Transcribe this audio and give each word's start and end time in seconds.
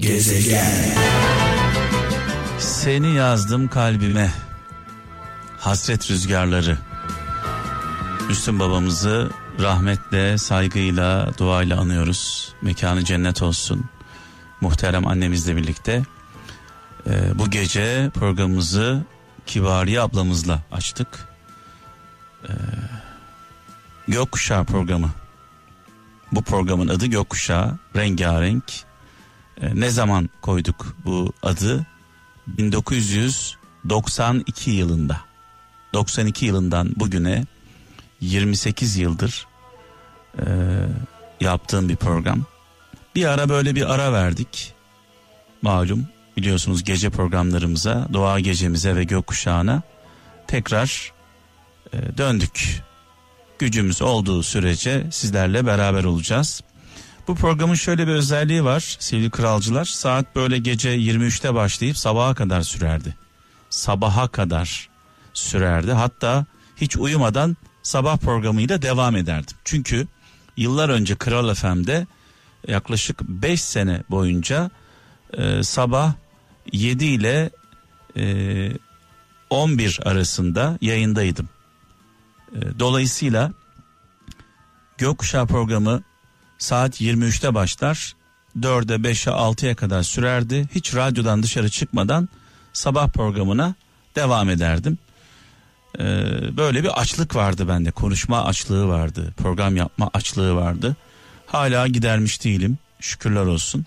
Gezegen. 0.00 0.94
Seni 2.58 3.14
yazdım 3.14 3.68
kalbime. 3.68 4.32
Hasret 5.58 6.10
rüzgarları. 6.10 6.78
Müslüm 8.28 8.60
babamızı 8.60 9.30
rahmetle, 9.60 10.38
saygıyla, 10.38 11.30
duayla 11.38 11.80
anıyoruz. 11.80 12.54
Mekanı 12.62 13.04
cennet 13.04 13.42
olsun. 13.42 13.84
Muhterem 14.60 15.06
annemizle 15.06 15.56
birlikte. 15.56 16.02
Ee, 17.06 17.38
bu 17.38 17.50
gece 17.50 18.10
programımızı 18.14 19.04
Kibariye 19.46 20.00
ablamızla 20.00 20.62
açtık. 20.72 21.28
Ee, 22.44 22.52
Gökkuşağı 24.08 24.64
programı. 24.64 25.10
Bu 26.32 26.42
programın 26.42 26.88
adı 26.88 27.06
Gökkuşağı. 27.06 27.78
Rengarenk. 27.96 28.89
Ee, 29.62 29.70
ne 29.74 29.90
zaman 29.90 30.30
koyduk 30.40 30.96
bu 31.04 31.32
adı? 31.42 31.86
1992 32.46 34.70
yılında. 34.70 35.20
92 35.92 36.46
yılından 36.46 36.92
bugüne 36.96 37.44
28 38.20 38.96
yıldır 38.96 39.46
e, 40.38 40.44
yaptığım 41.40 41.88
bir 41.88 41.96
program. 41.96 42.44
Bir 43.14 43.24
ara 43.24 43.48
böyle 43.48 43.74
bir 43.74 43.94
ara 43.94 44.12
verdik. 44.12 44.74
Malum 45.62 46.06
biliyorsunuz 46.36 46.84
gece 46.84 47.10
programlarımıza, 47.10 48.08
doğa 48.12 48.40
gecemize 48.40 48.96
ve 48.96 49.04
gökkuşağına 49.04 49.82
tekrar 50.46 51.12
e, 51.92 52.18
döndük. 52.18 52.82
Gücümüz 53.58 54.02
olduğu 54.02 54.42
sürece 54.42 55.06
sizlerle 55.10 55.66
beraber 55.66 56.04
olacağız. 56.04 56.62
Bu 57.28 57.34
programın 57.34 57.74
şöyle 57.74 58.06
bir 58.06 58.12
özelliği 58.12 58.64
var 58.64 58.96
sevgili 58.98 59.30
kralcılar. 59.30 59.84
Saat 59.84 60.36
böyle 60.36 60.58
gece 60.58 60.96
23'te 60.96 61.54
başlayıp 61.54 61.96
sabaha 61.96 62.34
kadar 62.34 62.62
sürerdi. 62.62 63.16
Sabaha 63.70 64.28
kadar 64.28 64.88
sürerdi. 65.34 65.92
Hatta 65.92 66.46
hiç 66.76 66.96
uyumadan 66.96 67.56
sabah 67.82 68.16
programıyla 68.16 68.82
devam 68.82 69.16
ederdim. 69.16 69.56
Çünkü 69.64 70.06
yıllar 70.56 70.88
önce 70.88 71.14
Kral 71.14 71.54
FM'de 71.54 72.06
yaklaşık 72.68 73.20
5 73.22 73.62
sene 73.62 74.02
boyunca 74.10 74.70
e, 75.32 75.62
sabah 75.62 76.12
7 76.72 77.04
ile 77.04 77.50
e, 78.16 78.72
11 79.50 80.00
arasında 80.04 80.78
yayındaydım. 80.80 81.48
E, 82.54 82.78
dolayısıyla 82.78 83.52
Gökkuşağı 85.00 85.46
programı 85.46 86.02
saat 86.60 87.00
23'te 87.00 87.54
başlar. 87.54 88.14
4'e 88.60 88.96
5'e 88.96 89.32
6'ya 89.32 89.74
kadar 89.74 90.02
sürerdi. 90.02 90.68
Hiç 90.74 90.94
radyodan 90.94 91.42
dışarı 91.42 91.70
çıkmadan 91.70 92.28
sabah 92.72 93.08
programına 93.08 93.74
devam 94.16 94.50
ederdim. 94.50 94.98
Ee, 95.98 96.02
böyle 96.56 96.82
bir 96.82 97.00
açlık 97.00 97.36
vardı 97.36 97.68
bende. 97.68 97.90
Konuşma 97.90 98.44
açlığı 98.44 98.88
vardı. 98.88 99.34
Program 99.36 99.76
yapma 99.76 100.10
açlığı 100.14 100.54
vardı. 100.54 100.96
Hala 101.46 101.86
gidermiş 101.86 102.44
değilim. 102.44 102.78
Şükürler 103.00 103.44
olsun. 103.46 103.86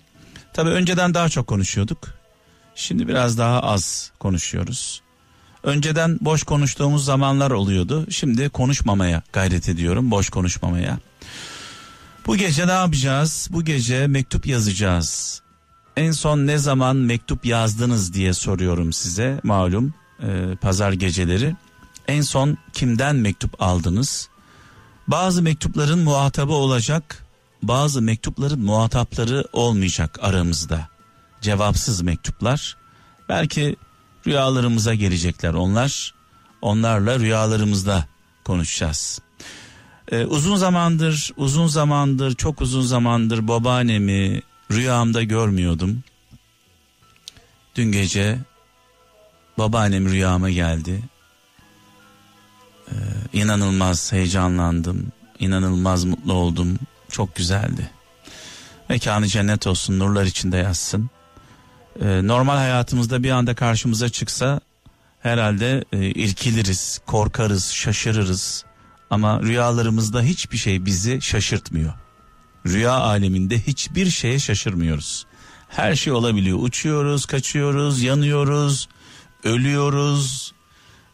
Tabii 0.52 0.70
önceden 0.70 1.14
daha 1.14 1.28
çok 1.28 1.46
konuşuyorduk. 1.46 2.14
Şimdi 2.74 3.08
biraz 3.08 3.38
daha 3.38 3.60
az 3.60 4.10
konuşuyoruz. 4.18 5.02
Önceden 5.62 6.18
boş 6.20 6.42
konuştuğumuz 6.42 7.04
zamanlar 7.04 7.50
oluyordu. 7.50 8.06
Şimdi 8.10 8.48
konuşmamaya 8.48 9.22
gayret 9.32 9.68
ediyorum. 9.68 10.10
Boş 10.10 10.30
konuşmamaya. 10.30 10.98
Bu 12.26 12.36
gece 12.36 12.66
ne 12.66 12.72
yapacağız? 12.72 13.48
Bu 13.50 13.64
gece 13.64 14.06
mektup 14.06 14.46
yazacağız. 14.46 15.42
En 15.96 16.10
son 16.10 16.46
ne 16.46 16.58
zaman 16.58 16.96
mektup 16.96 17.46
yazdınız 17.46 18.14
diye 18.14 18.32
soruyorum 18.32 18.92
size 18.92 19.40
malum 19.42 19.94
e, 20.22 20.56
pazar 20.60 20.92
geceleri. 20.92 21.56
En 22.08 22.20
son 22.20 22.58
kimden 22.72 23.16
mektup 23.16 23.62
aldınız? 23.62 24.28
Bazı 25.08 25.42
mektupların 25.42 25.98
muhatabı 25.98 26.52
olacak, 26.52 27.24
bazı 27.62 28.02
mektupların 28.02 28.60
muhatapları 28.60 29.44
olmayacak 29.52 30.18
aramızda. 30.22 30.88
Cevapsız 31.40 32.02
mektuplar. 32.02 32.76
Belki 33.28 33.76
rüyalarımıza 34.26 34.94
gelecekler 34.94 35.54
onlar. 35.54 36.14
Onlarla 36.62 37.18
rüyalarımızda 37.18 38.06
konuşacağız. 38.44 39.20
Ee, 40.12 40.24
uzun 40.24 40.56
zamandır, 40.56 41.30
uzun 41.36 41.66
zamandır, 41.66 42.34
çok 42.34 42.60
uzun 42.60 42.82
zamandır 42.82 43.48
babaannemi 43.48 44.42
rüyamda 44.72 45.22
görmüyordum. 45.22 46.02
Dün 47.74 47.92
gece 47.92 48.38
babaannem 49.58 50.08
rüyama 50.08 50.50
geldi. 50.50 51.02
Ee, 52.88 52.94
inanılmaz 53.32 54.12
heyecanlandım, 54.12 55.12
inanılmaz 55.38 56.04
mutlu 56.04 56.32
oldum. 56.32 56.78
Çok 57.10 57.36
güzeldi. 57.36 57.90
Mekanı 58.88 59.26
cennet 59.26 59.66
olsun, 59.66 59.98
nurlar 59.98 60.24
içinde 60.24 60.56
yatsın. 60.56 61.10
Ee, 62.00 62.26
normal 62.26 62.56
hayatımızda 62.56 63.22
bir 63.22 63.30
anda 63.30 63.54
karşımıza 63.54 64.08
çıksa 64.08 64.60
herhalde 65.20 65.84
e, 65.92 65.98
irkiliriz, 66.06 67.00
korkarız, 67.06 67.72
şaşırırız. 67.72 68.64
Ama 69.14 69.42
rüyalarımızda 69.42 70.22
hiçbir 70.22 70.56
şey 70.56 70.84
bizi 70.86 71.22
şaşırtmıyor. 71.22 71.92
Rüya 72.66 72.92
aleminde 72.92 73.58
hiçbir 73.58 74.10
şeye 74.10 74.38
şaşırmıyoruz. 74.38 75.26
Her 75.68 75.94
şey 75.94 76.12
olabiliyor. 76.12 76.58
Uçuyoruz, 76.60 77.26
kaçıyoruz, 77.26 78.02
yanıyoruz, 78.02 78.88
ölüyoruz. 79.44 80.52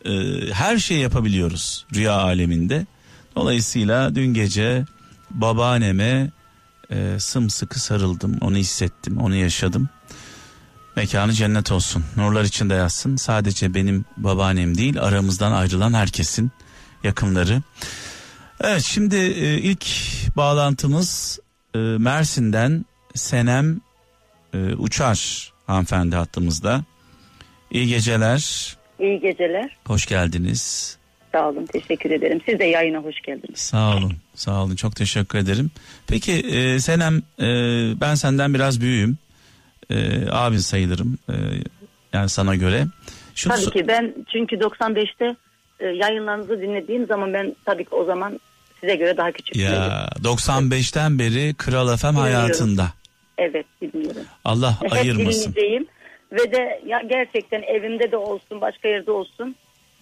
Ee, 0.04 0.10
her 0.52 0.78
şey 0.78 0.98
yapabiliyoruz 0.98 1.86
rüya 1.94 2.12
aleminde. 2.12 2.86
Dolayısıyla 3.36 4.14
dün 4.14 4.34
gece 4.34 4.84
babaanneme 5.30 6.30
e, 6.90 7.16
sımsıkı 7.18 7.80
sarıldım. 7.80 8.38
Onu 8.40 8.56
hissettim, 8.56 9.18
onu 9.18 9.34
yaşadım. 9.34 9.88
Mekanı 10.96 11.32
cennet 11.32 11.72
olsun. 11.72 12.04
Nurlar 12.16 12.44
içinde 12.44 12.74
yatsın. 12.74 13.16
Sadece 13.16 13.74
benim 13.74 14.04
babaannem 14.16 14.78
değil 14.78 15.00
aramızdan 15.02 15.52
ayrılan 15.52 15.94
herkesin 15.94 16.50
yakınları. 17.04 17.62
Evet 18.64 18.82
şimdi 18.82 19.16
e, 19.16 19.58
ilk 19.58 19.86
bağlantımız 20.36 21.40
e, 21.74 21.78
Mersin'den 21.78 22.84
Senem 23.14 23.80
e, 24.54 24.58
Uçar 24.74 25.50
hanımefendi 25.66 26.16
hattımızda. 26.16 26.84
İyi 27.70 27.86
geceler. 27.86 28.76
İyi 29.00 29.20
geceler. 29.20 29.76
Hoş 29.86 30.06
geldiniz. 30.06 30.96
Sağ 31.32 31.48
olun 31.48 31.66
teşekkür 31.66 32.10
ederim. 32.10 32.40
Siz 32.48 32.58
de 32.58 32.64
yayına 32.64 32.98
hoş 32.98 33.20
geldiniz. 33.22 33.58
Sağ 33.58 33.96
olun. 33.96 34.12
Sağ 34.34 34.62
olun. 34.62 34.76
Çok 34.76 34.96
teşekkür 34.96 35.38
ederim. 35.38 35.70
Peki 36.06 36.32
e, 36.32 36.80
Senem 36.80 37.22
e, 37.38 37.46
ben 38.00 38.14
senden 38.14 38.54
biraz 38.54 38.80
büyüğüm. 38.80 39.18
E, 39.90 40.26
abin 40.30 40.58
sayılırım. 40.58 41.18
E, 41.28 41.34
yani 42.12 42.28
sana 42.28 42.56
göre. 42.56 42.86
Şunu 43.34 43.52
Tabii 43.54 43.70
ki 43.70 43.88
ben 43.88 44.14
çünkü 44.32 44.56
95'te 44.56 45.36
e, 45.80 45.86
yayınlarınızı 45.86 46.60
dinlediğim 46.60 47.06
zaman 47.06 47.34
ben 47.34 47.56
tabii 47.64 47.84
ki 47.84 47.94
o 47.94 48.04
zaman 48.04 48.40
size 48.80 48.94
göre 48.94 49.16
daha 49.16 49.32
küçük. 49.32 49.56
Ya 49.56 50.08
95'ten 50.22 51.18
beri 51.18 51.54
Kral 51.54 51.96
FM 51.96 52.14
hayatında. 52.14 52.92
Evet 53.38 53.66
bilmiyorum. 53.82 54.22
Allah 54.44 54.82
Hep 54.82 54.92
ayırmasın. 54.92 55.54
dinleyeceğim 55.54 55.86
ve 56.32 56.52
de 56.52 56.82
ya 56.86 57.00
gerçekten 57.00 57.62
evimde 57.62 58.12
de 58.12 58.16
olsun 58.16 58.60
başka 58.60 58.88
yerde 58.88 59.10
olsun 59.10 59.56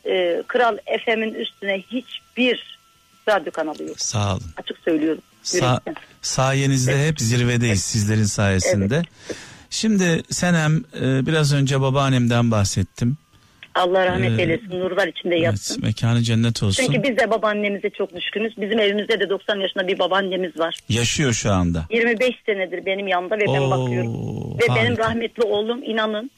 e, 0.07 0.43
Kral 0.47 0.77
FM'in 1.05 1.35
üstüne 1.35 1.79
hiçbir 1.79 2.79
radyo 3.29 3.53
kanalı 3.53 3.83
yok. 3.83 4.01
Sağ 4.01 4.33
olun. 4.33 4.43
Açık 4.57 4.79
söylüyorum. 4.79 5.23
Sa 5.43 5.81
sayenizde 6.23 6.93
evet. 6.93 7.09
hep 7.09 7.21
zirvedeyiz 7.21 7.63
evet. 7.65 7.79
sizlerin 7.79 8.25
sayesinde. 8.25 8.97
Evet. 8.97 9.37
Şimdi 9.71 10.23
Senem 10.31 10.85
e, 11.01 11.27
biraz 11.27 11.55
önce 11.55 11.81
babaannemden 11.81 12.51
bahsettim. 12.51 13.17
Allah 13.79 14.07
rahmet 14.07 14.39
ee, 14.39 14.43
eylesin. 14.43 14.81
Nurlar 14.81 15.09
içinde 15.09 15.35
yatsın. 15.35 15.75
Evet, 15.75 15.85
mekanı 15.85 16.23
cennet 16.23 16.63
olsun. 16.63 16.85
Çünkü 16.85 17.03
biz 17.03 17.17
de 17.17 17.31
babaannemize 17.31 17.91
çok 17.91 18.17
düşkünüz. 18.17 18.61
Bizim 18.61 18.79
evimizde 18.79 19.21
de 19.21 19.29
90 19.29 19.57
yaşında 19.57 19.89
bir 19.89 19.99
babaannemiz 19.99 20.59
var. 20.59 20.77
Yaşıyor 20.89 21.33
şu 21.33 21.53
anda. 21.53 21.85
25 21.91 22.35
senedir 22.47 22.87
benim 22.87 23.09
yanımda 23.09 23.39
ve 23.39 23.45
Oo, 23.49 23.55
ben 23.55 23.71
bakıyorum. 23.71 24.15
Ve 24.61 24.67
harika. 24.67 24.75
benim 24.75 24.99
rahmetli 24.99 25.43
oğlum 25.43 25.83
inanın 25.83 26.31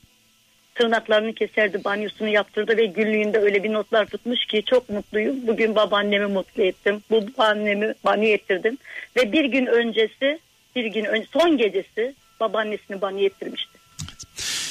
tırnaklarını 0.75 1.32
keserdi, 1.32 1.84
banyosunu 1.84 2.28
yaptırdı 2.28 2.76
ve 2.76 2.87
günlüğünde 2.87 3.38
öyle 3.38 3.62
bir 3.64 3.72
notlar 3.72 4.06
tutmuş 4.06 4.46
ki 4.46 4.62
çok 4.66 4.88
mutluyum. 4.88 5.46
Bugün 5.46 5.75
babaannemi 5.75 6.26
mutlu 6.26 6.62
ettim. 6.62 7.02
Bu 7.10 7.26
babaannemi 7.26 7.94
banyo 8.04 8.28
ettirdim. 8.28 8.78
Ve 9.16 9.32
bir 9.32 9.44
gün 9.44 9.66
öncesi, 9.66 10.38
bir 10.76 10.84
gün 10.84 11.04
önce, 11.04 11.26
son 11.32 11.56
gecesi 11.56 12.14
babaannesini 12.40 13.00
banyo 13.00 13.25
ettirmişti. 13.25 13.69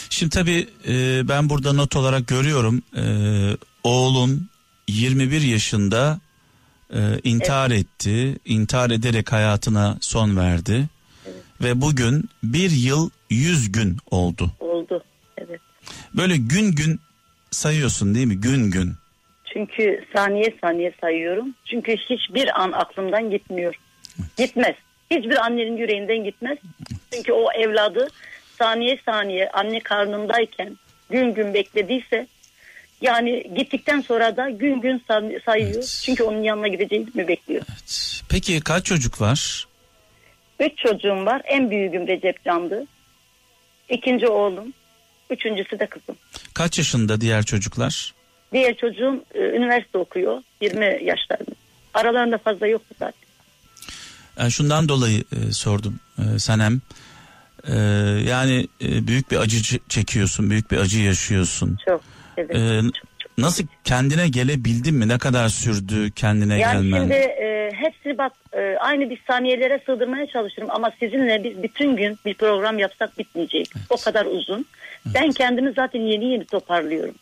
Şimdi 0.10 0.30
tabii 0.30 0.68
e, 0.88 1.28
ben 1.28 1.50
burada 1.50 1.74
not 1.74 1.96
olarak 1.96 2.28
görüyorum 2.28 2.82
e, 2.96 3.04
oğlun 3.84 4.50
21 4.88 5.42
yaşında 5.42 6.20
e, 6.94 7.00
intihar 7.24 7.72
evet. 7.72 7.80
etti. 7.80 8.36
İntihar 8.46 8.90
ederek 8.90 9.32
hayatına 9.32 9.98
son 10.02 10.38
verdi. 10.38 10.86
Evet. 11.26 11.44
Ve 11.62 11.82
bugün 11.82 12.30
bir 12.44 12.72
yıl 12.72 13.10
yüz 13.30 13.72
gün 13.72 13.98
oldu. 14.12 14.52
Oldu. 14.60 15.04
Evet. 15.38 15.62
Böyle 16.18 16.38
gün 16.38 16.72
gün 16.72 17.00
sayıyorsun 17.52 18.16
değil 18.16 18.28
mi? 18.28 18.42
Gün 18.42 18.72
gün. 18.72 18.94
Çünkü 19.54 20.06
saniye 20.16 20.58
saniye 20.62 20.94
sayıyorum. 21.02 21.56
Çünkü 21.66 21.98
hiçbir 21.98 22.62
an 22.62 22.72
aklımdan 22.72 23.30
gitmiyor. 23.32 23.76
Gitmez. 24.38 24.76
Hiçbir 25.12 25.46
annenin 25.46 25.78
yüreğinden 25.78 26.24
gitmez. 26.24 26.58
Çünkü 27.14 27.32
o 27.32 27.52
evladı 27.52 28.08
saniye 28.60 29.00
saniye 29.06 29.50
anne 29.50 29.80
karnındayken 29.80 30.78
gün 31.10 31.34
gün 31.34 31.54
beklediyse 31.54 32.28
yani 33.02 33.44
gittikten 33.56 34.02
sonra 34.02 34.38
da 34.38 34.50
gün 34.50 34.82
gün 34.82 35.04
sayıyor. 35.46 35.74
Evet. 35.76 36.02
Çünkü 36.06 36.24
onun 36.24 36.44
yanına 36.44 36.68
gideceğini 36.68 37.08
mi 37.14 37.28
bekliyor? 37.28 37.62
Evet. 37.70 38.22
Peki 38.30 38.60
kaç 38.60 38.86
çocuk 38.86 39.22
var? 39.22 39.68
Üç 40.60 40.78
çocuğum 40.78 41.26
var. 41.26 41.42
En 41.46 41.72
büyüğüm 41.72 42.08
Recep 42.08 42.46
Can'dı. 42.46 42.86
İkinci 43.90 44.28
oğlum. 44.28 44.74
Üçüncüsü 45.30 45.80
de 45.80 45.88
kızım. 45.88 46.16
Kaç 46.54 46.78
yaşında 46.78 47.22
diğer 47.22 47.44
çocuklar? 47.44 48.14
Diğer 48.54 48.78
çocuğum 48.78 49.24
e, 49.34 49.40
üniversite 49.40 49.98
okuyor. 49.98 50.42
20 50.62 50.86
yaşlarında. 50.86 51.56
Aralarında 51.94 52.38
fazla 52.38 52.68
yoktu 52.68 52.96
zaten. 53.00 53.30
Yani 54.40 54.52
şundan 54.52 54.90
dolayı 54.90 55.20
e, 55.20 55.52
sordum 55.52 56.00
e, 56.18 56.40
Sanem. 56.40 56.82
E, 57.68 57.76
yani 58.30 58.68
e, 58.82 59.08
büyük 59.08 59.32
bir 59.32 59.38
acı 59.38 59.80
çekiyorsun, 59.90 60.50
büyük 60.50 60.72
bir 60.72 60.78
acı 60.78 61.00
yaşıyorsun. 61.00 61.78
Çok, 61.86 62.02
evet. 62.38 62.56
E, 62.56 62.82
çok, 62.82 62.96
çok. 62.96 63.38
Nasıl 63.38 63.64
kendine 63.84 64.28
gelebildin 64.28 64.96
mi? 64.96 65.08
Ne 65.08 65.18
kadar 65.18 65.50
sürdü 65.50 66.12
kendine 66.12 66.60
yani 66.60 66.74
gelmen? 66.74 66.98
Yani 66.98 67.02
şimdi 67.02 67.14
e, 67.14 67.72
hepsini 67.74 68.18
bak 68.18 68.32
e, 68.54 68.76
aynı 68.80 69.10
bir 69.10 69.22
saniyelere 69.28 69.82
sığdırmaya 69.86 70.28
çalışırım 70.28 70.72
ama 70.72 70.92
sizinle 71.00 71.44
biz 71.44 71.64
bütün 71.64 71.96
gün 71.96 72.18
bir 72.26 72.34
program 72.34 72.80
yapsak 72.80 73.20
bitmeyecek. 73.20 73.68
Evet. 73.78 73.86
O 73.90 73.98
kadar 73.98 74.26
uzun. 74.26 74.66
Evet. 75.06 75.16
Ben 75.16 75.32
kendimi 75.32 75.72
zaten 75.72 76.02
yeni 76.02 76.26
yeni 76.26 76.46
toparlıyorum. 76.46 77.16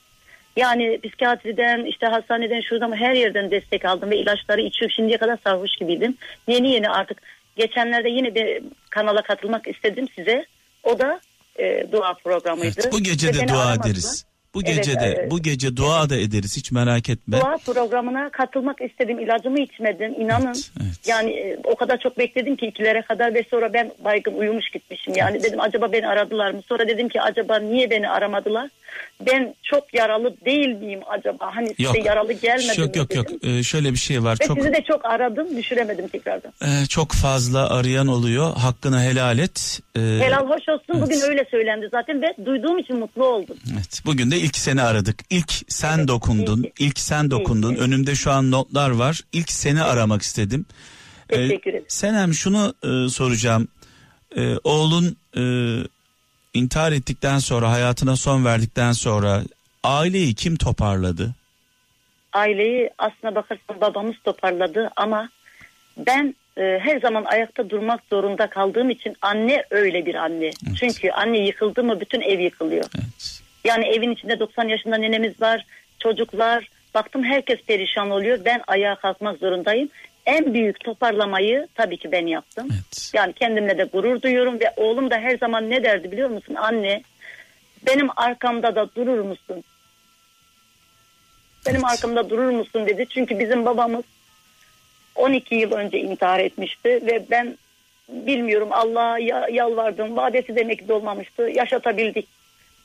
Yani 0.56 1.00
psikiyatriden 1.04 1.86
işte 1.86 2.06
hastaneden 2.06 2.62
şuradan 2.62 2.96
her 2.96 3.14
yerden 3.14 3.52
destek 3.52 3.86
aldım 3.86 4.10
ve 4.10 4.18
ilaçları 4.18 4.62
içiyorum. 4.62 4.96
Şimdiye 4.96 5.18
kadar 5.18 5.38
sarhoş 5.44 5.76
gibiydim. 5.76 6.18
Yeni 6.48 6.72
yeni 6.72 6.90
artık 6.90 7.22
geçenlerde 7.58 8.10
yine 8.10 8.36
bir 8.36 8.64
kanala 8.90 9.22
katılmak 9.22 9.68
istedim 9.68 10.08
size. 10.16 10.46
O 10.84 11.00
da 11.00 11.20
e, 11.60 11.92
dua 11.92 12.14
programıydı. 12.14 12.82
Evet, 12.82 12.94
bu 12.94 13.00
gece 13.00 13.34
de 13.34 13.48
dua 13.48 13.74
ederiz. 13.74 14.26
Bu 14.54 14.62
gece 14.62 14.92
evet, 14.92 15.02
de 15.02 15.06
evet. 15.06 15.32
bu 15.32 15.42
gece 15.42 15.78
dua 15.78 16.00
evet. 16.00 16.10
da 16.10 16.16
ederiz 16.16 16.58
hiç 16.58 16.72
merak 16.72 17.10
etme. 17.10 17.42
Dua 17.42 17.58
programına 17.66 18.30
katılmak 18.30 18.82
istedim. 18.82 19.20
ilacımı 19.20 19.60
içmedim. 19.60 20.22
inanın. 20.22 20.46
Evet, 20.46 20.72
evet. 20.82 21.08
Yani 21.08 21.32
e, 21.32 21.58
o 21.64 21.76
kadar 21.76 22.00
çok 22.00 22.18
bekledim 22.18 22.56
ki 22.56 22.66
ikilere 22.66 23.02
kadar 23.02 23.34
ve 23.34 23.44
sonra 23.52 23.74
ben 23.74 23.92
baygın 24.04 24.34
uyumuş 24.34 24.70
gitmişim. 24.70 25.14
Yani 25.16 25.32
evet. 25.38 25.44
dedim 25.44 25.62
acaba 25.62 25.92
beni 25.92 26.08
aradılar 26.08 26.52
mı? 26.52 26.62
Sonra 26.68 26.88
dedim 26.88 27.10
ki 27.10 27.22
acaba 27.22 27.60
niye 27.60 27.90
beni 27.90 28.10
aramadılar? 28.10 28.70
Ben 29.26 29.56
çok 29.64 29.94
yaralı 29.94 30.36
değil 30.46 30.68
miyim 30.68 31.00
acaba? 31.10 31.56
Hani 31.56 31.68
yok. 31.78 31.96
size 31.96 32.08
yaralı 32.08 32.34
gelmedim 32.34 32.84
Yok 32.84 32.96
yok 32.96 33.16
yok. 33.16 33.26
Ee, 33.44 33.64
şöyle 33.64 33.92
bir 33.92 33.98
şey 33.98 34.24
var. 34.24 34.38
Ve 34.42 34.48
çok... 34.48 34.58
sizi 34.58 34.74
de 34.74 34.84
çok 34.88 35.06
aradım 35.06 35.58
düşüremedim 35.58 36.08
tekrardan. 36.08 36.54
Ee, 36.62 36.86
çok 36.86 37.12
fazla 37.12 37.70
arayan 37.70 38.08
oluyor. 38.08 38.54
Hakkını 38.58 39.02
helal 39.02 39.40
et. 39.40 39.80
Ee, 39.96 40.00
helal 40.00 40.48
hoş 40.48 40.70
olsun. 40.70 40.86
Evet. 40.90 41.02
Bugün 41.02 41.22
öyle 41.22 41.46
söylendi 41.52 41.88
zaten 41.92 42.22
ve 42.22 42.46
duyduğum 42.46 42.78
için 42.78 43.00
mutlu 43.00 43.26
oldum. 43.26 43.58
Evet. 43.74 44.02
Bugün 44.06 44.32
de 44.32 44.38
ilk 44.38 44.56
seni 44.58 44.82
aradık. 44.82 45.20
İlk 45.30 45.52
sen 45.68 45.98
evet, 45.98 46.08
dokundun. 46.08 46.64
İlk, 46.64 46.82
ilk 46.82 47.00
sen 47.00 47.32
dokundun. 47.32 47.74
İlk. 47.74 47.82
Önümde 47.82 48.16
şu 48.16 48.32
an 48.32 48.52
notlar 48.52 48.90
var. 48.90 49.22
İlk 49.34 49.52
seni 49.52 49.80
evet. 49.80 49.90
aramak 49.90 50.22
istedim. 50.22 50.66
Teşekkür 51.28 51.70
ederim. 51.70 51.86
Ee, 51.86 51.90
Senem 51.94 52.34
şunu 52.34 52.74
e, 52.84 53.10
soracağım. 53.10 53.68
Ee, 54.38 54.56
oğlun 54.64 55.18
e, 55.38 55.42
intihar 56.58 56.92
ettikten 56.92 57.40
sonra 57.40 57.72
hayatına 57.72 58.16
son 58.16 58.46
verdikten 58.46 58.92
sonra 58.92 59.42
aileyi 59.84 60.36
kim 60.36 60.56
toparladı? 60.56 61.32
Aileyi 62.34 62.90
aslına 62.98 63.36
bakarsan 63.36 63.82
babamız 63.82 64.16
toparladı 64.24 64.90
ama 64.96 65.30
ben 65.98 66.36
e, 66.58 66.80
her 66.82 67.00
zaman 67.00 67.26
ayakta 67.26 67.70
durmak 67.70 68.02
zorunda 68.10 68.50
kaldığım 68.50 68.90
için 68.90 69.16
anne 69.22 69.64
öyle 69.70 70.06
bir 70.06 70.16
anne. 70.16 70.46
Evet. 70.46 70.78
Çünkü 70.80 71.12
anne 71.12 71.38
yıkıldı 71.38 71.84
mı 71.84 72.00
bütün 72.00 72.22
ev 72.22 72.40
yıkılıyor. 72.40 72.86
Evet. 72.96 73.42
Yani 73.64 73.88
evin 73.88 74.12
içinde 74.12 74.40
90 74.40 74.68
yaşında 74.68 74.98
nenemiz 74.98 75.42
var, 75.42 75.66
çocuklar. 76.00 76.70
Baktım 76.94 77.24
herkes 77.24 77.62
perişan 77.62 78.10
oluyor. 78.10 78.40
Ben 78.46 78.62
ayağa 78.68 78.96
kalkmak 78.96 79.40
zorundayım. 79.40 79.90
En 80.28 80.54
büyük 80.54 80.80
toparlamayı 80.80 81.68
tabii 81.76 81.98
ki 81.98 82.12
ben 82.12 82.28
yaptım. 82.28 82.68
Evet. 82.74 83.12
Yani 83.14 83.34
kendimle 83.34 83.78
de 83.78 83.84
gurur 83.84 84.22
duyuyorum 84.22 84.60
ve 84.60 84.74
oğlum 84.78 85.10
da 85.12 85.18
her 85.18 85.38
zaman 85.38 85.70
ne 85.70 85.84
derdi 85.84 86.12
biliyor 86.12 86.30
musun? 86.30 86.56
Anne 86.56 87.04
benim 87.88 88.08
arkamda 88.16 88.76
da 88.76 88.96
durur 88.96 89.20
musun? 89.20 89.64
Benim 91.68 91.82
evet. 91.82 91.92
arkamda 91.92 92.30
durur 92.30 92.50
musun 92.50 92.88
dedi. 92.88 93.06
Çünkü 93.10 93.40
bizim 93.40 93.66
babamız 93.66 94.04
12 95.16 95.56
yıl 95.56 95.72
önce 95.72 96.00
intihar 96.00 96.40
etmişti 96.40 96.90
ve 96.90 97.26
ben 97.32 97.58
bilmiyorum 98.10 98.70
Allah'a 98.72 99.20
yalvardım. 99.52 100.16
Vadesi 100.16 100.56
demek 100.56 100.88
de 100.88 100.94
olmamıştı. 100.94 101.42
Yaşatabildik. 101.42 102.28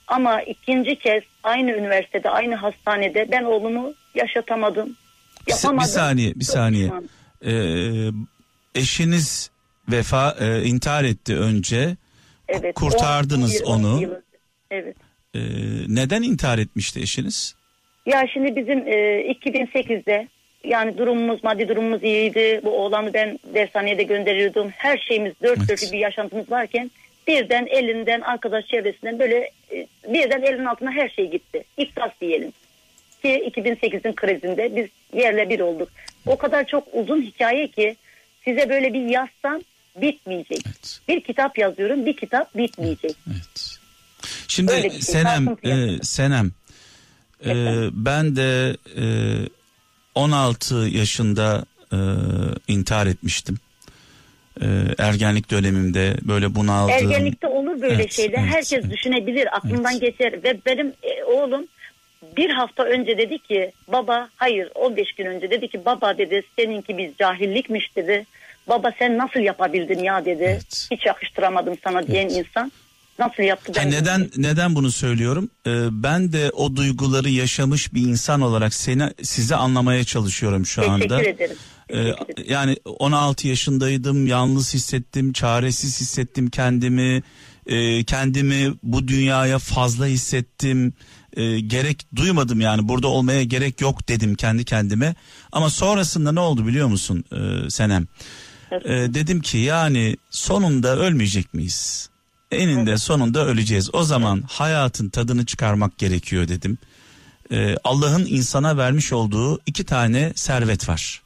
Ama 0.09 0.43
ikinci 0.43 0.97
kez 0.97 1.23
aynı 1.43 1.71
üniversitede, 1.71 2.31
aynı 2.31 2.55
hastanede 2.55 3.29
ben 3.31 3.43
oğlumu 3.43 3.95
yaşatamadım. 4.15 4.97
Yapamadım. 5.47 5.79
Bir 5.79 5.93
saniye, 5.93 6.35
bir 6.35 6.45
saniye. 6.45 6.91
Ee, 7.47 8.11
eşiniz 8.75 9.51
vefa 9.89 10.37
e, 10.41 10.63
intihar 10.63 11.05
etti 11.05 11.37
önce. 11.39 11.97
Evet. 12.49 12.75
Kurtardınız 12.75 13.63
onu. 13.65 14.03
Yıl. 14.03 14.11
Evet. 14.71 14.97
Ee, 15.35 15.41
neden 15.89 16.23
intihar 16.23 16.59
etmişti 16.59 17.01
eşiniz? 17.01 17.55
Ya 18.07 18.27
şimdi 18.33 18.57
bizim 18.57 18.79
e, 18.79 19.23
2008'de 19.33 20.29
yani 20.65 20.99
durumumuz, 20.99 21.45
maddi 21.45 21.69
durumumuz 21.69 22.03
iyiydi. 22.03 22.61
Bu 22.65 22.71
oğlanı 22.71 23.15
ben 23.15 23.39
dershaneye 23.55 24.03
gönderiyordum. 24.03 24.71
Her 24.71 24.99
şeyimiz 24.99 25.33
dört 25.43 25.59
evet. 25.59 25.69
dörtlük 25.69 25.93
bir 25.93 25.99
yaşantımız 25.99 26.51
varken 26.51 26.91
birden 27.27 27.67
elinden 27.67 28.21
arkadaş 28.21 28.67
çevresinden 28.67 29.19
böyle 29.19 29.51
e, 29.73 29.87
birden 30.09 30.43
elin 30.43 30.65
altına 30.65 30.91
her 30.91 31.09
şey 31.09 31.31
gitti. 31.31 31.65
İflas 31.77 32.11
diyelim. 32.21 32.53
Ki 33.23 33.53
2008'in 33.57 34.13
krizinde 34.13 34.77
biz 34.77 34.87
yerle 35.21 35.49
bir 35.49 35.61
olduk. 35.61 35.89
O 36.27 36.39
kadar 36.39 36.67
çok 36.67 36.89
uzun 36.93 37.23
hikaye 37.23 37.69
ki 37.69 37.97
size 38.45 38.69
böyle 38.71 38.93
bir 38.93 39.01
yazsam 39.01 39.61
bitmeyecek. 39.97 40.61
Evet. 40.67 41.01
Bir 41.09 41.21
kitap 41.21 41.59
yazıyorum 41.59 42.07
bir 42.07 42.17
kitap 42.17 42.57
bitmeyecek. 42.57 43.17
Evet. 43.31 43.79
Şimdi 44.49 44.73
şey, 44.73 44.91
Senem, 44.91 45.57
e, 45.65 46.03
Senem 46.03 46.53
e, 47.47 47.55
ben 47.93 48.37
de 48.37 48.77
e, 48.97 49.05
16 50.15 50.75
yaşında 50.75 51.65
e, 51.93 51.99
intihar 52.69 53.07
etmiştim 53.07 53.59
e, 54.61 54.67
ergenlik 54.99 55.51
dönemimde 55.51 56.17
böyle 56.23 56.55
bunaldım. 56.55 56.95
Ergenlikte 56.95 57.47
olur 57.47 57.81
böyle 57.83 57.95
evet, 57.95 58.13
şeyler. 58.13 58.39
Evet, 58.39 58.55
Herkes 58.55 58.73
evet. 58.73 58.91
düşünebilir, 58.91 59.57
aklından 59.57 59.93
evet. 59.93 60.01
geçer 60.01 60.33
ve 60.45 60.61
benim 60.67 60.87
e, 61.03 61.25
oğlum 61.25 61.67
bir 62.37 62.51
hafta 62.51 62.85
önce 62.85 63.19
dedi 63.19 63.39
ki 63.39 63.73
baba 63.89 64.29
hayır 64.37 64.69
15 64.75 65.13
gün 65.13 65.27
önce 65.27 65.51
dedi 65.51 65.69
ki 65.69 65.85
baba 65.85 66.19
dedi 66.19 66.43
seninki 66.59 66.99
biz 66.99 67.11
cahillikmiş 67.19 67.97
dedi. 67.97 68.27
Baba 68.69 68.93
sen 68.99 69.19
nasıl 69.19 69.41
yapabildin 69.41 69.99
ya 69.99 70.25
dedi. 70.25 70.43
Evet. 70.43 70.89
Hiç 70.91 71.07
yakıştıramadım 71.07 71.75
sana 71.85 72.07
diyen 72.07 72.29
evet. 72.29 72.37
insan. 72.37 72.73
Nasıl 73.19 73.43
yaptı? 73.43 73.73
Ben 73.77 73.91
neden 73.91 74.21
bunu? 74.21 74.43
neden 74.43 74.75
bunu 74.75 74.91
söylüyorum? 74.91 75.51
Ee, 75.67 75.71
ben 75.91 76.33
de 76.33 76.51
o 76.51 76.77
duyguları 76.77 77.29
yaşamış 77.29 77.95
bir 77.95 78.01
insan 78.01 78.41
olarak 78.41 78.75
seni 78.75 79.11
sizi 79.23 79.57
anlamaya 79.57 80.05
çalışıyorum 80.05 80.67
şu 80.67 80.81
Teşekkür 80.81 81.03
anda. 81.03 81.19
Teşekkür 81.19 81.45
ederim. 81.45 81.57
Ee, 81.95 82.15
yani 82.53 82.77
16 82.85 83.49
yaşındaydım, 83.49 84.27
yalnız 84.27 84.75
hissettim, 84.75 85.33
çaresiz 85.33 86.01
hissettim 86.01 86.51
kendimi, 86.51 87.23
e, 87.67 88.05
kendimi 88.05 88.75
bu 88.83 89.09
dünyaya 89.09 89.59
fazla 89.59 90.07
hissettim, 90.07 90.93
e, 91.37 91.61
gerek 91.61 92.07
duymadım 92.17 92.61
yani 92.61 92.89
burada 92.89 93.09
olmaya 93.09 93.43
gerek 93.43 93.81
yok 93.81 94.09
dedim 94.09 94.35
kendi 94.35 94.65
kendime. 94.65 95.15
Ama 95.53 95.71
sonrasında 95.71 96.33
ne 96.33 96.41
oldu 96.41 96.67
biliyor 96.67 96.89
musun 96.89 97.25
e, 97.33 97.71
Senem? 97.71 98.07
Evet. 98.71 98.87
E, 98.87 99.15
dedim 99.15 99.41
ki 99.41 99.59
yani 99.59 100.17
sonunda 100.31 100.97
ölmeyecek 100.97 101.55
miyiz? 101.55 102.09
Eninde 102.51 102.91
evet. 102.91 103.01
sonunda 103.01 103.47
öleceğiz. 103.47 103.95
O 103.95 104.05
zaman 104.05 104.39
evet. 104.39 104.51
hayatın 104.51 105.09
tadını 105.09 105.47
çıkarmak 105.47 105.99
gerekiyor 105.99 106.49
dedim. 106.49 106.79
E, 107.53 107.77
Allah'ın 107.85 108.27
insana 108.27 108.77
vermiş 108.77 109.13
olduğu 109.13 109.61
iki 109.67 109.85
tane 109.85 110.33
servet 110.35 110.89
var. 110.89 111.23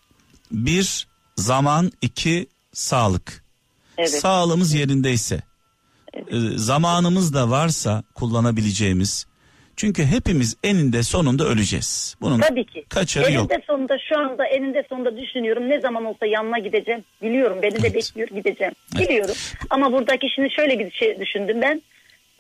Bir 0.51 1.07
zaman, 1.37 1.93
iki 2.03 2.47
sağlık. 2.73 3.45
Evet. 3.99 4.11
Sağlığımız 4.11 4.75
yerindeyse, 4.75 5.43
evet. 6.13 6.33
e, 6.33 6.59
zamanımız 6.59 7.35
da 7.35 7.51
varsa 7.51 8.03
kullanabileceğimiz, 8.15 9.27
Çünkü 9.77 10.05
hepimiz 10.05 10.57
eninde 10.65 11.03
sonunda 11.03 11.45
öleceğiz. 11.45 12.17
Bunun 12.21 12.41
Tabii 12.41 12.65
ki. 12.65 12.85
kaçarı 12.89 13.25
eninde 13.31 13.55
yok. 13.55 13.65
sonunda 13.67 13.99
şu 14.09 14.19
anda 14.19 14.47
eninde 14.47 14.85
sonunda 14.89 15.17
düşünüyorum. 15.17 15.69
Ne 15.71 15.81
zaman 15.81 16.05
olsa 16.05 16.27
yanına 16.27 16.59
gideceğim. 16.59 17.05
Biliyorum 17.23 17.59
beni 17.63 17.73
de 17.73 17.79
Evet. 17.81 17.95
bekliyor 17.95 18.29
gideceğim. 18.29 18.73
Evet. 18.97 19.09
Biliyorum. 19.09 19.35
Ama 19.71 19.93
buradaki 19.93 20.31
şimdi 20.35 20.51
şöyle 20.51 20.79
bir 20.79 20.91
şey 20.91 21.21
düşündüm 21.21 21.63
ben. 21.63 21.83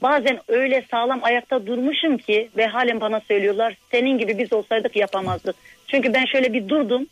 Bazen 0.03 0.39
öyle 0.49 0.85
sağlam 0.91 1.21
ayakta 1.25 1.67
durmuşum 1.67 2.19
ki 2.19 2.51
ve 2.57 2.67
halen 2.67 3.01
bana 3.01 3.21
söylüyorlar 3.29 3.77
senin 3.91 4.19
gibi 4.19 4.39
biz 4.39 4.53
olsaydık 4.53 4.97
yapamazdık. 4.97 5.57
Çünkü 5.87 6.15
ben 6.15 6.25
şöyle 6.25 6.53
bir 6.53 6.69
durdum. 6.69 7.07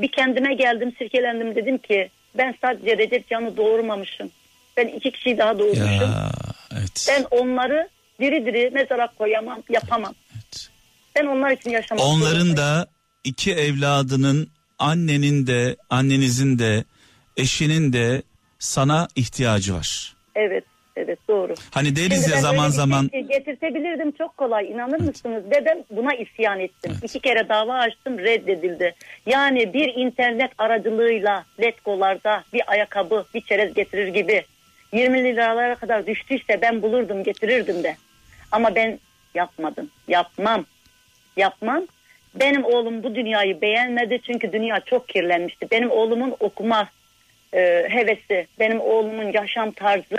Bir 0.00 0.08
kendime 0.08 0.54
geldim 0.54 0.92
sirkelendim 0.98 1.54
dedim 1.54 1.78
ki 1.78 2.10
ben 2.38 2.54
sadece 2.60 2.98
Recep 2.98 3.28
Can'ı 3.28 3.56
doğurmamışım. 3.56 4.30
Ben 4.76 4.86
iki 4.88 5.10
kişiyi 5.10 5.38
daha 5.38 5.58
doğurmuşum. 5.58 5.84
Ya 6.02 6.30
evet. 6.78 7.06
Ben 7.08 7.24
onları 7.38 7.88
diri 8.20 8.46
diri 8.46 8.70
mezara 8.70 9.08
koyamam, 9.18 9.62
yapamam. 9.68 10.14
evet. 10.32 10.68
Ben 11.16 11.26
onlar 11.26 11.50
için 11.50 11.70
yaşamak 11.70 12.04
Onların 12.04 12.30
zorundayım. 12.40 12.56
da 12.56 12.86
iki 13.24 13.52
evladının 13.54 14.48
annenin 14.78 15.46
de 15.46 15.76
annenizin 15.90 16.58
de 16.58 16.84
eşinin 17.36 17.92
de 17.92 18.22
sana 18.58 19.08
ihtiyacı 19.16 19.74
var. 19.74 20.14
Evet, 20.34 20.64
evet 20.96 21.18
doğru. 21.28 21.54
Hani 21.70 21.96
deriz 21.96 22.22
Şimdi 22.22 22.34
ya 22.34 22.40
zaman 22.40 22.68
bir 22.70 22.74
zaman 22.74 23.08
şey 23.12 23.22
getirtebilirdim 23.22 24.12
çok 24.12 24.36
kolay 24.36 24.70
inanır 24.70 25.00
mısınız? 25.00 25.44
Ve 25.50 25.64
ben 25.64 25.84
buna 25.90 26.14
isyan 26.14 26.60
ettim. 26.60 26.92
Evet. 26.94 27.04
İki 27.04 27.20
kere 27.20 27.48
dava 27.48 27.74
açtım 27.74 28.18
reddedildi. 28.18 28.94
Yani 29.26 29.74
bir 29.74 29.94
internet 29.94 30.50
aracılığıyla 30.58 31.44
letgolarda 31.62 32.44
bir 32.52 32.62
ayakkabı 32.66 33.24
bir 33.34 33.40
çerez 33.40 33.74
getirir 33.74 34.08
gibi 34.08 34.44
20 34.92 35.24
liralara 35.24 35.74
kadar 35.74 36.06
düştüyse 36.06 36.58
ben 36.62 36.82
bulurdum 36.82 37.24
getirirdim 37.24 37.82
de. 37.84 37.96
Ama 38.52 38.74
ben 38.74 38.98
yapmadım. 39.34 39.90
Yapmam. 40.08 40.64
Yapmam. 41.36 41.86
Benim 42.34 42.64
oğlum 42.64 43.02
bu 43.02 43.14
dünyayı 43.14 43.60
beğenmedi 43.60 44.20
çünkü 44.22 44.52
dünya 44.52 44.80
çok 44.80 45.08
kirlenmişti. 45.08 45.66
Benim 45.70 45.90
oğlumun 45.90 46.36
okuma 46.40 46.88
e, 47.54 47.86
hevesi, 47.88 48.46
benim 48.58 48.80
oğlumun 48.80 49.32
yaşam 49.32 49.70
tarzı 49.70 50.16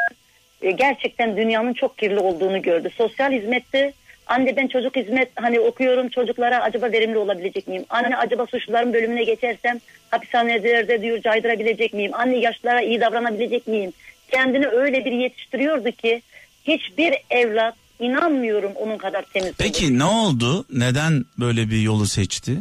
e, 0.61 0.71
gerçekten 0.71 1.37
dünyanın 1.37 1.73
çok 1.73 1.97
kirli 1.97 2.19
olduğunu 2.19 2.61
gördü. 2.61 2.89
Sosyal 2.97 3.31
hizmette 3.31 3.93
anne 4.27 4.55
ben 4.55 4.67
çocuk 4.67 4.95
hizmet 4.95 5.29
hani 5.35 5.59
okuyorum 5.59 6.09
çocuklara 6.09 6.61
acaba 6.61 6.91
verimli 6.91 7.17
olabilecek 7.17 7.67
miyim? 7.67 7.85
Anne 7.89 8.17
acaba 8.17 8.45
suçluların 8.45 8.93
bölümüne 8.93 9.23
geçersem 9.23 9.79
hapishanelerde 10.11 11.01
diyor 11.01 11.21
caydırabilecek 11.21 11.93
miyim? 11.93 12.11
Anne 12.13 12.37
yaşlılara 12.37 12.81
iyi 12.81 13.01
davranabilecek 13.01 13.67
miyim? 13.67 13.93
Kendini 14.27 14.67
öyle 14.67 15.05
bir 15.05 15.11
yetiştiriyordu 15.11 15.91
ki 15.91 16.21
hiçbir 16.63 17.13
evlat 17.29 17.75
inanmıyorum 18.01 18.71
onun 18.75 18.97
kadar 18.97 19.21
temiz. 19.33 19.53
Peki 19.57 19.99
ne 19.99 20.03
oldu? 20.03 20.65
Neden 20.73 21.25
böyle 21.39 21.69
bir 21.69 21.81
yolu 21.81 22.05
seçti? 22.05 22.57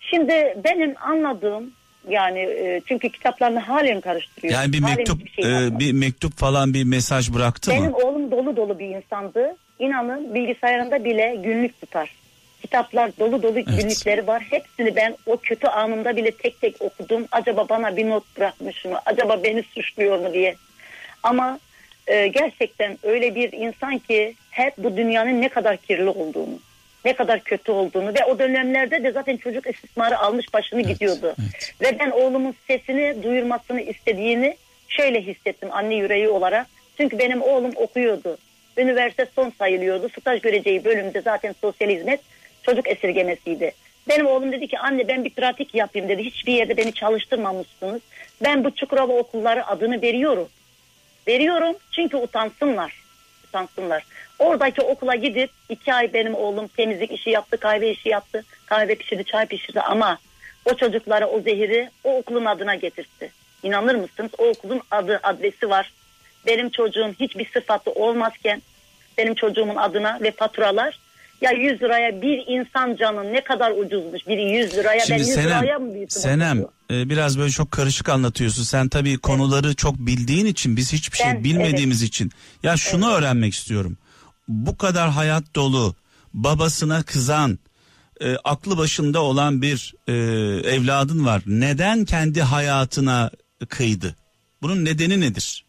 Şimdi 0.00 0.56
benim 0.64 0.94
anladığım 1.00 1.70
yani 2.08 2.38
e, 2.38 2.80
çünkü 2.86 3.08
kitaplarını 3.08 3.58
halen 3.58 4.00
karıştırıyor. 4.00 4.54
Yani 4.54 4.72
bir 4.72 4.80
Halen 4.80 4.96
mektup 4.96 5.20
hiçbir 5.20 5.42
şey 5.42 5.66
e, 5.66 5.78
bir 5.78 5.92
mektup 5.92 6.38
falan 6.38 6.74
bir 6.74 6.84
mesaj 6.84 7.32
bıraktı 7.32 7.70
Benim 7.70 7.90
mı? 7.90 7.96
oğlum 7.96 8.30
dolu 8.30 8.56
dolu 8.56 8.78
bir 8.78 8.88
insandı. 8.88 9.56
İnanın 9.78 10.34
bilgisayarında 10.34 11.04
bile 11.04 11.36
günlük 11.44 11.80
tutar. 11.80 12.10
Kitaplar 12.62 13.10
dolu 13.18 13.42
dolu 13.42 13.64
günlükleri 13.64 14.26
var. 14.26 14.42
Hepsini 14.50 14.96
ben 14.96 15.16
o 15.26 15.36
kötü 15.36 15.66
anımda 15.66 16.16
bile 16.16 16.30
tek 16.30 16.60
tek 16.60 16.82
okudum. 16.82 17.26
Acaba 17.32 17.68
bana 17.68 17.96
bir 17.96 18.08
not 18.08 18.36
bırakmış 18.36 18.84
mı? 18.84 18.98
Acaba 19.06 19.42
beni 19.42 19.62
suçluyor 19.62 20.18
mu 20.18 20.32
diye. 20.32 20.56
Ama 21.22 21.58
e, 22.06 22.28
gerçekten 22.28 22.98
öyle 23.02 23.34
bir 23.34 23.52
insan 23.52 23.98
ki 23.98 24.34
hep 24.58 24.78
bu 24.78 24.96
dünyanın 24.96 25.42
ne 25.42 25.48
kadar 25.48 25.76
kirli 25.76 26.08
olduğunu, 26.08 26.58
ne 27.04 27.12
kadar 27.12 27.40
kötü 27.40 27.72
olduğunu 27.72 28.08
ve 28.08 28.24
o 28.24 28.38
dönemlerde 28.38 29.02
de 29.04 29.12
zaten 29.12 29.36
çocuk 29.36 29.66
istismarı 29.66 30.18
almış 30.18 30.54
başını 30.54 30.80
gidiyordu. 30.80 31.34
evet. 31.40 31.74
Ve 31.80 31.98
ben 31.98 32.10
oğlumun 32.10 32.54
sesini 32.66 33.22
duyurmasını 33.22 33.80
istediğini 33.80 34.56
şöyle 34.88 35.20
hissettim 35.20 35.68
anne 35.72 35.94
yüreği 35.94 36.28
olarak. 36.28 36.66
Çünkü 36.96 37.18
benim 37.18 37.42
oğlum 37.42 37.72
okuyordu. 37.76 38.38
Üniversite 38.76 39.26
son 39.34 39.52
sayılıyordu. 39.58 40.08
Staj 40.08 40.40
göreceği 40.40 40.84
bölümde 40.84 41.20
zaten 41.20 41.54
sosyal 41.60 41.90
hizmet 41.90 42.20
çocuk 42.62 42.88
esirgemesiydi. 42.88 43.72
Benim 44.08 44.26
oğlum 44.26 44.52
dedi 44.52 44.68
ki 44.68 44.78
anne 44.78 45.08
ben 45.08 45.24
bir 45.24 45.30
pratik 45.30 45.74
yapayım 45.74 46.08
dedi. 46.08 46.24
Hiçbir 46.24 46.52
yerde 46.52 46.76
beni 46.76 46.92
çalıştırmamışsınız. 46.92 48.00
Ben 48.44 48.64
bu 48.64 48.74
Çukurova 48.74 49.12
okulları 49.12 49.66
adını 49.66 50.02
veriyorum. 50.02 50.48
Veriyorum 51.28 51.76
çünkü 51.92 52.16
utansınlar. 52.16 52.92
Utansınlar. 53.48 54.04
Oradaki 54.38 54.82
okula 54.82 55.14
gidip 55.14 55.50
iki 55.68 55.94
ay 55.94 56.12
benim 56.12 56.34
oğlum 56.34 56.68
temizlik 56.68 57.12
işi 57.12 57.30
yaptı, 57.30 57.56
kahve 57.56 57.90
işi 57.90 58.08
yaptı. 58.08 58.44
Kahve 58.66 58.94
pişirdi, 58.94 59.24
çay 59.24 59.46
pişirdi 59.46 59.80
ama 59.80 60.18
o 60.64 60.74
çocuklara 60.74 61.26
o 61.26 61.40
zehiri 61.40 61.90
o 62.04 62.16
okulun 62.16 62.44
adına 62.44 62.74
getirdi. 62.74 63.32
İnanır 63.62 63.94
mısınız? 63.94 64.30
O 64.38 64.48
okulun 64.48 64.80
adı, 64.90 65.20
adresi 65.22 65.70
var. 65.70 65.92
Benim 66.46 66.70
çocuğum 66.70 67.14
hiçbir 67.20 67.50
sıfatı 67.52 67.90
olmazken 67.90 68.62
benim 69.18 69.34
çocuğumun 69.34 69.76
adına 69.76 70.18
ve 70.22 70.30
faturalar 70.30 70.98
ya 71.40 71.50
100 71.50 71.82
liraya 71.82 72.22
bir 72.22 72.44
insan 72.46 72.96
canı 72.96 73.32
ne 73.32 73.40
kadar 73.40 73.70
ucuzmuş. 73.70 74.26
Biri 74.28 74.42
100 74.42 74.74
liraya 74.76 75.00
Şimdi 75.00 75.20
ben 75.20 75.26
100 75.26 75.34
Senem, 75.34 75.62
liraya 75.62 75.78
mı 75.78 75.94
büyüttüm? 75.94 76.18
o 76.18 76.20
Senem 76.20 76.64
e, 76.90 77.08
biraz 77.08 77.38
böyle 77.38 77.50
çok 77.50 77.70
karışık 77.70 78.08
anlatıyorsun. 78.08 78.62
Sen 78.62 78.88
tabii 78.88 79.18
konuları 79.18 79.74
çok 79.74 79.98
bildiğin 79.98 80.46
için 80.46 80.76
biz 80.76 80.92
hiçbir 80.92 81.18
şey 81.18 81.26
Ben- 81.26 81.44
bilmediğimiz 81.44 82.02
için. 82.02 82.32
Ya 82.62 82.76
şunu 82.76 83.12
öğrenmek 83.12 83.54
istiyorum. 83.54 83.96
Bu 84.48 84.76
kadar 84.76 85.10
hayat 85.10 85.54
dolu, 85.54 85.94
babasına 86.34 87.02
kızan, 87.02 87.58
e, 88.20 88.36
aklı 88.44 88.78
başında 88.78 89.22
olan 89.22 89.62
bir 89.62 89.94
e, 90.08 90.12
evladın 90.74 91.26
var. 91.26 91.42
Neden 91.46 92.04
kendi 92.04 92.42
hayatına 92.42 93.30
kıydı? 93.68 94.16
Bunun 94.62 94.84
nedeni 94.84 95.20
nedir? 95.20 95.64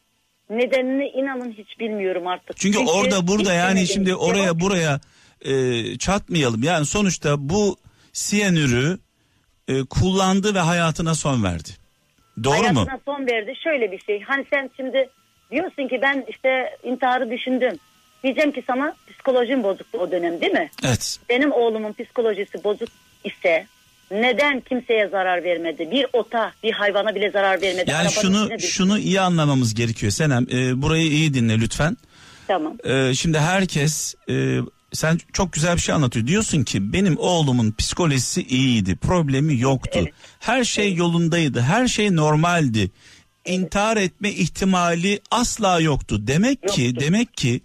Nedenini 0.50 1.08
inanın 1.10 1.52
hiç 1.52 1.80
bilmiyorum 1.80 2.28
artık. 2.28 2.58
Çünkü, 2.58 2.80
orada 2.80 3.28
burada 3.28 3.54
yani 3.54 3.88
şimdi 3.88 4.16
oraya 4.16 4.60
buraya 4.60 5.00
e, 5.42 5.98
çatmayalım. 5.98 6.64
Yani 6.64 6.86
sonuçta 6.86 7.50
bu 7.50 7.78
siyanürü 8.14 9.00
e, 9.68 9.84
kullandı 9.84 10.56
ve 10.56 10.60
hayatına 10.60 11.16
son 11.16 11.44
verdi. 11.44 11.70
Doğru 12.44 12.54
hayatına 12.54 12.82
mu? 12.82 13.02
son 13.06 13.28
verdi. 13.28 13.54
Şöyle 13.64 13.92
bir 13.92 14.00
şey. 14.00 14.22
Hani 14.22 14.46
sen 14.50 14.70
şimdi 14.78 15.10
diyorsun 15.52 15.88
ki 15.88 16.00
ben 16.02 16.26
işte 16.30 16.78
intiharı 16.84 17.32
düşündüm. 17.32 17.80
Diyeceğim 18.24 18.52
ki 18.52 18.64
sana 18.68 18.96
psikolojin 19.14 19.64
bozuktu 19.64 19.98
o 19.98 20.12
dönem 20.12 20.42
değil 20.42 20.52
mi? 20.54 20.70
Evet. 20.84 21.20
Benim 21.30 21.52
oğlumun 21.52 21.94
psikolojisi 21.94 22.64
bozuk 22.64 22.90
ise 23.24 23.68
neden 24.12 24.60
kimseye 24.62 25.08
zarar 25.08 25.44
vermedi? 25.44 25.92
Bir 25.92 26.06
ota, 26.14 26.54
bir 26.64 26.72
hayvana 26.72 27.16
bile 27.16 27.32
zarar 27.32 27.62
vermedi. 27.62 27.92
Yani 27.92 28.08
Arabanın 28.08 28.48
şunu 28.48 28.60
şunu 28.60 29.00
iyi 29.00 29.22
anlamamız 29.22 29.74
gerekiyor 29.74 30.12
Senem. 30.12 30.48
e, 30.52 30.82
burayı 30.82 31.08
iyi 31.12 31.34
dinle 31.34 31.60
lütfen. 31.60 31.98
Tamam. 32.48 32.78
E, 32.84 33.14
şimdi 33.14 33.40
herkes 33.40 34.16
e, 34.30 34.58
sen 34.94 35.20
çok 35.34 35.54
güzel 35.54 35.76
bir 35.76 35.82
şey 35.82 35.96
anlatıyor. 35.96 36.28
Diyorsun 36.28 36.64
ki 36.64 36.94
benim 36.94 37.18
oğlumun 37.18 37.72
psikolojisi 37.78 38.42
iyiydi. 38.44 38.96
Problemi 38.96 39.60
yoktu. 39.60 40.00
Evet. 40.02 40.14
Her 40.40 40.64
şey 40.64 40.94
yolundaydı. 40.94 41.62
Her 41.62 41.88
şey 41.88 42.16
normaldi. 42.16 42.92
İntihar 43.46 43.98
etme 43.98 44.30
ihtimali 44.30 45.20
asla 45.32 45.80
yoktu. 45.80 46.28
Demek 46.28 46.68
ki 46.68 46.84
Yoktu. 46.84 47.00
demek 47.02 47.34
ki 47.38 47.62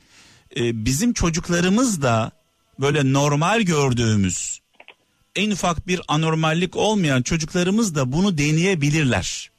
e, 0.57 0.85
bizim 0.85 1.13
çocuklarımız 1.13 2.03
da 2.03 2.31
böyle 2.81 3.13
normal 3.13 3.61
gördüğümüz 3.61 4.61
en 5.37 5.51
ufak 5.51 5.87
bir 5.87 6.01
anormallik 6.09 6.77
olmayan 6.77 7.23
çocuklarımız 7.23 7.95
da 7.95 8.13
bunu 8.13 8.39
deneyebilirler. 8.39 9.51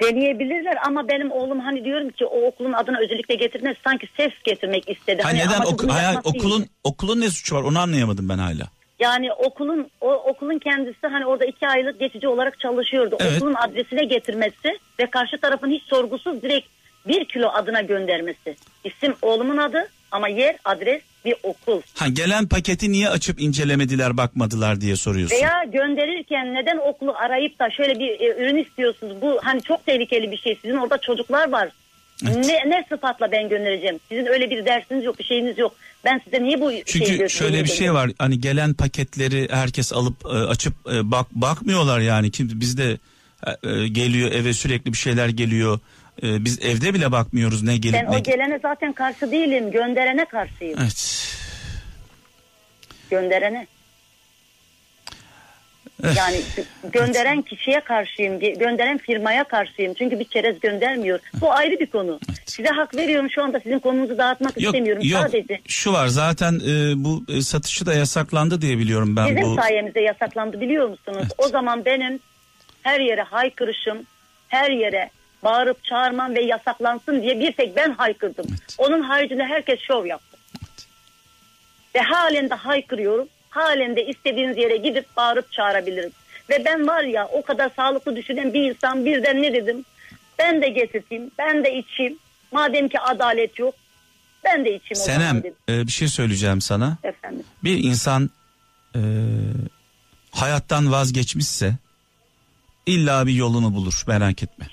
Deneyebilirler 0.00 0.76
ama 0.86 1.08
benim 1.08 1.30
oğlum 1.32 1.60
hani 1.60 1.84
diyorum 1.84 2.10
ki 2.10 2.24
o 2.26 2.46
okulun 2.46 2.72
adını 2.72 2.98
özellikle 2.98 3.34
getirmez 3.34 3.76
sanki 3.84 4.06
ses 4.16 4.32
getirmek 4.44 4.88
istedi. 4.90 5.22
Ha 5.22 5.28
Hani 5.28 5.38
neden 5.38 5.88
hayal- 5.88 6.14
yapması 6.14 6.36
okulun 6.36 6.58
değil. 6.58 6.70
okulun 6.84 7.20
ne 7.20 7.30
suçu 7.30 7.54
var 7.56 7.62
onu 7.62 7.78
anlayamadım 7.78 8.28
ben 8.28 8.38
hala. 8.38 8.68
Yani 9.00 9.32
okulun 9.32 9.90
o 10.00 10.12
okulun 10.12 10.58
kendisi 10.58 11.06
hani 11.06 11.26
orada 11.26 11.44
iki 11.44 11.68
aylık 11.68 12.00
geçici 12.00 12.28
olarak 12.28 12.60
çalışıyordu. 12.60 13.16
Evet. 13.20 13.36
Okulun 13.42 13.54
adresine 13.54 14.04
getirmesi 14.04 14.78
ve 15.00 15.10
karşı 15.10 15.40
tarafın 15.40 15.70
hiç 15.70 15.82
sorgusuz 15.82 16.42
direkt 16.42 16.66
bir 17.08 17.24
kilo 17.24 17.48
adına 17.48 17.80
göndermesi. 17.80 18.56
İsim 18.84 19.14
oğlumun 19.22 19.56
adı 19.56 19.88
ama 20.10 20.28
yer 20.28 20.56
adres 20.64 21.02
bir 21.24 21.34
okul. 21.42 21.80
Ha 21.94 22.08
gelen 22.08 22.48
paketi 22.48 22.92
niye 22.92 23.08
açıp 23.08 23.40
incelemediler 23.40 24.16
bakmadılar 24.16 24.80
diye 24.80 24.96
soruyorsun. 24.96 25.36
Veya 25.36 25.64
gönderirken 25.64 26.54
neden 26.54 26.76
okulu 26.76 27.14
arayıp 27.14 27.58
da 27.58 27.70
şöyle 27.70 27.98
bir 27.98 28.20
e, 28.20 28.42
ürün 28.42 28.64
istiyorsunuz? 28.64 29.22
Bu 29.22 29.38
hani 29.42 29.62
çok 29.62 29.86
tehlikeli 29.86 30.30
bir 30.30 30.36
şey. 30.36 30.58
Sizin 30.62 30.76
orada 30.76 30.98
çocuklar 30.98 31.52
var. 31.52 31.68
Evet. 32.24 32.46
Ne, 32.46 32.70
ne 32.70 32.84
sıfatla 32.88 33.32
ben 33.32 33.48
göndereceğim? 33.48 34.00
Sizin 34.08 34.26
öyle 34.26 34.50
bir 34.50 34.64
dersiniz 34.64 35.04
yok, 35.04 35.18
bir 35.18 35.24
şeyiniz 35.24 35.58
yok. 35.58 35.74
Ben 36.04 36.20
size 36.24 36.42
niye 36.42 36.60
bu 36.60 36.70
şeyi 36.70 36.84
Çünkü 36.84 37.04
götüreyim 37.04 37.28
şöyle 37.28 37.64
bir 37.64 37.68
şey 37.68 37.94
var. 37.94 38.10
Hani 38.18 38.40
gelen 38.40 38.74
paketleri 38.74 39.48
herkes 39.50 39.92
alıp 39.92 40.24
e, 40.24 40.28
açıp 40.28 40.74
e, 40.92 41.10
bak 41.10 41.26
bakmıyorlar 41.30 42.00
yani. 42.00 42.30
Kim 42.30 42.50
bizde 42.54 42.98
e, 43.46 43.88
geliyor 43.88 44.32
eve 44.32 44.52
sürekli 44.52 44.92
bir 44.92 44.98
şeyler 44.98 45.28
geliyor. 45.28 45.78
E, 46.22 46.44
biz 46.44 46.58
evde 46.64 46.94
bile 46.94 47.12
bakmıyoruz 47.12 47.62
ne 47.62 47.76
gelip 47.76 47.94
Ben 47.94 48.12
ne. 48.12 48.16
o 48.16 48.22
gelene 48.22 48.58
zaten 48.62 48.92
karşı 48.92 49.30
değilim. 49.32 49.70
Gönderene 49.70 50.24
karşıyım. 50.24 50.78
Evet. 50.82 51.20
Gönderene. 53.10 53.66
Eh. 56.04 56.16
Yani 56.16 56.40
gönderen 56.92 57.42
kişiye 57.42 57.80
karşıyım, 57.80 58.40
gönderen 58.40 58.98
firmaya 58.98 59.44
karşıyım. 59.44 59.94
Çünkü 59.94 60.18
bir 60.18 60.24
çerez 60.24 60.60
göndermiyor. 60.60 61.18
Bu 61.40 61.52
ayrı 61.52 61.80
bir 61.80 61.86
konu. 61.86 62.20
Size 62.46 62.68
hak 62.68 62.96
veriyorum 62.96 63.30
şu 63.30 63.42
anda 63.42 63.60
sizin 63.60 63.78
konunuzu 63.78 64.18
dağıtmak 64.18 64.60
Yok 64.60 64.74
istemiyorum. 64.74 65.02
yok 65.06 65.22
Sadece 65.22 65.60
şu 65.68 65.92
var 65.92 66.06
zaten 66.06 66.52
e, 66.54 67.04
bu 67.04 67.24
e, 67.28 67.40
satışı 67.40 67.86
da 67.86 67.94
yasaklandı 67.94 68.60
diye 68.62 68.78
biliyorum 68.78 69.16
ben 69.16 69.36
bizim 69.36 69.42
bu. 69.50 69.54
sayemizde 69.54 70.00
yasaklandı 70.00 70.60
biliyor 70.60 70.88
musunuz? 70.88 71.18
Evet. 71.20 71.32
O 71.38 71.48
zaman 71.48 71.84
benim 71.84 72.20
her 72.82 73.00
yere 73.00 73.22
haykırışım, 73.22 73.98
her 74.48 74.70
yere 74.70 75.10
bağırıp 75.44 75.84
çağırmam 75.84 76.34
ve 76.34 76.42
yasaklansın 76.42 77.22
diye 77.22 77.40
bir 77.40 77.52
tek 77.52 77.76
ben 77.76 77.90
haykırdım. 77.90 78.46
Evet. 78.48 78.74
Onun 78.78 79.00
haricinde 79.00 79.44
herkes 79.44 79.80
şov 79.80 80.06
yaptı. 80.06 80.36
Ve 81.94 82.00
halen 82.00 82.50
de 82.50 82.54
haykırıyorum. 82.54 83.28
Halen 83.50 83.96
de 83.96 84.06
istediğiniz 84.06 84.56
yere 84.56 84.76
gidip 84.76 85.16
bağırıp 85.16 85.52
çağırabilirim. 85.52 86.10
Ve 86.50 86.64
ben 86.64 86.86
var 86.86 87.04
ya 87.04 87.28
o 87.32 87.42
kadar 87.42 87.70
sağlıklı 87.76 88.16
düşünen 88.16 88.54
bir 88.54 88.70
insan 88.70 89.04
birden 89.04 89.42
ne 89.42 89.52
dedim? 89.52 89.84
Ben 90.38 90.62
de 90.62 90.68
getireyim, 90.68 91.30
ben 91.38 91.64
de 91.64 91.78
içeyim. 91.78 92.18
Madem 92.52 92.88
ki 92.88 93.00
adalet 93.00 93.58
yok, 93.58 93.74
ben 94.44 94.64
de 94.64 94.74
içeyim 94.74 95.02
o 95.02 95.04
Senem 95.04 95.42
e, 95.68 95.86
bir 95.86 95.92
şey 95.92 96.08
söyleyeceğim 96.08 96.60
sana. 96.60 96.96
Efendim. 97.02 97.44
Bir 97.64 97.84
insan 97.84 98.30
e, 98.96 99.00
hayattan 100.30 100.92
vazgeçmişse 100.92 101.74
illa 102.86 103.26
bir 103.26 103.32
yolunu 103.32 103.74
bulur 103.74 104.04
merak 104.06 104.42
etme. 104.42 104.66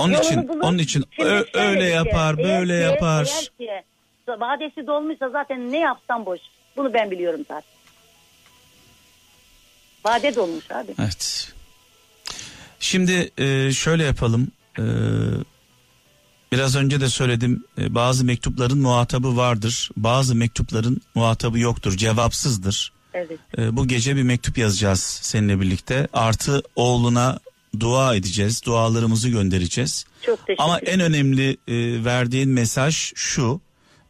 Onun 0.00 0.12
Yolunu 0.12 0.26
için 0.26 0.48
bulur. 0.48 0.60
onun 0.60 0.78
için 0.78 1.04
Şimdi 1.16 1.28
ö- 1.28 1.44
şöyle 1.52 1.66
öyle 1.68 1.80
bir 1.80 1.84
şey, 1.84 1.90
yapar, 1.94 2.34
eğer 2.38 2.48
böyle 2.60 2.76
ki- 2.78 2.82
yapar. 2.92 3.28
Eğer 3.58 3.80
ki 3.80 3.84
vadesi 4.40 4.86
dolmuşsa 4.86 5.28
zaten 5.30 5.72
ne 5.72 5.78
yapsam 5.78 6.26
boş. 6.26 6.40
Bunu 6.76 6.94
ben 6.94 7.10
biliyorum 7.10 7.40
zaten. 7.48 7.70
Vade 10.04 10.34
dolmuş 10.36 10.70
abi. 10.70 10.94
Evet. 10.98 11.52
Şimdi 12.80 13.30
e, 13.38 13.72
şöyle 13.72 14.04
yapalım. 14.04 14.48
E, 14.78 14.82
biraz 16.52 16.76
önce 16.76 17.00
de 17.00 17.08
söyledim. 17.08 17.64
E, 17.78 17.94
bazı 17.94 18.24
mektupların 18.24 18.78
muhatabı 18.78 19.36
vardır. 19.36 19.90
Bazı 19.96 20.34
mektupların 20.34 21.00
muhatabı 21.14 21.58
yoktur. 21.58 21.96
Cevapsızdır. 21.96 22.92
Evet. 23.14 23.38
E, 23.58 23.76
bu 23.76 23.88
gece 23.88 24.16
bir 24.16 24.22
mektup 24.22 24.58
yazacağız 24.58 25.00
seninle 25.22 25.60
birlikte. 25.60 26.08
Artı 26.12 26.62
oğluna 26.76 27.38
dua 27.80 28.14
edeceğiz. 28.14 28.62
Dualarımızı 28.66 29.28
göndereceğiz. 29.28 30.04
Çok 30.26 30.46
teşekkür 30.46 30.64
Ama 30.64 30.78
en 30.78 31.00
önemli 31.00 31.50
e, 31.68 32.04
verdiğin 32.04 32.50
mesaj 32.50 33.12
şu. 33.14 33.60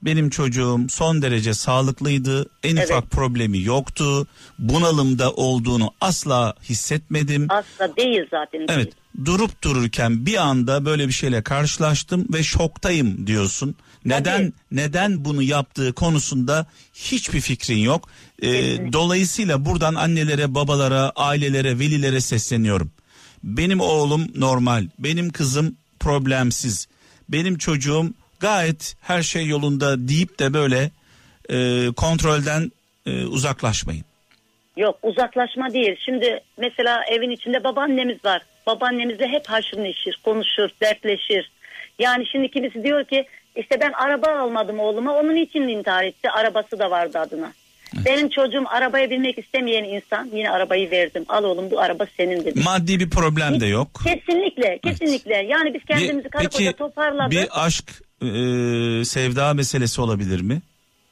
Benim 0.02 0.30
çocuğum 0.30 0.80
son 0.88 1.22
derece 1.22 1.54
sağlıklıydı. 1.54 2.50
En 2.62 2.76
Evet. 2.76 2.90
ufak 2.90 3.10
problemi 3.10 3.62
yoktu. 3.62 4.26
Bunalımda 4.58 5.32
olduğunu 5.32 5.90
asla 6.00 6.54
hissetmedim. 6.68 7.46
Asla 7.48 7.96
değil 7.96 8.20
zaten. 8.30 8.60
Evet. 8.68 8.84
değil. 8.84 8.94
Durup 9.24 9.62
dururken 9.64 10.26
bir 10.26 10.36
anda 10.36 10.84
böyle 10.84 11.08
bir 11.08 11.12
şeyle 11.12 11.42
karşılaştım 11.42 12.26
ve 12.32 12.42
şoktayım 12.42 13.26
diyorsun. 13.26 13.74
Neden 14.04 14.38
Tabii. 14.38 14.52
neden 14.72 15.24
bunu 15.24 15.42
yaptığı 15.42 15.92
konusunda 15.92 16.66
hiçbir 16.94 17.40
fikrin 17.40 17.78
yok. 17.78 18.08
Ee, 18.42 18.92
dolayısıyla 18.92 19.64
buradan 19.64 19.94
annelere, 19.94 20.54
babalara, 20.54 21.12
ailelere, 21.16 21.78
velilere 21.78 22.20
sesleniyorum. 22.20 22.90
Benim 23.44 23.80
oğlum 23.80 24.26
normal, 24.34 24.84
benim 24.98 25.30
kızım 25.30 25.76
problemsiz. 26.00 26.88
Benim 27.28 27.58
çocuğum 27.58 28.12
gayet 28.40 28.96
her 29.00 29.22
şey 29.22 29.46
yolunda 29.46 30.08
deyip 30.08 30.38
de 30.38 30.54
böyle 30.54 30.90
e, 31.48 31.86
kontrolden 31.96 32.72
e, 33.06 33.24
uzaklaşmayın. 33.24 34.04
Yok 34.76 34.98
uzaklaşma 35.02 35.72
değil. 35.72 35.96
Şimdi 36.04 36.40
mesela 36.58 37.04
evin 37.04 37.30
içinde 37.30 37.64
babaannemiz 37.64 38.24
var. 38.24 38.42
Babaannemizle 38.66 39.28
hep 39.28 39.46
haşır 39.46 39.78
neşir, 39.78 40.20
konuşur, 40.24 40.70
dertleşir. 40.80 41.50
Yani 41.98 42.26
şimdi 42.26 42.50
kimisi 42.50 42.82
diyor 42.82 43.04
ki 43.04 43.26
işte 43.56 43.80
ben 43.80 43.92
araba 43.92 44.26
almadım 44.38 44.78
oğluma 44.78 45.14
onun 45.14 45.36
için 45.36 45.62
intihar 45.62 46.04
etti. 46.04 46.30
Arabası 46.30 46.78
da 46.78 46.90
vardı 46.90 47.18
adına. 47.18 47.52
Benim 48.04 48.28
çocuğum 48.28 48.64
arabaya 48.66 49.10
binmek 49.10 49.38
istemeyen 49.38 49.84
insan 49.84 50.30
yine 50.34 50.50
arabayı 50.50 50.90
verdim. 50.90 51.24
Al 51.28 51.44
oğlum 51.44 51.70
bu 51.70 51.80
araba 51.80 52.06
senin 52.16 52.44
dedi. 52.44 52.60
Maddi 52.64 53.00
bir 53.00 53.10
problem 53.10 53.60
de 53.60 53.66
yok. 53.66 53.88
Kesinlikle, 54.04 54.78
kesinlikle. 54.78 55.34
Yani 55.36 55.74
biz 55.74 55.84
kendimizi 55.84 56.24
Bir- 56.24 56.30
peki 56.38 56.72
toparladık. 56.72 57.30
bir 57.30 57.48
aşk 57.66 57.84
e, 58.22 58.26
sevda 59.04 59.54
meselesi 59.54 60.00
olabilir 60.00 60.40
mi? 60.40 60.60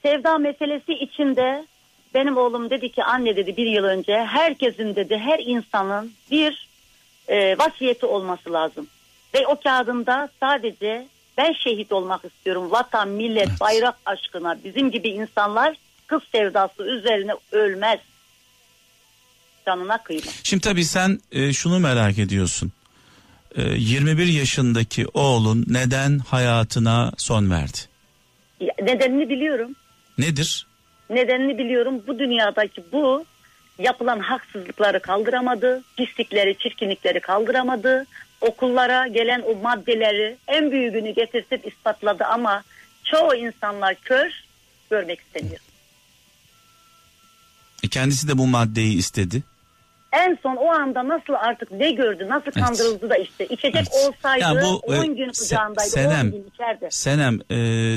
Sevda 0.03 0.39
meselesi 0.39 0.93
içinde 0.93 1.67
benim 2.15 2.37
oğlum 2.37 2.71
dedi 2.71 2.93
ki 2.93 3.05
anne 3.05 3.37
dedi 3.37 3.57
bir 3.57 3.67
yıl 3.67 3.85
önce 3.85 4.13
herkesin 4.25 4.97
dedi 4.97 5.19
her 5.19 5.39
insanın 5.39 6.13
bir 6.31 6.69
e, 7.29 7.59
vasiyeti 7.59 8.07
olması 8.07 8.53
lazım. 8.53 8.87
Ve 9.35 9.47
o 9.47 9.61
kağıdında 9.61 10.29
sadece 10.41 11.07
ben 11.39 11.53
şehit 11.65 11.93
olmak 11.93 12.25
istiyorum. 12.25 12.71
Vatan, 12.71 13.09
millet, 13.09 13.49
Evet. 13.49 13.61
bayrak 13.61 13.95
aşkına 14.07 14.59
bizim 14.65 14.91
gibi 14.91 15.09
insanlar 15.09 15.77
kız 16.09 16.23
sevdası 16.33 16.83
üzerine 16.83 17.33
ölmez. 17.53 18.01
Canına 19.67 20.03
kıyma. 20.03 20.31
Şimdi 20.43 20.61
tabii 20.61 20.85
sen 20.85 21.21
e, 21.33 21.53
şunu 21.53 21.79
merak 21.79 22.19
ediyorsun. 22.19 22.73
E, 23.57 23.63
21 23.63 24.27
yaşındaki 24.27 25.07
oğlun 25.15 25.65
neden 25.69 26.19
hayatına 26.19 27.13
son 27.17 27.51
verdi? 27.51 27.79
Ya, 28.61 28.75
Nedenini 28.83 29.29
biliyorum. 29.29 29.73
Nedir? 30.19 30.67
Nedenini 31.11 31.59
biliyorum. 31.59 32.03
Bu 32.07 32.19
dünyadaki 32.19 32.85
bu 32.93 33.25
yapılan 33.79 34.21
haksızlıkları 34.21 35.01
kaldıramadı. 35.01 35.83
Pislikleri, 35.97 36.59
çirkinlikleri 36.59 37.21
kaldıramadı. 37.21 38.07
Okullara 38.41 39.07
gelen 39.07 39.43
o 39.47 39.55
maddeleri 39.55 40.37
en 40.49 40.71
büyüğünü 40.71 41.11
getirtip 41.11 41.67
ispatladı 41.67 42.25
ama 42.25 42.63
çoğu 43.05 43.35
insanlar 43.35 43.95
kör 43.95 44.31
görmek 44.91 45.21
istemiyor. 45.21 45.61
E, 47.89 47.91
kendisi 47.91 48.29
de 48.29 48.39
bu 48.39 48.47
maddeyi 48.47 48.97
istedi. 48.97 49.43
En 50.13 50.39
son 50.43 50.57
o 50.57 50.69
anda 50.69 51.09
nasıl 51.09 51.33
artık 51.33 51.73
ne 51.73 51.91
gördü, 51.91 52.29
nasıl 52.29 52.51
kandırıldı 52.51 53.11
da 53.11 53.17
işte. 53.17 53.47
içecek 53.47 53.75
Evet. 53.75 53.89
olsaydı 54.09 54.43
Yani 54.43 54.63
bu, 54.63 54.77
10 54.77 55.03
e, 55.03 55.07
gün 55.07 55.29
Se- 55.29 55.45
kucağındaydı, 55.45 55.91
Senem, 55.91 56.27
10 56.27 56.33
gün 56.33 56.51
içeride. 56.55 56.89
Senem 56.91 57.41
e, 57.51 57.57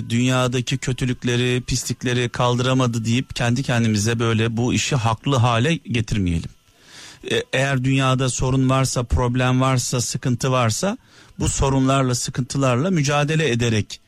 dünyadaki 0.10 0.78
kötülükleri, 0.78 1.62
pislikleri 1.62 2.30
kaldıramadı 2.30 3.06
deyip 3.06 3.36
kendi 3.36 3.64
kendimize 3.64 4.20
böyle 4.20 4.58
bu 4.58 4.74
işi 4.74 4.96
haklı 4.96 5.36
hale 5.36 5.76
getirmeyelim. 5.76 6.50
E, 7.32 7.44
eğer 7.54 7.84
dünyada 7.84 8.30
sorun 8.30 8.70
varsa, 8.70 9.04
problem 9.04 9.62
varsa, 9.62 10.02
sıkıntı 10.02 10.52
varsa 10.52 10.98
bu 11.40 11.50
sorunlarla, 11.50 12.16
sıkıntılarla 12.16 12.92
mücadele 12.92 13.50
ederek 13.50 14.02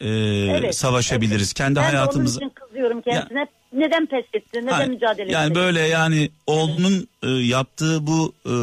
e, 0.00 0.08
Evet, 0.08 0.76
savaşabiliriz. 0.76 1.52
Kendi 1.52 1.76
ben 1.76 1.82
hayatımızı 1.82 2.40
de 2.40 2.44
onun 2.44 2.50
için 2.50 2.54
kızıyorum 2.54 3.02
kendisine. 3.02 3.46
Neden 3.72 4.06
pes 4.06 4.24
etti, 4.34 4.58
neden 4.62 4.72
Hayır, 4.72 4.88
mücadele 4.90 5.32
Yani 5.32 5.46
etti? 5.46 5.54
böyle 5.54 5.80
yani 5.80 6.30
oğlunun 6.46 7.08
e, 7.22 7.28
yaptığı 7.28 8.06
bu 8.06 8.32
e, 8.46 8.54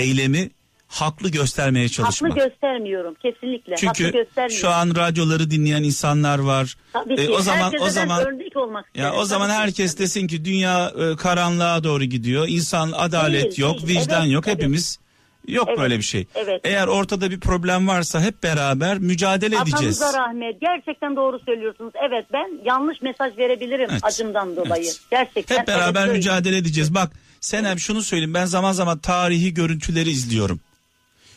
eylemi 0.00 0.50
haklı 0.88 1.28
göstermeye 1.28 1.88
çalışmak. 1.88 2.30
Haklı 2.32 2.44
göstermiyorum 2.44 3.14
kesinlikle. 3.14 3.72
Haklı 3.74 3.86
Çünkü 4.04 4.12
göstermiyorum. 4.12 4.56
şu 4.60 4.68
an 4.70 4.94
radyoları 4.96 5.50
dinleyen 5.50 5.82
insanlar 5.82 6.38
var. 6.38 6.76
Tabii 6.92 7.12
E, 7.14 7.16
ki. 7.26 7.30
o 7.30 7.40
zaman 7.40 7.62
Herkese 7.64 7.84
o 7.84 7.88
zaman 7.90 8.26
örnek 8.26 8.56
olmak 8.56 8.84
ya 8.94 9.04
isterim. 9.04 9.20
o 9.20 9.24
zaman 9.24 9.48
Tabii 9.48 9.56
ki. 9.56 9.62
herkes 9.62 9.98
desin 9.98 10.26
ki 10.26 10.44
dünya 10.44 10.92
e, 10.98 11.16
karanlığa 11.16 11.84
doğru 11.84 12.04
gidiyor. 12.04 12.46
İnsan 12.48 12.92
adalet 12.92 13.42
Değil, 13.42 13.58
yok, 13.58 13.86
değil. 13.86 14.00
vicdan 14.00 14.22
Evet, 14.22 14.32
yok. 14.34 14.44
evet. 14.48 14.56
Hepimiz 14.58 14.98
yok 15.48 15.68
Evet, 15.68 15.78
böyle 15.78 15.98
bir 15.98 16.02
şey. 16.02 16.26
evet. 16.34 16.60
Eğer 16.64 16.86
ortada 16.86 17.30
bir 17.30 17.40
problem 17.40 17.88
varsa 17.88 18.20
hep 18.20 18.42
beraber 18.42 18.98
mücadele 18.98 19.56
edeceğiz. 19.56 20.02
Atanıza 20.02 20.18
rahmet. 20.26 20.60
Gerçekten 20.60 21.16
doğru 21.16 21.38
söylüyorsunuz. 21.38 21.92
Evet 22.08 22.26
ben 22.32 22.64
yanlış 22.64 23.02
mesaj 23.02 23.38
verebilirim 23.38 23.88
Evet. 23.90 24.04
acımdan 24.04 24.56
dolayı. 24.56 24.84
Evet. 24.84 25.00
Gerçekten. 25.10 25.58
Hep 25.58 25.68
beraber 25.68 26.00
evet, 26.00 26.08
öyle. 26.08 26.18
mücadele 26.18 26.56
edeceğiz. 26.56 26.94
Bak 26.94 27.12
Senem 27.40 27.78
şunu 27.78 28.02
söyleyeyim 28.02 28.34
ben 28.34 28.46
zaman 28.46 28.72
zaman 28.72 28.98
tarihi 28.98 29.54
görüntüleri 29.54 30.10
izliyorum. 30.10 30.60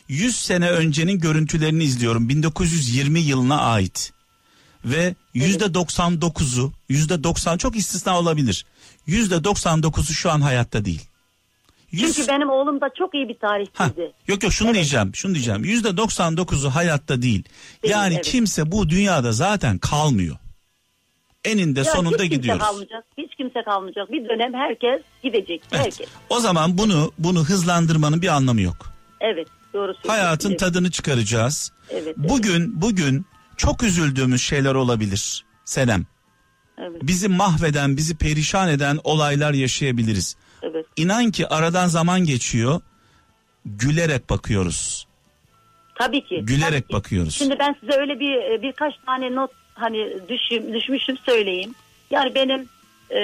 100 0.08 0.36
sene 0.36 0.70
öncenin 0.70 1.18
görüntülerini 1.18 1.84
izliyorum 1.84 2.28
1920 2.28 3.20
yılına 3.20 3.60
ait. 3.60 4.12
Ve 4.84 5.14
yüzde 5.34 5.64
99'u 5.64 6.72
yüzde 6.88 7.24
90 7.24 7.58
çok 7.58 7.76
istisna 7.76 8.18
olabilir. 8.18 8.66
Yüzde 9.06 9.34
99'u 9.34 10.14
şu 10.14 10.30
an 10.30 10.40
hayatta 10.40 10.84
değil. 10.84 11.09
Yüz- 11.92 12.16
Çünkü 12.16 12.28
benim 12.28 12.50
oğlum 12.50 12.80
da 12.80 12.90
çok 12.98 13.14
iyi 13.14 13.28
bir 13.28 13.36
Ha, 13.40 13.48
tarihçiydi. 13.48 14.12
yok 14.28 14.42
yok 14.42 14.52
şunu 14.52 14.68
Evet. 14.68 14.74
diyeceğim 14.74 15.10
şunu 15.14 15.34
diyeceğim 15.34 15.64
yüzde 15.64 15.88
99'u 15.88 16.70
hayatta 16.70 17.22
değil. 17.22 17.44
Değil, 17.82 17.94
yani 17.94 18.14
evet. 18.14 18.24
kimse 18.24 18.72
bu 18.72 18.88
dünyada 18.88 19.32
zaten 19.32 19.78
kalmıyor. 19.78 20.36
Eninde 21.44 21.78
Ya 21.80 21.84
sonunda 21.84 22.22
hiç 22.22 22.30
gidiyoruz. 22.30 22.62
kalmayacak. 22.62 23.04
Hiç 23.18 23.34
kimse 23.36 23.62
kalmayacak. 23.64 24.12
Bir 24.12 24.28
dönem 24.28 24.54
herkes 24.54 25.00
gidecek. 25.22 25.62
Evet. 25.72 25.84
Herkes. 25.84 26.08
O 26.30 26.40
zaman 26.40 26.78
bunu 26.78 27.12
bunu 27.18 27.44
hızlandırmanın 27.44 28.22
bir 28.22 28.28
anlamı 28.28 28.60
yok. 28.60 28.92
Evet. 29.20 29.48
Doğru. 29.74 29.94
Hayatın 30.06 30.48
Evet, 30.50 30.60
tadını 30.60 30.90
çıkaracağız. 30.90 31.72
Evet. 31.90 32.02
evet. 32.06 32.16
Bugün 32.16 32.82
bugün 32.82 33.26
çok 33.56 33.82
üzüldüğümüz 33.82 34.42
şeyler 34.42 34.74
olabilir 34.74 35.44
Senem. 35.64 36.06
Evet. 36.78 37.02
Bizi 37.02 37.28
mahveden, 37.28 37.96
bizi 37.96 38.16
perişan 38.16 38.68
eden 38.68 38.98
olaylar 39.04 39.52
yaşayabiliriz. 39.54 40.36
Evet. 40.62 40.86
İnan 40.96 41.30
ki 41.30 41.48
aradan 41.48 41.86
zaman 41.86 42.24
geçiyor. 42.24 42.80
Gülerek 43.66 44.30
bakıyoruz. 44.30 45.06
Tabii 45.94 46.24
ki. 46.24 46.42
Gülerek 46.44 46.72
tabii 46.72 46.82
ki. 46.82 46.92
bakıyoruz. 46.92 47.34
Şimdi 47.34 47.58
ben 47.58 47.76
size 47.80 48.00
öyle 48.00 48.20
bir 48.20 48.34
e, 48.34 48.62
birkaç 48.62 48.94
tane 49.06 49.34
not 49.34 49.50
hani 49.74 50.28
düşüm, 50.28 50.74
düşmüşüm 50.74 51.16
söyleyeyim. 51.16 51.74
Yani 52.10 52.34
benim 52.34 52.68
e, 53.10 53.20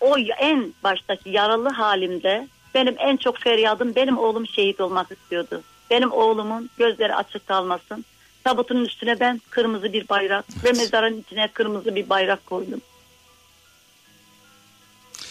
o 0.00 0.18
en 0.18 0.74
baştaki 0.84 1.30
yaralı 1.30 1.68
halimde 1.68 2.48
benim 2.74 2.94
en 2.98 3.16
çok 3.16 3.38
feryadım 3.38 3.94
benim 3.94 4.18
oğlum 4.18 4.46
şehit 4.46 4.80
olmak 4.80 5.12
istiyordu. 5.12 5.62
Benim 5.90 6.12
oğlumun 6.12 6.70
gözleri 6.78 7.14
açık 7.14 7.46
kalmasın. 7.46 8.04
Tabutun 8.44 8.84
üstüne 8.84 9.20
ben 9.20 9.40
kırmızı 9.50 9.92
bir 9.92 10.08
bayrak 10.08 10.44
evet. 10.52 10.64
ve 10.64 10.68
mezarın 10.78 11.20
içine 11.20 11.48
kırmızı 11.48 11.94
bir 11.94 12.08
bayrak 12.08 12.46
koydum. 12.46 12.80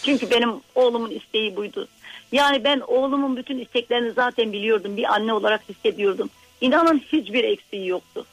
Çünkü 0.03 0.29
benim 0.29 0.49
oğlumun 0.75 1.09
isteği 1.09 1.55
buydu. 1.55 1.87
Yani 2.31 2.63
ben 2.63 2.79
oğlumun 2.87 3.37
bütün 3.37 3.59
isteklerini 3.59 4.11
zaten 4.11 4.53
biliyordum. 4.53 4.97
Bir 4.97 5.13
anne 5.13 5.33
olarak 5.33 5.61
hissediyordum. 5.69 6.29
İnanın 6.61 6.99
hiçbir 6.99 7.43
eksiği 7.43 7.87
yoktu. 7.87 8.25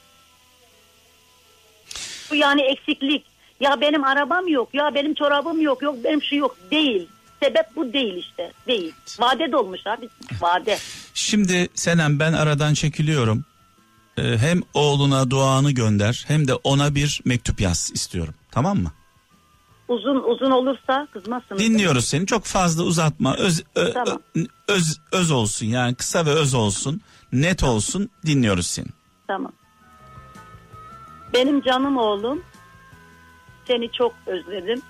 Bu 2.31 2.35
yani 2.35 2.61
eksiklik. 2.61 3.25
Ya 3.59 3.81
benim 3.81 4.03
arabam 4.03 4.47
yok, 4.47 4.69
ya 4.73 4.95
benim 4.95 5.13
çorabım 5.13 5.61
yok, 5.61 5.81
yok 5.81 5.95
benim 6.03 6.23
şu 6.23 6.35
yok 6.35 6.57
değil. 6.71 7.07
Sebep 7.43 7.65
bu 7.75 7.93
değil 7.93 8.15
işte, 8.15 8.51
değil. 8.67 8.93
Vade 9.19 9.51
dolmuş 9.51 9.87
abi, 9.87 10.09
vade. 10.41 10.77
Şimdi 11.13 11.69
Senem 11.73 12.19
ben 12.19 12.33
aradan 12.33 12.73
çekiliyorum. 12.73 13.45
Ee, 14.17 14.21
hem 14.21 14.61
oğluna 14.73 15.29
duanı 15.29 15.71
gönder 15.71 16.25
hem 16.27 16.47
de 16.47 16.53
ona 16.53 16.95
bir 16.95 17.21
mektup 17.25 17.61
yaz 17.61 17.91
istiyorum. 17.93 18.33
Tamam 18.51 18.77
mı? 18.77 18.91
Uzun 19.89 20.23
uzun 20.23 20.51
olursa 20.51 21.07
kızmazsınız. 21.13 21.61
Dinliyoruz 21.61 22.05
seni. 22.05 22.25
Çok 22.25 22.43
fazla 22.43 22.83
uzatma. 22.83 23.35
Öz 23.35 23.63
ö, 23.75 23.93
tamam. 23.93 24.19
öz 24.67 24.99
öz 25.11 25.31
olsun 25.31 25.65
yani 25.65 25.95
kısa 25.95 26.25
ve 26.25 26.29
öz 26.29 26.53
olsun. 26.53 27.01
Net 27.33 27.63
olsun. 27.63 28.09
Dinliyoruz 28.25 28.67
seni. 28.67 28.87
Tamam. 29.27 29.51
Benim 31.33 31.61
canım 31.61 31.97
oğlum 31.97 32.43
seni 33.67 33.91
çok 33.91 34.13
özledim. 34.25 34.81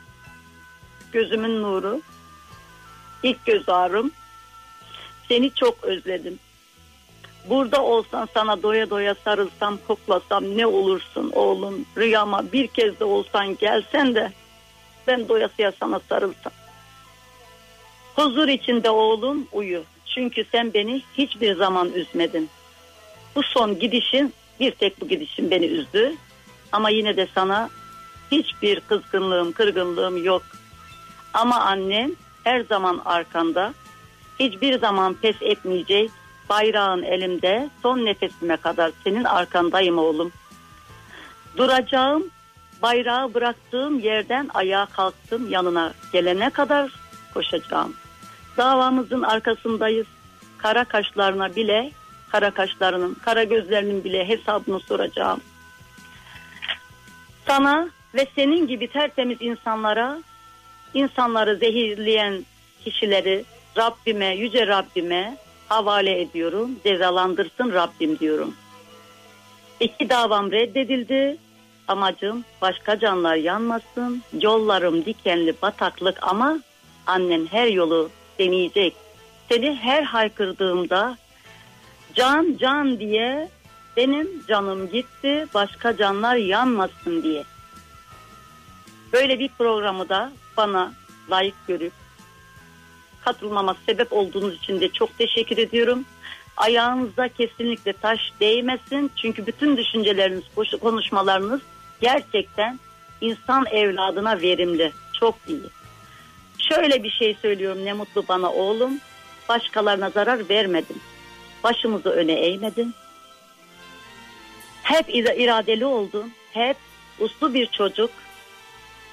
Gözümün 1.12 1.62
nuru. 1.62 2.02
İlk 3.24 3.46
göz 3.46 3.70
ağrım. 3.70 4.12
Seni 5.28 5.52
çok 5.54 5.84
özledim. 5.84 6.40
Burada 7.50 7.84
olsan 7.84 8.28
sana 8.34 8.64
doya 8.64 8.90
doya 8.90 9.16
sarılsam 9.26 9.78
koklasam 9.88 10.58
ne 10.58 10.66
olursun 10.68 11.32
oğlum 11.36 11.86
rüyama 11.98 12.52
bir 12.52 12.68
kez 12.68 13.00
de 13.00 13.04
olsan 13.06 13.58
gelsen 13.58 14.16
de 14.16 14.34
ben 15.10 15.30
doyasıya 15.30 15.72
sana 15.80 16.00
sarılsam. 16.10 16.54
Huzur 18.16 18.48
içinde 18.48 18.90
oğlum 18.90 19.48
uyu 19.52 19.84
çünkü 20.06 20.46
sen 20.52 20.74
beni 20.74 21.02
hiçbir 21.18 21.56
zaman 21.56 21.94
üzmedin. 21.94 22.50
Bu 23.36 23.44
son 23.44 23.80
gidişin 23.80 24.34
bir 24.60 24.72
tek 24.72 25.02
bu 25.02 25.08
gidişin 25.08 25.52
beni 25.52 25.66
üzdü 25.66 26.16
ama 26.72 26.90
yine 26.90 27.18
de 27.18 27.28
sana 27.36 27.70
hiçbir 28.32 28.80
kızgınlığım 28.80 29.52
kırgınlığım 29.52 30.24
yok. 30.24 30.44
Ama 31.34 31.60
annem 31.60 32.12
her 32.44 32.62
zaman 32.62 33.02
arkanda 33.06 33.74
hiçbir 34.40 34.80
zaman 34.80 35.14
pes 35.14 35.36
etmeyecek 35.42 36.12
bayrağın 36.50 37.04
elimde 37.04 37.70
son 37.84 38.06
nefesime 38.06 38.58
kadar 38.58 38.92
senin 39.04 39.24
arkandayım 39.24 39.98
oğlum. 39.98 40.32
Duracağım 41.58 42.30
bayrağı 42.82 43.34
bıraktığım 43.34 44.00
yerden 44.00 44.50
ayağa 44.54 44.86
kalktım 44.86 45.50
yanına 45.50 45.94
gelene 46.14 46.50
kadar 46.50 46.92
koşacağım. 47.34 47.96
Davamızın 48.58 49.22
arkasındayız. 49.22 50.08
Kara 50.58 50.84
kaşlarına 50.84 51.56
bile, 51.56 51.92
kara 52.32 52.52
kaşlarının, 52.52 53.14
kara 53.14 53.44
gözlerinin 53.44 54.04
bile 54.04 54.28
hesabını 54.28 54.80
soracağım. 54.80 55.42
Sana 57.48 57.90
ve 58.16 58.28
senin 58.36 58.68
gibi 58.68 58.88
tertemiz 58.88 59.38
insanlara, 59.42 60.20
insanları 60.94 61.56
zehirleyen 61.56 62.46
kişileri 62.84 63.46
Rabbime, 63.78 64.36
yüce 64.36 64.68
Rabbime 64.68 65.38
havale 65.70 66.22
ediyorum. 66.22 66.72
Cezalandırsın 66.84 67.74
Rabbim 67.74 68.20
diyorum. 68.20 68.56
İki 69.80 70.10
davam 70.10 70.52
reddedildi. 70.52 71.38
Amacım 71.90 72.46
başka 72.62 73.00
canlar 73.00 73.36
yanmasın. 73.36 74.24
Yollarım 74.42 75.06
dikenli 75.06 75.56
bataklık 75.62 76.18
ama 76.22 76.60
annen 77.08 77.46
her 77.46 77.68
yolu 77.68 78.10
deneyecek. 78.40 78.96
Seni 79.50 79.76
her 79.76 80.04
haykırdığımda 80.04 81.18
can 82.16 82.58
can 82.60 83.00
diye 83.00 83.50
benim 83.98 84.46
canım 84.48 84.90
gitti 84.90 85.48
başka 85.54 85.98
canlar 85.98 86.36
yanmasın 86.36 87.24
diye. 87.24 87.44
Böyle 89.14 89.40
bir 89.40 89.50
programı 89.58 90.10
da 90.10 90.32
bana 90.58 90.94
layık 91.32 91.68
görüp 91.68 91.94
katılmama 93.26 93.76
sebep 93.86 94.14
olduğunuz 94.14 94.56
için 94.56 94.82
de 94.82 94.90
çok 94.90 95.18
teşekkür 95.18 95.58
ediyorum. 95.58 96.06
Ayağınızda 96.58 97.28
kesinlikle 97.28 97.94
taş 97.94 98.20
değmesin. 98.40 99.12
Çünkü 99.16 99.46
bütün 99.48 99.78
düşünceleriniz, 99.78 100.44
konuşmalarınız 100.82 101.62
gerçekten 102.02 102.80
insan 103.22 103.66
evladına 103.66 104.42
verimli. 104.42 104.92
Çok 105.20 105.36
iyi. 105.48 105.70
Şöyle 106.70 107.04
bir 107.04 107.10
şey 107.10 107.38
söylüyorum 107.42 107.86
ne 107.86 107.94
mutlu 107.94 108.28
bana 108.28 108.52
oğlum. 108.52 109.00
Başkalarına 109.50 110.10
zarar 110.10 110.50
vermedin. 110.50 111.02
Başımızı 111.64 112.10
öne 112.10 112.34
eğmedin. 112.34 112.94
Hep 114.84 115.06
iradeli 115.10 115.86
oldun. 115.86 116.34
Hep 116.52 116.78
uslu 117.20 117.54
bir 117.54 117.66
çocuk, 117.66 118.12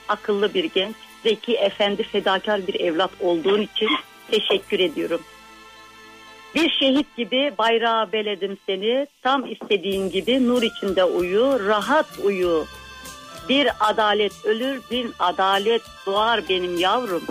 akıllı 0.09 0.55
bir 0.55 0.65
genç, 0.65 0.97
zeki, 1.23 1.57
efendi, 1.57 2.03
fedakar 2.03 2.67
bir 2.67 2.81
evlat 2.81 3.11
olduğun 3.21 3.63
için 3.63 3.89
teşekkür 4.31 4.81
ediyorum. 4.81 5.21
Bir 6.55 6.71
şehit 6.71 7.17
gibi 7.17 7.55
bayrağa 7.59 8.13
beledim 8.13 8.59
seni. 8.67 9.07
Tam 9.23 9.53
istediğin 9.53 10.11
gibi 10.11 10.49
nur 10.49 10.63
içinde 10.63 11.05
uyu, 11.05 11.61
rahat 11.67 12.07
uyu. 12.25 12.67
Bir 13.49 13.69
adalet 13.81 14.33
ölür, 14.45 14.81
bir 14.91 15.07
adalet 15.19 15.83
doğar 16.07 16.49
benim 16.49 16.79
yavrum. 16.79 17.23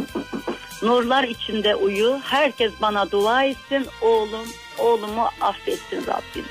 Nurlar 0.84 1.24
içinde 1.24 1.76
uyu. 1.76 2.20
Herkes 2.24 2.72
bana 2.82 3.12
dua 3.12 3.44
etsin. 3.44 3.88
Oğlum, 4.02 4.48
oğlumu 4.80 5.30
affetsin 5.42 6.08
Rabbim. 6.08 6.46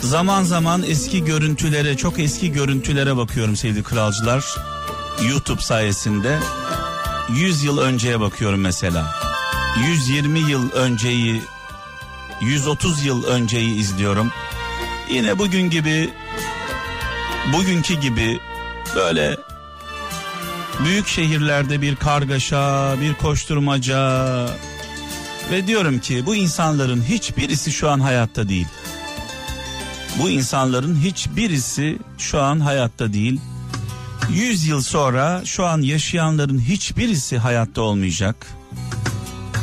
Zaman 0.00 0.42
zaman 0.42 0.82
eski 0.82 1.24
görüntülere, 1.24 1.96
çok 1.96 2.18
eski 2.18 2.52
görüntülere 2.52 3.16
bakıyorum 3.16 3.56
sevgili 3.56 3.82
kralcılar. 3.82 4.56
YouTube 5.28 5.60
sayesinde 5.60 6.38
100 7.34 7.64
yıl 7.64 7.78
önceye 7.78 8.20
bakıyorum 8.20 8.60
mesela. 8.60 9.14
120 9.88 10.38
yıl 10.38 10.72
önceyi, 10.72 11.42
130 12.40 13.04
yıl 13.04 13.24
önceyi 13.24 13.74
izliyorum. 13.74 14.32
Yine 15.10 15.38
bugün 15.38 15.70
gibi, 15.70 16.10
bugünkü 17.52 18.00
gibi 18.00 18.40
böyle 18.96 19.36
büyük 20.84 21.08
şehirlerde 21.08 21.82
bir 21.82 21.96
kargaşa, 21.96 22.94
bir 23.00 23.14
koşturmaca 23.14 24.46
ve 25.50 25.66
diyorum 25.66 25.98
ki 25.98 26.26
bu 26.26 26.34
insanların 26.34 27.02
hiçbirisi 27.02 27.72
şu 27.72 27.90
an 27.90 28.00
hayatta 28.00 28.48
değil. 28.48 28.66
Bu 30.18 30.30
insanların 30.30 30.96
hiçbirisi 30.96 31.98
şu 32.18 32.40
an 32.42 32.60
hayatta 32.60 33.12
değil. 33.12 33.40
100 34.28 34.66
yıl 34.66 34.82
sonra 34.82 35.42
şu 35.44 35.66
an 35.66 35.82
yaşayanların 35.82 36.58
hiçbirisi 36.58 37.38
hayatta 37.38 37.82
olmayacak. 37.82 38.46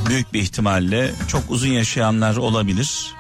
Büyük 0.10 0.34
bir 0.34 0.42
ihtimalle 0.42 1.14
çok 1.28 1.44
uzun 1.50 1.68
yaşayanlar 1.68 2.38
olabilir. 2.38 3.14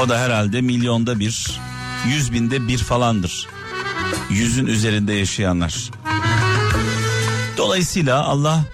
O 0.00 0.08
da 0.08 0.18
herhalde 0.18 0.60
milyonda 0.60 1.18
bir, 1.18 1.60
yüz 2.06 2.32
binde 2.32 2.68
bir 2.68 2.78
falandır. 2.78 3.46
Yüzün 4.30 4.66
üzerinde 4.66 5.12
yaşayanlar. 5.12 5.90
Dolayısıyla 7.56 8.24
Allah 8.24 8.64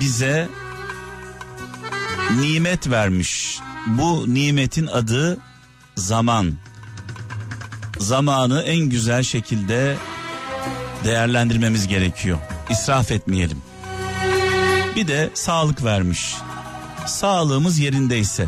bize 0.00 0.48
nimet 2.40 2.90
vermiş. 2.90 3.58
Bu 3.86 4.34
nimetin 4.34 4.86
adı 4.86 5.38
zaman. 5.96 6.54
Zamanı 8.04 8.62
en 8.62 8.80
güzel 8.80 9.22
şekilde 9.22 9.96
değerlendirmemiz 11.04 11.88
gerekiyor. 11.88 12.38
İsraf 12.70 13.10
etmeyelim. 13.12 13.58
Bir 14.96 15.08
de 15.08 15.30
sağlık 15.34 15.84
vermiş. 15.84 16.34
Sağlığımız 17.06 17.78
yerindeyse, 17.78 18.46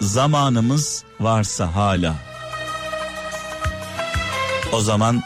zamanımız 0.00 1.04
varsa 1.20 1.74
hala, 1.74 2.14
O 4.72 4.80
zaman 4.80 5.22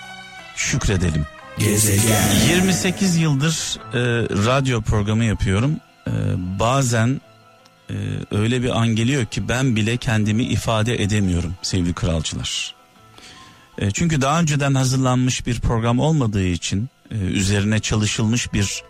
şükredelim. 0.57 1.27
Gezegen. 1.59 2.23
28 2.49 3.17
yıldır 3.17 3.79
e, 3.95 3.99
radyo 4.47 4.83
programı 4.83 5.25
yapıyorum. 5.25 5.77
E, 6.07 6.13
bazen 6.61 7.21
e, 7.91 7.95
öyle 8.31 8.63
bir 8.63 8.81
an 8.81 8.89
geliyor 8.89 9.27
ki 9.27 9.49
ben 9.49 9.77
bile 9.77 9.97
kendimi 9.97 10.45
ifade 10.45 11.03
edemiyorum 11.03 11.55
sevgili 11.63 11.95
kralcılar. 11.95 12.77
E, 13.79 13.91
çünkü 13.91 14.21
daha 14.21 14.41
önceden 14.41 14.75
hazırlanmış 14.75 15.47
bir 15.47 15.61
program 15.61 15.99
olmadığı 15.99 16.47
için, 16.47 16.89
e, 17.11 17.15
üzerine 17.15 17.81
çalışılmış 17.81 18.53
bir 18.53 18.83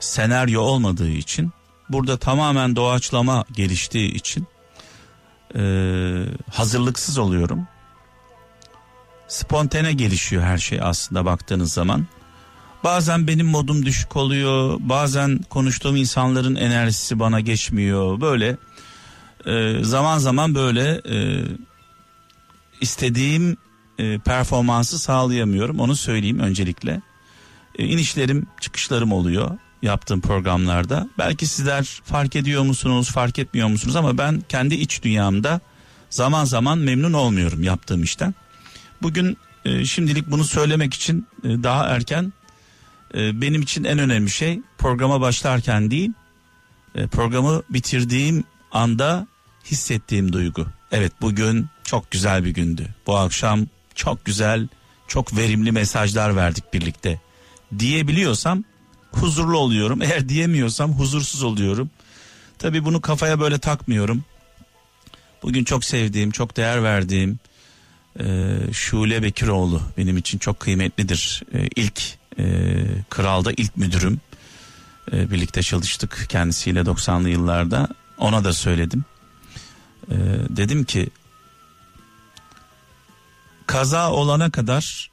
senaryo 0.00 0.60
olmadığı 0.60 1.10
için, 1.10 1.52
burada 1.88 2.16
tamamen 2.16 2.76
doğaçlama 2.76 3.44
geliştiği 3.52 4.14
için 4.14 4.46
e, 5.54 5.62
hazırlıksız 6.50 7.18
oluyorum 7.18 7.68
spontane 9.28 9.92
gelişiyor 9.92 10.42
her 10.42 10.58
şey 10.58 10.80
aslında 10.82 11.24
baktığınız 11.24 11.72
zaman. 11.72 12.06
Bazen 12.84 13.26
benim 13.26 13.46
modum 13.46 13.86
düşük 13.86 14.16
oluyor, 14.16 14.76
bazen 14.80 15.38
konuştuğum 15.50 15.96
insanların 15.96 16.54
enerjisi 16.54 17.18
bana 17.18 17.40
geçmiyor. 17.40 18.20
Böyle 18.20 18.56
e, 19.46 19.84
zaman 19.84 20.18
zaman 20.18 20.54
böyle 20.54 21.02
e, 21.10 21.44
istediğim 22.80 23.56
e, 23.98 24.18
performansı 24.18 24.98
sağlayamıyorum. 24.98 25.80
Onu 25.80 25.96
söyleyeyim 25.96 26.38
öncelikle. 26.38 27.00
E, 27.78 27.84
inişlerim, 27.84 28.46
çıkışlarım 28.60 29.12
oluyor 29.12 29.58
yaptığım 29.82 30.20
programlarda. 30.20 31.08
Belki 31.18 31.46
sizler 31.46 31.84
fark 32.04 32.36
ediyor 32.36 32.62
musunuz, 32.62 33.10
fark 33.10 33.38
etmiyor 33.38 33.68
musunuz 33.68 33.96
ama 33.96 34.18
ben 34.18 34.42
kendi 34.48 34.74
iç 34.74 35.02
dünyamda 35.02 35.60
zaman 36.10 36.44
zaman 36.44 36.78
memnun 36.78 37.12
olmuyorum 37.12 37.62
yaptığım 37.62 38.02
işten. 38.02 38.34
Bugün 39.02 39.36
e, 39.64 39.84
şimdilik 39.84 40.30
bunu 40.30 40.44
söylemek 40.44 40.94
için 40.94 41.26
e, 41.44 41.48
daha 41.48 41.86
erken. 41.86 42.32
Benim 43.14 43.62
için 43.62 43.84
en 43.84 43.98
önemli 43.98 44.30
şey 44.30 44.60
programa 44.78 45.20
başlarken 45.20 45.90
değil, 45.90 46.12
programı 47.10 47.62
bitirdiğim 47.70 48.44
anda 48.72 49.26
hissettiğim 49.64 50.32
duygu. 50.32 50.66
Evet 50.92 51.12
bugün 51.20 51.66
çok 51.84 52.10
güzel 52.10 52.44
bir 52.44 52.50
gündü. 52.50 52.86
Bu 53.06 53.16
akşam 53.16 53.66
çok 53.98 54.24
güzel, 54.24 54.68
çok 55.08 55.36
verimli 55.36 55.72
mesajlar 55.72 56.36
verdik 56.36 56.74
birlikte. 56.74 57.20
Diyebiliyorsam 57.78 58.64
huzurlu 59.12 59.58
oluyorum. 59.58 60.02
Eğer 60.02 60.28
diyemiyorsam 60.28 60.92
huzursuz 60.92 61.42
oluyorum. 61.42 61.90
Tabii 62.58 62.84
bunu 62.84 63.00
kafaya 63.00 63.40
böyle 63.40 63.58
takmıyorum. 63.58 64.24
Bugün 65.42 65.64
çok 65.64 65.84
sevdiğim, 65.84 66.30
çok 66.30 66.56
değer 66.56 66.82
verdiğim, 66.82 67.38
e, 68.20 68.56
Şule 68.72 69.22
Bekiroğlu 69.22 69.82
benim 69.98 70.16
için 70.16 70.38
çok 70.38 70.60
kıymetlidir. 70.60 71.42
E, 71.54 71.68
ilk 71.76 72.02
e, 72.38 72.44
Kral'da 73.10 73.52
ilk 73.56 73.76
müdürüm. 73.76 74.20
E, 75.12 75.30
birlikte 75.30 75.62
çalıştık 75.62 76.26
kendisiyle 76.28 76.80
90'lı 76.80 77.28
yıllarda. 77.28 77.88
Ona 78.18 78.44
da 78.44 78.52
söyledim. 78.52 79.04
E, 80.10 80.16
dedim 80.48 80.84
ki 80.84 81.08
kaza 83.68 84.10
olana 84.12 84.50
kadar 84.50 85.10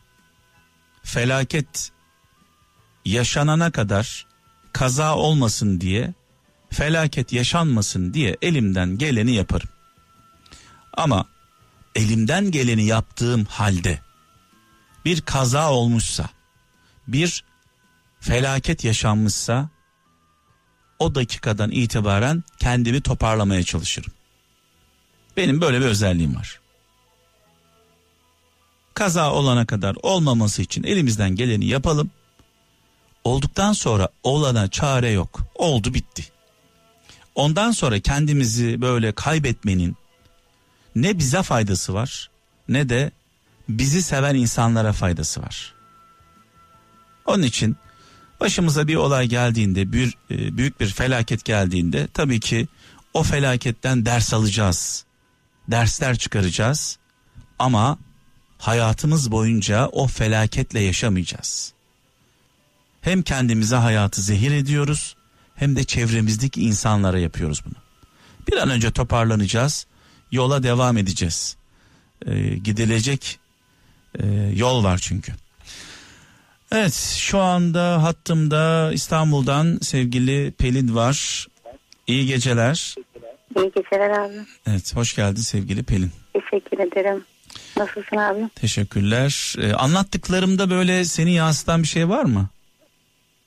felaket 1.04 1.92
yaşanana 3.06 3.72
kadar 3.72 4.26
kaza 4.74 5.16
olmasın 5.16 5.82
diye 5.82 6.14
felaket 6.70 7.34
yaşanmasın 7.34 8.14
diye 8.14 8.38
elimden 8.42 8.98
geleni 8.98 9.36
yaparım. 9.36 9.70
Ama 10.94 11.26
elimden 11.96 12.52
geleni 12.52 12.86
yaptığım 12.86 13.46
halde 13.46 14.00
bir 15.06 15.22
kaza 15.22 15.72
olmuşsa, 15.72 16.30
bir 17.08 17.44
felaket 18.20 18.84
yaşanmışsa 18.84 19.70
o 21.00 21.16
dakikadan 21.16 21.72
itibaren 21.72 22.44
kendimi 22.60 23.02
toparlamaya 23.02 23.64
çalışırım. 23.64 24.12
Benim 25.38 25.62
böyle 25.62 25.80
bir 25.80 25.86
özelliğim 25.86 26.36
var. 26.36 26.65
Kaza 28.96 29.32
olana 29.32 29.66
kadar 29.66 29.96
olmaması 30.04 30.62
için 30.62 30.84
elimizden 30.84 31.36
geleni 31.36 31.66
yapalım. 31.66 32.12
Olduktan 33.24 33.74
sonra 33.74 34.10
olana 34.24 34.68
çare 34.68 35.10
yok. 35.10 35.42
Oldu 35.56 35.94
bitti. 35.94 36.26
Ondan 37.36 37.72
sonra 37.72 38.00
kendimizi 38.00 38.82
böyle 38.82 39.12
kaybetmenin, 39.12 39.96
ne 40.96 41.18
bize 41.18 41.44
faydası 41.44 41.94
var 41.94 42.30
ne 42.70 42.90
de 42.90 43.12
bizi 43.70 44.02
seven 44.02 44.36
insanlara 44.36 44.94
faydası 44.94 45.42
var. 45.42 45.74
Onun 47.26 47.44
için 47.44 47.78
başımıza 48.40 48.88
bir 48.88 48.96
olay 48.96 49.28
geldiğinde, 49.28 49.94
bir 49.94 50.18
e, 50.32 50.58
büyük 50.58 50.80
bir 50.80 50.88
felaket 50.88 51.46
geldiğinde 51.46 52.08
tabii 52.14 52.40
ki 52.40 52.68
o 53.14 53.24
felaketten 53.24 54.06
ders 54.06 54.34
alacağız. 54.34 55.06
Dersler 55.68 56.18
çıkaracağız. 56.18 56.98
Ama 57.60 57.98
hayatımız 58.58 59.32
boyunca 59.32 59.88
o 59.88 60.08
felaketle 60.08 60.80
yaşamayacağız. 60.80 61.74
Hem 63.02 63.22
kendimize 63.22 63.76
hayatı 63.76 64.22
zehir 64.22 64.52
ediyoruz 64.52 65.16
hem 65.56 65.76
de 65.76 65.84
çevremizdeki 65.84 66.62
insanlara 66.62 67.20
yapıyoruz 67.20 67.62
bunu. 67.66 67.76
Bir 68.48 68.58
an 68.58 68.70
önce 68.70 68.92
toparlanacağız 68.92 69.88
yola 70.32 70.64
devam 70.64 70.98
edeceğiz. 70.98 71.58
E, 72.26 72.56
gidilecek 72.56 73.40
e, 74.20 74.26
yol 74.56 74.84
var 74.84 74.98
çünkü. 74.98 75.34
Evet 76.72 76.94
şu 77.18 77.40
anda 77.40 78.04
hattımda 78.04 78.92
İstanbul'dan 78.94 79.78
sevgili 79.82 80.52
Pelin 80.52 80.96
var. 80.96 81.48
İyi 82.08 82.26
geceler. 82.26 82.96
İyi 83.56 83.72
geceler 83.76 84.10
abi. 84.10 84.46
Evet 84.68 84.96
hoş 84.96 85.16
geldin 85.16 85.42
sevgili 85.42 85.84
Pelin. 85.84 86.12
Teşekkür 86.34 86.80
ederim. 86.80 87.24
Nasılsın 87.78 88.18
abi? 88.18 88.50
Teşekkürler. 88.56 89.56
Ee, 89.60 89.74
anlattıklarımda 89.74 90.70
böyle 90.70 91.06
seni 91.06 91.34
yansıtan 91.34 91.84
bir 91.84 91.88
şey 91.88 92.10
var 92.10 92.24
mı? 92.24 92.50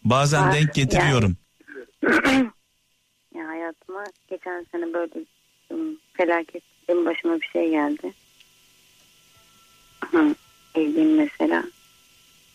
Bazen 0.05 0.47
var, 0.47 0.55
denk 0.55 0.75
getiriyorum. 0.75 1.37
Yani, 2.03 2.51
ya 3.35 3.49
hayatıma 3.49 4.05
geçen 4.31 4.67
sene 4.73 4.93
böyle 4.95 5.25
felaket 6.13 6.63
benim 6.89 7.07
başıma 7.07 7.41
bir 7.41 7.47
şey 7.47 7.71
geldi. 7.71 8.13
Evliyim 10.75 11.17
mesela. 11.17 11.65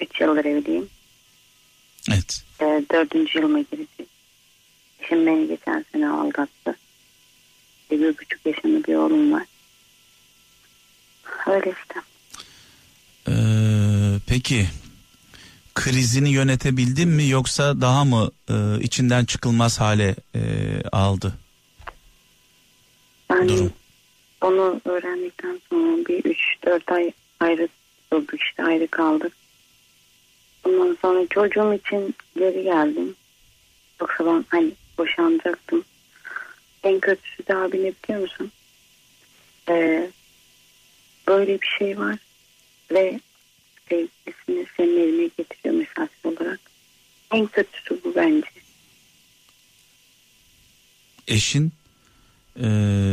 Üç 0.01 0.21
yıldır 0.21 0.45
evliyim. 0.45 0.89
Evet. 2.09 2.43
Ee, 2.61 2.83
dördüncü 2.91 3.39
yılıma 3.39 3.59
girecek. 3.59 4.07
Eşim 4.99 5.25
beni 5.25 5.47
geçen 5.47 5.85
sene 5.91 6.09
aldattı. 6.09 6.75
Bir 7.91 8.17
buçuk 8.17 8.45
yaşında 8.45 8.83
bir 8.87 8.95
oğlum 8.95 9.33
var. 9.33 9.43
Öyle 11.47 11.73
işte. 11.81 11.99
Ee, 13.27 13.33
peki 14.27 14.67
krizini 15.75 16.29
yönetebildin 16.29 17.09
mi 17.09 17.29
yoksa 17.29 17.81
daha 17.81 18.05
mı 18.05 18.31
e, 18.49 18.53
içinden 18.81 19.25
çıkılmaz 19.25 19.79
hale 19.79 20.15
e, 20.35 20.41
aldı? 20.91 21.33
Yani 23.29 23.49
Durum. 23.49 23.73
Onu 24.41 24.81
öğrendikten 24.85 25.61
sonra 25.69 25.97
bir 25.97 26.23
3-4 26.63 26.93
ay 26.93 27.11
ayrı 27.39 27.67
durduk 28.13 28.41
işte 28.41 28.63
ayrı 28.63 28.87
kaldık. 28.87 29.33
Ondan 30.63 30.97
sonra 31.01 31.27
çocuğum 31.29 31.73
için 31.73 32.15
geri 32.37 32.63
geldim. 32.63 33.15
Yoksa 34.01 34.25
ben 34.25 34.45
hani 34.49 34.71
boşanacaktım. 34.97 35.83
En 36.83 36.99
kötüsü 36.99 37.47
de 37.47 37.55
abi 37.55 37.83
ne 37.83 37.93
biliyor 38.03 38.21
musun? 38.21 38.51
Ee, 39.69 40.09
böyle 41.27 41.61
bir 41.61 41.67
şey 41.79 41.99
var 41.99 42.15
ve 42.91 43.19
sevgilisini 43.89 44.65
senin 44.77 44.99
evine 44.99 45.29
getiriyor 45.37 45.75
mesafir 45.75 46.29
olarak. 46.29 46.59
En 47.31 47.47
kötüsü 47.47 47.99
bu 48.03 48.15
bence. 48.15 48.47
Eşin 51.27 51.71
e, 52.59 52.63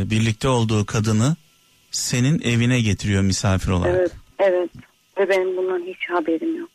birlikte 0.05 0.47
olduğu 0.47 0.85
kadını 0.85 1.35
senin 1.91 2.41
evine 2.41 2.81
getiriyor 2.81 3.21
misafir 3.21 3.69
olarak. 3.69 3.95
Evet, 3.95 4.11
evet. 4.39 4.69
Ve 5.17 5.29
benim 5.29 5.57
bundan 5.57 5.85
hiç 5.87 6.09
haberim 6.09 6.59
yok. 6.59 6.69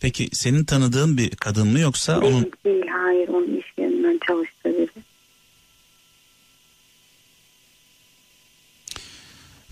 Peki 0.00 0.28
senin 0.32 0.64
tanıdığın 0.64 1.16
bir 1.16 1.30
kadın 1.30 1.68
mı 1.68 1.80
yoksa 1.80 2.22
değil, 2.22 2.34
onun? 2.34 2.52
Değil, 2.64 2.86
hayır. 2.86 3.28
Onun 3.28 3.56
iş 3.56 3.66
yerinden 3.78 4.20
çalıştığı 4.26 4.78
biri. 4.78 4.88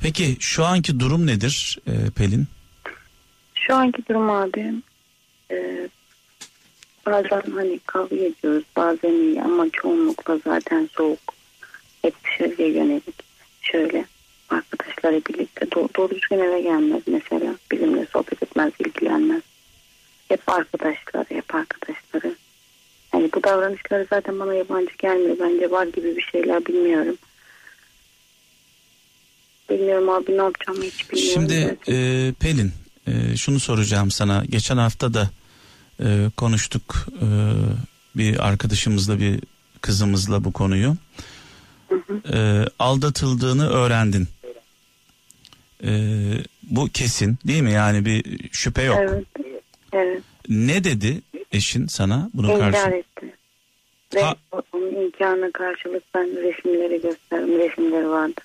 Peki 0.03 0.37
şu 0.41 0.65
anki 0.65 1.01
durum 1.01 1.27
nedir 1.27 1.79
e, 1.87 1.93
Pelin? 2.17 2.47
Şu 3.55 3.75
anki 3.75 4.03
durum 4.09 4.31
abi 4.31 4.75
e, 5.51 5.89
bazen 7.07 7.43
hani 7.55 7.79
kavga 7.87 8.17
ediyoruz 8.17 8.65
bazen 8.77 9.13
iyi 9.13 9.43
ama 9.43 9.67
çoğunlukla 9.73 10.39
zaten 10.45 10.89
soğuk 10.93 11.35
hep 12.03 12.15
dışarıya 12.25 12.69
yönelik. 12.69 13.25
Şöyle 13.61 14.05
arkadaşları 14.49 15.23
birlikte 15.29 15.71
doğru, 15.73 15.89
doğru 15.97 16.11
düzgün 16.11 16.39
eve 16.39 16.61
gelmez 16.61 17.03
mesela. 17.07 17.55
Bizimle 17.73 18.07
sohbet 18.07 18.43
etmez, 18.43 18.73
ilgilenmez. 18.79 19.43
Hep 20.29 20.49
arkadaşları, 20.49 21.27
hep 21.29 21.55
arkadaşları. 21.55 22.35
Yani 23.15 23.31
bu 23.35 23.43
davranışları 23.43 24.07
zaten 24.11 24.41
bana 24.41 24.55
yabancı 24.55 24.93
gelmiyor. 24.99 25.37
Bence 25.41 25.71
var 25.71 25.87
gibi 25.87 26.17
bir 26.17 26.23
şeyler 26.23 26.67
bilmiyorum. 26.67 27.17
Bilmiyorum 29.71 30.09
abi 30.09 30.33
ne 30.33 30.43
yapacağımı 30.43 30.83
hiç 30.83 31.11
bilmiyorum. 31.13 31.33
Şimdi 31.35 31.79
e, 31.89 32.33
Pelin 32.41 32.73
e, 33.07 33.37
şunu 33.37 33.61
soracağım 33.61 34.11
sana. 34.11 34.45
Geçen 34.49 34.77
hafta 34.77 35.15
da 35.15 35.31
e, 36.01 36.31
konuştuk 36.37 37.07
e, 37.23 37.27
bir 38.17 38.49
arkadaşımızla 38.49 39.19
bir 39.21 39.41
kızımızla 39.81 40.45
bu 40.45 40.53
konuyu. 40.53 40.97
Hı 41.89 41.95
hı. 42.07 42.37
E, 42.37 42.65
aldatıldığını 42.79 43.69
öğrendin. 43.71 44.29
E, 45.85 45.91
bu 46.63 46.89
kesin 46.89 47.39
değil 47.47 47.63
mi? 47.63 47.73
Yani 47.73 48.05
bir 48.05 48.25
şüphe 48.53 48.83
yok. 48.83 48.99
Evet. 49.01 49.25
Evet. 49.93 50.23
Ne 50.49 50.85
dedi 50.85 51.21
eşin 51.53 51.87
sana 51.87 52.31
bunun 52.35 52.49
İnkar 52.49 52.73
karşı? 52.73 52.97
etti. 52.97 53.35
Ve 54.15 54.23
ha. 54.23 54.37
onun 54.73 55.07
inkarına 55.07 55.51
karşılık 55.53 56.03
ben 56.15 56.27
resimleri 56.27 57.01
gösterdim. 57.03 57.59
Resimleri 57.59 58.09
vardı. 58.09 58.41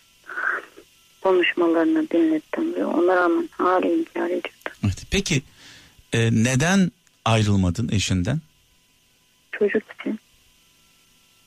Konuşmalarını 1.23 2.09
dinlettim 2.09 2.75
ve 2.75 2.85
ona 2.85 3.15
rağmen 3.15 3.49
hala 3.51 3.87
inkar 3.87 4.25
ediyordu. 4.25 4.69
Evet. 4.83 5.03
Peki 5.11 5.41
e, 6.13 6.29
neden 6.31 6.91
ayrılmadın 7.25 7.89
eşinden? 7.91 8.41
Çocuk 9.51 9.83
için. 9.99 10.19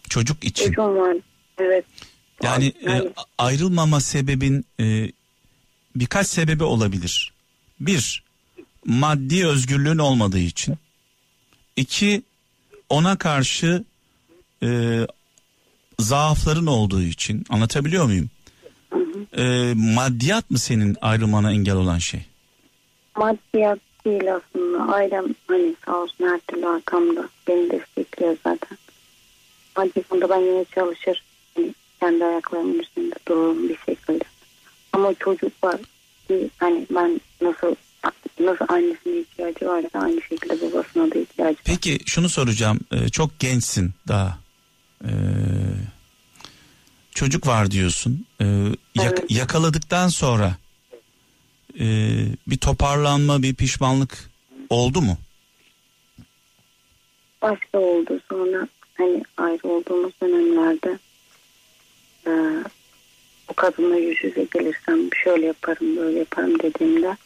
Çocuk 0.08 0.44
için. 0.44 0.64
Çocuğum 0.66 0.96
var. 0.96 1.16
Evet. 1.58 1.84
Yani 2.42 2.72
e, 2.88 3.12
ayrılmama 3.38 4.00
sebebin 4.00 4.64
e, 4.80 5.10
birkaç 5.96 6.26
sebebi 6.26 6.64
olabilir. 6.64 7.32
Bir, 7.80 8.22
maddi 8.84 9.46
özgürlüğün 9.46 9.98
olmadığı 9.98 10.38
için. 10.38 10.76
İki, 11.76 12.22
ona 12.88 13.18
karşı 13.18 13.84
e, 14.62 15.00
zaafların 15.98 16.66
olduğu 16.66 17.02
için. 17.02 17.44
Anlatabiliyor 17.48 18.04
muyum? 18.04 18.30
E, 19.38 19.72
maddiyat 19.76 20.50
mı 20.50 20.58
senin 20.58 20.96
ayrılmana 21.00 21.52
engel 21.52 21.74
olan 21.74 21.98
şey? 21.98 22.20
Maddiyat 23.16 23.78
değil 24.04 24.34
aslında. 24.34 24.92
Ailem 24.92 25.24
hani 25.46 25.74
sağ 25.86 25.96
olsun 25.96 26.24
her 26.24 26.40
türlü 26.40 26.66
arkamda. 26.66 27.28
Beni 27.48 27.70
destekliyor 27.70 28.36
zaten. 28.44 28.78
Maddi 29.76 30.02
konuda 30.02 30.28
ben 30.30 30.40
yine 30.40 30.64
çalışır. 30.74 31.22
Hani 31.54 31.74
kendi 32.00 32.24
ayaklarımın 32.24 32.78
üstünde 32.78 33.14
dururum 33.28 33.68
bir 33.68 33.78
şekilde. 33.86 34.24
Ama 34.92 35.14
çocuk 35.14 35.64
var. 35.64 35.80
Hani 36.58 36.86
ben 36.90 37.20
nasıl 37.40 37.74
nasıl 38.40 38.64
annesine 38.68 39.18
ihtiyacı 39.18 39.66
varsa 39.66 39.98
aynı 39.98 40.22
şekilde 40.22 40.60
babasına 40.62 41.10
da 41.10 41.18
ihtiyacı 41.18 41.58
var. 41.58 41.62
Peki 41.64 41.98
şunu 42.06 42.28
soracağım. 42.28 42.80
Ee, 42.92 43.08
çok 43.08 43.38
gençsin 43.38 43.90
daha. 44.08 44.38
Ee, 45.04 45.08
çocuk 47.16 47.46
var 47.46 47.70
diyorsun. 47.70 48.26
Ee, 48.40 48.44
yak- 48.94 49.18
evet. 49.18 49.30
Yakaladıktan 49.30 50.08
sonra 50.08 50.56
e, 51.80 51.84
bir 52.46 52.56
toparlanma, 52.56 53.42
bir 53.42 53.54
pişmanlık 53.54 54.30
oldu 54.70 55.02
mu? 55.02 55.18
Başka 57.42 57.78
oldu. 57.78 58.20
Sonra 58.30 58.68
hani 58.94 59.22
ayrı 59.36 59.68
olduğumuz 59.68 60.12
dönemlerde 60.22 60.98
e, 62.26 62.30
o 63.48 63.54
kadınla 63.54 63.96
yüz 63.96 64.24
yüze 64.24 64.46
gelirsem 64.54 64.98
şöyle 65.24 65.46
yaparım 65.46 65.96
böyle 65.96 66.18
yaparım 66.18 66.58
dediğimde 66.58 67.16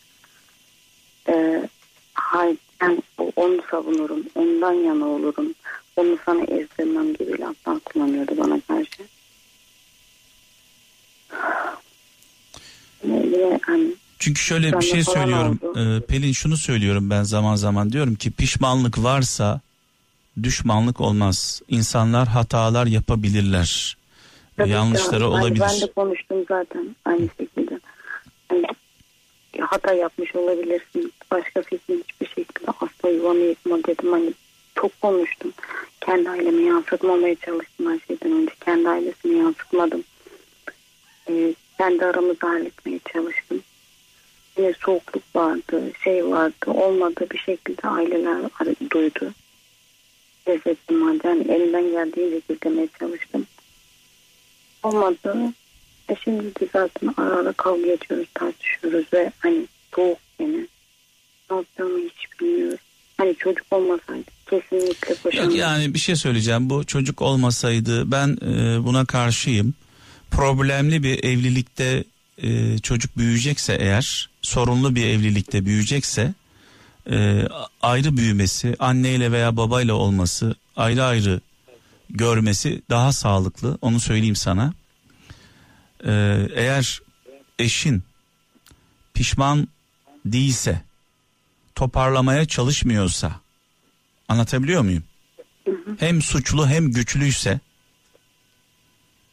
e, 1.29 1.63
hayır 2.15 2.57
ben 2.81 3.03
onu 3.37 3.63
savunurum 3.71 4.27
ondan 4.35 4.73
yana 4.73 5.07
olurum 5.07 5.55
onu 5.97 6.19
sana 6.27 6.45
ezdirmem 6.45 7.15
gibi 7.15 7.41
laflar 7.41 7.79
kullanıyordu 7.81 8.39
bana 8.39 8.61
karşı. 8.61 9.03
Çünkü 14.19 14.41
şöyle 14.41 14.81
bir 14.81 14.85
şey 14.85 15.05
söylüyorum. 15.05 15.61
Ee, 15.77 16.07
Pelin 16.07 16.33
şunu 16.33 16.57
söylüyorum 16.57 17.11
ben 17.11 17.23
zaman 17.23 17.57
zaman 17.57 17.93
diyorum 17.93 18.15
ki 18.15 18.31
pişmanlık 18.31 19.03
varsa 19.03 19.61
düşmanlık 20.43 21.01
olmaz. 21.01 21.63
İnsanlar 21.69 22.29
hatalar 22.29 22.87
yapabilirler. 22.87 23.97
Tabii 24.57 24.69
Yanlışları 24.69 25.23
yani 25.23 25.33
olabilir. 25.33 25.61
Ben 25.61 25.81
de 25.81 25.93
konuştum 25.93 26.45
zaten 26.49 26.97
aynı 27.05 27.29
şekilde. 27.39 27.81
Yani, 28.53 28.67
hata 29.61 29.95
yapmış 29.95 30.35
olabilirsin. 30.35 31.13
Başkası 31.31 31.75
için 31.75 32.05
hiçbir 32.09 32.27
şekilde 32.27 32.71
asla 32.81 33.09
yuvanı 33.09 33.39
yıkma 33.39 33.77
dedim. 33.77 34.13
Hani 34.13 34.33
çok 34.75 35.01
konuştum. 35.01 35.53
Kendi 36.01 36.31
ailemi 36.31 36.63
yansıtmamaya 36.63 37.35
çalıştım 37.35 37.93
her 37.93 37.99
şeyden 38.07 38.33
önce. 38.33 38.53
Kendi 38.65 38.89
ailesini 38.89 39.39
yansıtmadım. 39.39 40.05
Ee, 41.31 41.55
kendi 41.79 42.05
aramızı 42.05 42.47
halletmeye 42.47 43.01
çalıştım. 43.13 43.63
Yine 44.59 44.73
soğukluk 44.85 45.23
vardı, 45.35 45.93
şey 46.05 46.27
vardı. 46.27 46.67
Olmadı 46.67 47.27
bir 47.31 47.39
şekilde 47.39 47.89
aileler 47.89 48.37
duydu. 48.91 49.33
Lezzetli 50.49 50.95
madde. 50.95 51.29
Yani 51.29 51.91
geldiğince 51.93 52.41
gizlemeye 52.49 52.89
çalıştım. 52.99 53.47
Olmadı. 54.83 55.37
E 56.09 56.17
şimdi 56.25 56.45
de 56.45 56.69
zaten 56.73 57.15
ara 57.17 57.37
ara 57.37 57.53
kavga 57.53 57.87
ediyoruz, 57.87 58.29
tartışıyoruz 58.35 59.05
ve 59.13 59.33
hani 59.39 59.67
soğuk 59.95 60.19
yine. 60.41 60.67
Ne 61.51 61.57
yapacağımı 61.57 61.99
hiç 61.99 62.41
bilmiyorum. 62.41 62.79
Hani 63.17 63.37
çocuk 63.37 63.67
olmasaydı 63.71 64.31
kesinlikle 64.51 65.15
boşanmam. 65.25 65.57
Yani 65.57 65.95
bir 65.95 65.99
şey 65.99 66.17
söyleyeceğim. 66.17 66.71
Bu 66.71 66.85
çocuk 66.87 67.23
olmasaydı 67.23 68.11
ben 68.11 68.29
e, 68.29 68.85
buna 68.85 69.05
karşıyım. 69.05 69.75
Problemli 70.31 71.03
bir 71.03 71.25
evlilikte 71.25 72.05
e, 72.39 72.79
çocuk 72.79 73.17
büyüyecekse 73.17 73.75
eğer, 73.75 74.31
sorunlu 74.43 74.95
bir 74.95 75.07
evlilikte 75.07 75.65
büyüyecekse 75.65 76.35
e, 77.11 77.49
ayrı 77.83 78.17
büyümesi, 78.17 78.77
anneyle 78.79 79.33
veya 79.33 79.57
babayla 79.57 79.95
olması, 79.95 80.55
ayrı 80.77 81.05
ayrı 81.05 81.41
görmesi 82.11 82.83
daha 82.91 83.13
sağlıklı. 83.13 83.79
Onu 83.83 84.01
söyleyeyim 84.01 84.37
sana. 84.37 84.75
E, 86.07 86.13
eğer 86.55 87.01
eşin 87.59 88.03
pişman 89.15 89.69
değilse, 90.27 90.83
toparlamaya 91.75 92.45
çalışmıyorsa, 92.45 93.41
anlatabiliyor 94.29 94.83
muyum? 94.83 95.05
Hem 95.99 96.23
suçlu 96.23 96.69
hem 96.69 96.93
güçlüyse, 96.93 97.61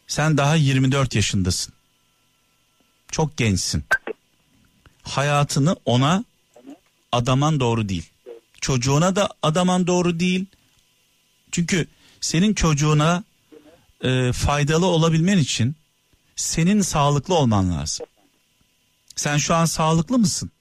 sen 0.08 0.38
daha 0.38 0.56
24 0.56 1.16
yaşındasın. 1.16 1.74
Çok 3.12 3.38
gençsin. 3.38 3.84
Hayatını 5.04 5.76
ona 5.86 6.24
adaman 7.12 7.60
doğru 7.60 7.90
değil. 7.90 8.10
Çocuğuna 8.62 9.16
da 9.16 9.30
adaman 9.42 9.88
doğru 9.88 10.20
değil. 10.20 10.46
Çünkü 11.52 11.88
senin 12.22 12.54
çocuğuna 12.54 13.24
e, 14.04 14.32
faydalı 14.32 14.86
olabilmen 14.86 15.38
için 15.38 15.76
senin 16.36 16.82
sağlıklı 16.82 17.36
olman 17.36 17.72
lazım. 17.72 18.06
Sen 19.16 19.38
şu 19.38 19.56
an 19.56 19.66
sağlıklı 19.66 20.18
mısın? 20.18 20.52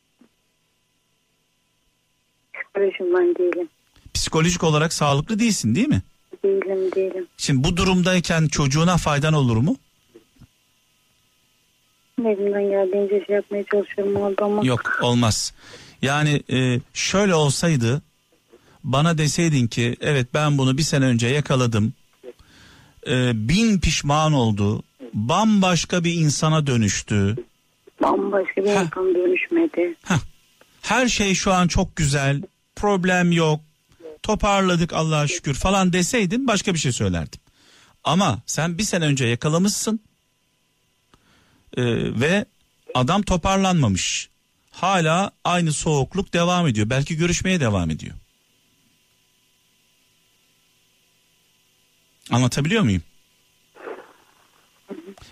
Psikolojim 2.55 3.15
ben 3.15 3.35
değilim. 3.35 3.69
Psikolojik 4.15 4.65
olarak 4.65 4.93
sağlıklı 4.93 5.39
değilsin 5.39 5.75
değil 5.75 5.89
mi? 5.89 6.03
Değilim 6.47 6.93
değilim. 6.97 7.27
Şimdi 7.37 7.65
bu 7.65 7.77
durumdayken 7.77 8.47
çocuğuna 8.47 8.97
faydan 8.97 9.35
olur 9.35 9.57
mu? 9.57 9.77
Elimden 12.21 12.71
geldiğince 12.71 13.27
şey 13.27 13.37
yapmaya 13.37 13.65
çalışıyorum 13.65 14.37
ama. 14.43 14.65
Yok 14.65 14.99
olmaz. 15.03 15.53
Yani 16.03 16.43
e, 16.53 16.81
şöyle 16.95 17.35
olsaydı 17.35 18.03
bana 18.85 19.19
deseydin 19.19 19.67
ki 19.67 19.97
evet 20.01 20.27
ben 20.35 20.59
bunu 20.59 20.79
bir 20.79 20.83
sene 20.83 21.05
önce 21.05 21.27
yakaladım. 21.27 21.93
E, 23.07 23.49
bin 23.49 23.81
pişman 23.81 24.33
oldu. 24.33 24.83
Bambaşka 25.15 26.05
bir 26.05 26.15
insana 26.15 26.67
dönüştü. 26.67 27.37
Bambaşka 28.03 28.65
bir 28.65 28.71
insan 28.71 29.15
dönüşmedi. 29.15 29.95
Heh. 30.05 30.19
Her 30.83 31.09
şey 31.09 31.35
şu 31.35 31.53
an 31.53 31.69
çok 31.69 31.97
güzel. 31.97 32.43
Problem 32.77 33.33
yok. 33.33 33.61
Toparladık 34.27 34.93
Allah'a 34.93 35.29
şükür 35.29 35.55
falan 35.55 35.93
deseydin 35.93 36.47
başka 36.47 36.75
bir 36.75 36.79
şey 36.79 36.93
söylerdim. 36.93 37.41
Ama 38.05 38.43
sen 38.47 38.79
bir 38.79 38.83
sene 38.83 39.05
önce 39.05 39.27
yakalamışsın. 39.27 40.01
Ee, 41.77 41.85
ve 42.21 42.45
adam 42.95 43.23
toparlanmamış 43.23 44.29
hala 44.71 45.31
aynı 45.45 45.73
soğukluk 45.73 46.33
devam 46.33 46.67
ediyor. 46.67 46.91
Belki 46.91 47.17
görüşmeye 47.17 47.61
devam 47.61 47.91
ediyor. 47.91 48.15
Anlatabiliyor 52.31 52.83
muyum? 52.83 53.03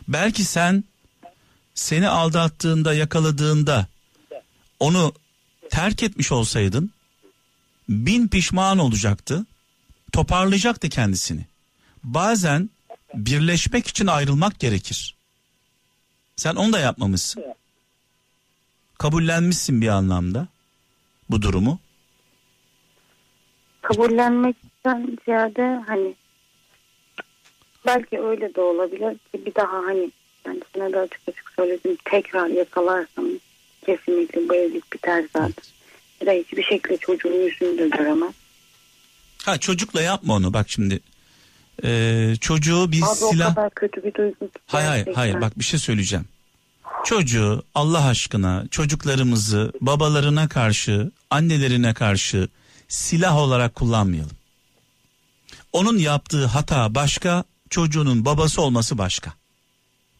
Belki 0.08 0.44
sen 0.44 0.84
seni 1.74 2.08
aldattığında 2.08 2.94
yakaladığında 2.94 3.86
onu 4.80 5.14
terk 5.70 6.02
etmiş 6.02 6.32
olsaydın 6.32 6.93
bin 7.88 8.28
pişman 8.28 8.78
olacaktı 8.78 9.46
toparlayacaktı 10.12 10.88
kendisini. 10.88 11.46
Bazen 12.04 12.70
birleşmek 13.14 13.86
için 13.86 14.06
ayrılmak 14.06 14.60
gerekir. 14.60 15.14
Sen 16.36 16.54
onu 16.54 16.72
da 16.72 16.78
yapmamışsın. 16.78 17.44
Kabullenmişsin 18.98 19.80
bir 19.80 19.88
anlamda 19.88 20.48
bu 21.30 21.42
durumu. 21.42 21.78
Kabullenmekten 23.82 25.18
ziyade 25.24 25.82
hani 25.86 26.14
belki 27.86 28.20
öyle 28.20 28.54
de 28.54 28.60
olabilir 28.60 29.14
ki 29.14 29.46
bir 29.46 29.54
daha 29.54 29.72
hani 29.72 30.10
kendisine 30.44 30.92
de 30.92 30.98
açık 30.98 31.20
açık 31.28 31.50
söyledim 31.56 31.96
tekrar 32.04 32.46
yakalarsam 32.46 33.24
kesinlikle 33.86 34.48
bu 34.48 34.54
evlilik 34.54 34.92
biter 34.92 35.24
zaten. 35.32 35.73
Ya 36.20 36.26
da 36.26 36.32
hiçbir 36.32 36.62
şekilde 36.62 36.96
çocuğun 36.96 37.32
yüzünü 37.32 37.78
de 37.78 37.88
göremez. 37.88 38.32
Ha 39.44 39.58
çocukla 39.58 40.02
yapma 40.02 40.34
onu 40.34 40.52
bak 40.52 40.70
şimdi. 40.70 41.00
Ee, 41.84 42.34
çocuğu 42.40 42.92
bir 42.92 43.02
Abi 43.02 43.14
silah... 43.14 43.50
o 43.52 43.54
kadar 43.54 43.70
kötü 43.70 44.04
bir 44.04 44.14
duygu. 44.14 44.50
Hayır 44.66 44.88
hayır 44.88 45.08
hayır 45.14 45.40
bak 45.40 45.58
bir 45.58 45.64
şey 45.64 45.80
söyleyeceğim. 45.80 46.24
Çocuğu 47.04 47.62
Allah 47.74 48.06
aşkına 48.06 48.64
çocuklarımızı 48.70 49.72
babalarına 49.80 50.48
karşı 50.48 51.10
annelerine 51.30 51.94
karşı 51.94 52.48
silah 52.88 53.36
olarak 53.36 53.74
kullanmayalım. 53.74 54.36
Onun 55.72 55.98
yaptığı 55.98 56.46
hata 56.46 56.94
başka 56.94 57.44
çocuğunun 57.70 58.24
babası 58.24 58.62
olması 58.62 58.98
başka. 58.98 59.32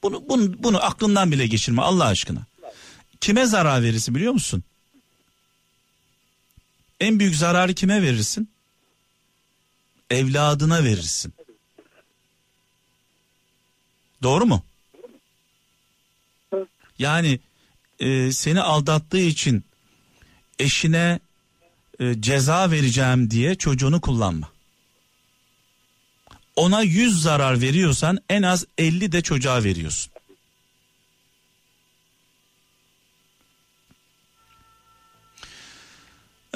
Bunu, 0.03 0.29
bunu, 0.29 0.55
bunu 0.59 0.85
aklından 0.85 1.33
bile 1.33 1.47
geçirme 1.47 1.83
Allah 1.83 2.05
aşkına. 2.05 2.41
Kime 3.21 3.47
zarar 3.47 3.83
verirsin 3.83 4.15
biliyor 4.15 4.33
musun? 4.33 4.63
En 7.01 7.21
büyük 7.21 7.37
zararı 7.37 7.75
kime 7.75 8.03
verirsin? 8.03 8.51
Evladına 10.11 10.85
verirsin. 10.85 11.35
Doğru 14.23 14.47
mu? 14.47 14.63
Yani 16.99 17.41
e, 18.01 18.33
seni 18.33 18.61
aldattığı 18.61 19.21
için 19.21 19.65
eşine 20.59 21.21
e, 22.01 22.21
ceza 22.23 22.71
vereceğim 22.71 23.31
diye 23.31 23.55
çocuğunu 23.55 24.01
kullanma. 24.01 24.53
Ona 26.57 26.83
100 26.83 27.23
zarar 27.23 27.61
veriyorsan 27.61 28.19
en 28.29 28.43
az 28.43 28.67
50 28.79 29.13
de 29.13 29.23
çocuğa 29.23 29.65
veriyorsun. 29.65 30.14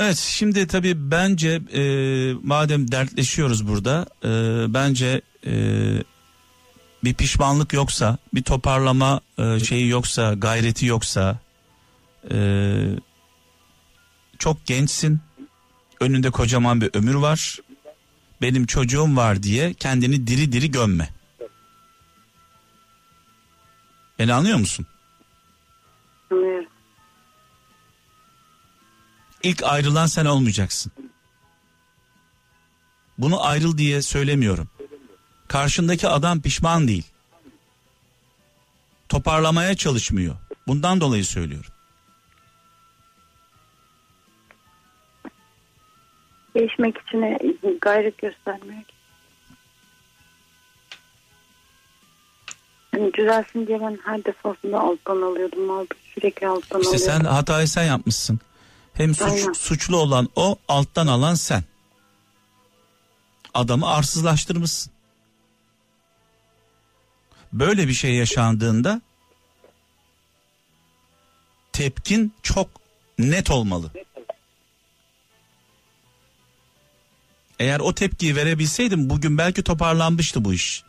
Evet 0.01 0.17
şimdi 0.17 0.67
tabii 0.67 1.11
bence 1.11 1.61
e, 1.75 1.83
madem 2.43 2.93
dertleşiyoruz 2.93 3.69
burada 3.69 4.07
e, 4.25 4.29
bence 4.75 5.21
e, 5.47 5.53
bir 7.05 7.15
pişmanlık 7.15 7.73
yoksa 7.73 8.19
bir 8.35 8.43
toparlama 8.43 9.21
e, 9.39 9.61
şeyi 9.61 9.89
yoksa 9.89 10.35
gayreti 10.35 10.87
yoksa 10.87 11.39
e, 12.31 12.39
çok 14.39 14.67
gençsin 14.67 15.21
önünde 16.01 16.31
kocaman 16.31 16.81
bir 16.81 16.91
ömür 16.95 17.15
var 17.15 17.59
benim 18.43 18.67
çocuğum 18.67 19.17
var 19.17 19.43
diye 19.43 19.75
kendini 19.75 20.27
diri 20.27 20.53
diri 20.53 20.71
gömme. 20.71 21.09
Beni 24.19 24.35
anlıyor 24.35 24.59
musun? 24.59 24.87
Anlıyorum. 26.31 26.78
İlk 29.49 29.63
ayrılan 29.63 30.07
sen 30.07 30.25
olmayacaksın. 30.25 30.93
Bunu 33.19 33.45
ayrıl 33.47 33.79
diye 33.79 34.03
söylemiyorum. 34.03 34.69
Karşındaki 35.49 36.09
adam 36.09 36.41
pişman 36.41 36.89
değil. 36.89 37.05
Toparlamaya 39.09 39.77
çalışmıyor. 39.77 40.35
Bundan 40.67 41.01
dolayı 41.01 41.25
söylüyorum. 41.25 41.71
Değişmek 46.55 46.97
için 46.99 47.23
e, 47.23 47.39
gayret 47.81 48.19
göstermiyor 48.19 48.83
ki. 48.83 48.95
Hani 52.91 53.15
düzelsin 53.15 53.67
diye 53.67 53.81
ben 53.81 53.99
her 54.05 54.25
defasında 54.25 54.81
alttan 54.81 55.23
alıyordum. 55.23 55.71
Abi 55.71 55.87
sürekli 56.15 56.47
alttan 56.49 56.81
İşte 56.81 56.97
alıyordum. 56.97 57.23
sen 57.25 57.25
hatayı 57.25 57.69
sen 57.69 57.85
yapmışsın. 57.85 58.41
Hem 58.99 59.15
suç, 59.15 59.33
Aynen. 59.33 59.53
suçlu 59.53 59.97
olan 59.97 60.29
o, 60.37 60.59
alttan 60.69 61.07
alan 61.07 61.35
sen. 61.35 61.65
Adamı 63.55 63.87
arsızlaştırmışsın. 63.89 64.93
Böyle 67.53 67.89
bir 67.89 67.93
şey 67.93 68.15
yaşandığında 68.15 69.01
tepkin 71.73 72.35
çok 72.43 72.71
net 73.19 73.51
olmalı. 73.51 73.91
Eğer 77.59 77.81
o 77.81 77.95
tepkiyi 77.95 78.37
verebilseydim 78.37 79.11
bugün 79.11 79.39
belki 79.39 79.63
toparlanmıştı 79.63 80.45
bu 80.45 80.55
iş. 80.55 80.85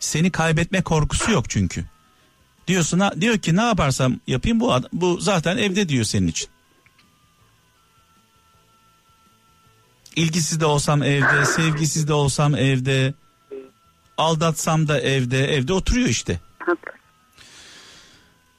Seni 0.00 0.30
kaybetme 0.32 0.82
korkusu 0.82 1.30
yok 1.30 1.50
çünkü. 1.50 1.84
Diyorsun 2.68 3.00
ha, 3.00 3.12
diyor 3.20 3.38
ki 3.38 3.56
ne 3.56 3.62
yaparsam 3.62 4.20
yapayım 4.26 4.60
bu 4.60 4.72
ad- 4.72 4.88
bu 4.92 5.20
zaten 5.20 5.56
evde 5.56 5.88
diyor 5.88 6.04
senin 6.04 6.26
için. 6.28 6.48
İlgisiz 10.16 10.60
de 10.60 10.66
olsam 10.66 11.02
evde, 11.02 11.44
sevgisiz 11.46 12.08
de 12.08 12.12
olsam 12.12 12.54
evde, 12.54 13.14
aldatsam 14.18 14.88
da 14.88 15.00
evde, 15.00 15.54
evde 15.54 15.72
oturuyor 15.72 16.08
işte. 16.08 16.40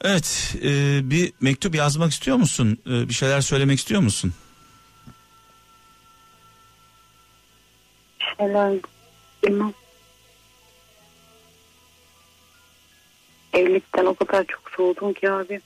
Evet, 0.02 0.56
e, 0.64 1.00
bir 1.10 1.34
mektup 1.42 1.76
yazmak 1.76 2.12
istiyor 2.12 2.38
musun? 2.38 2.78
E, 2.88 3.10
bir 3.10 3.14
şeyler 3.14 3.42
söylemek 3.42 3.80
istiyor 3.80 4.02
musun? 4.02 4.34
Şeyler. 8.38 8.74
Evlilikten 13.54 14.06
o 14.06 14.16
kadar 14.16 14.46
çok 14.48 14.72
soğudum 14.78 15.14
ki 15.14 15.32
abi. 15.32 15.62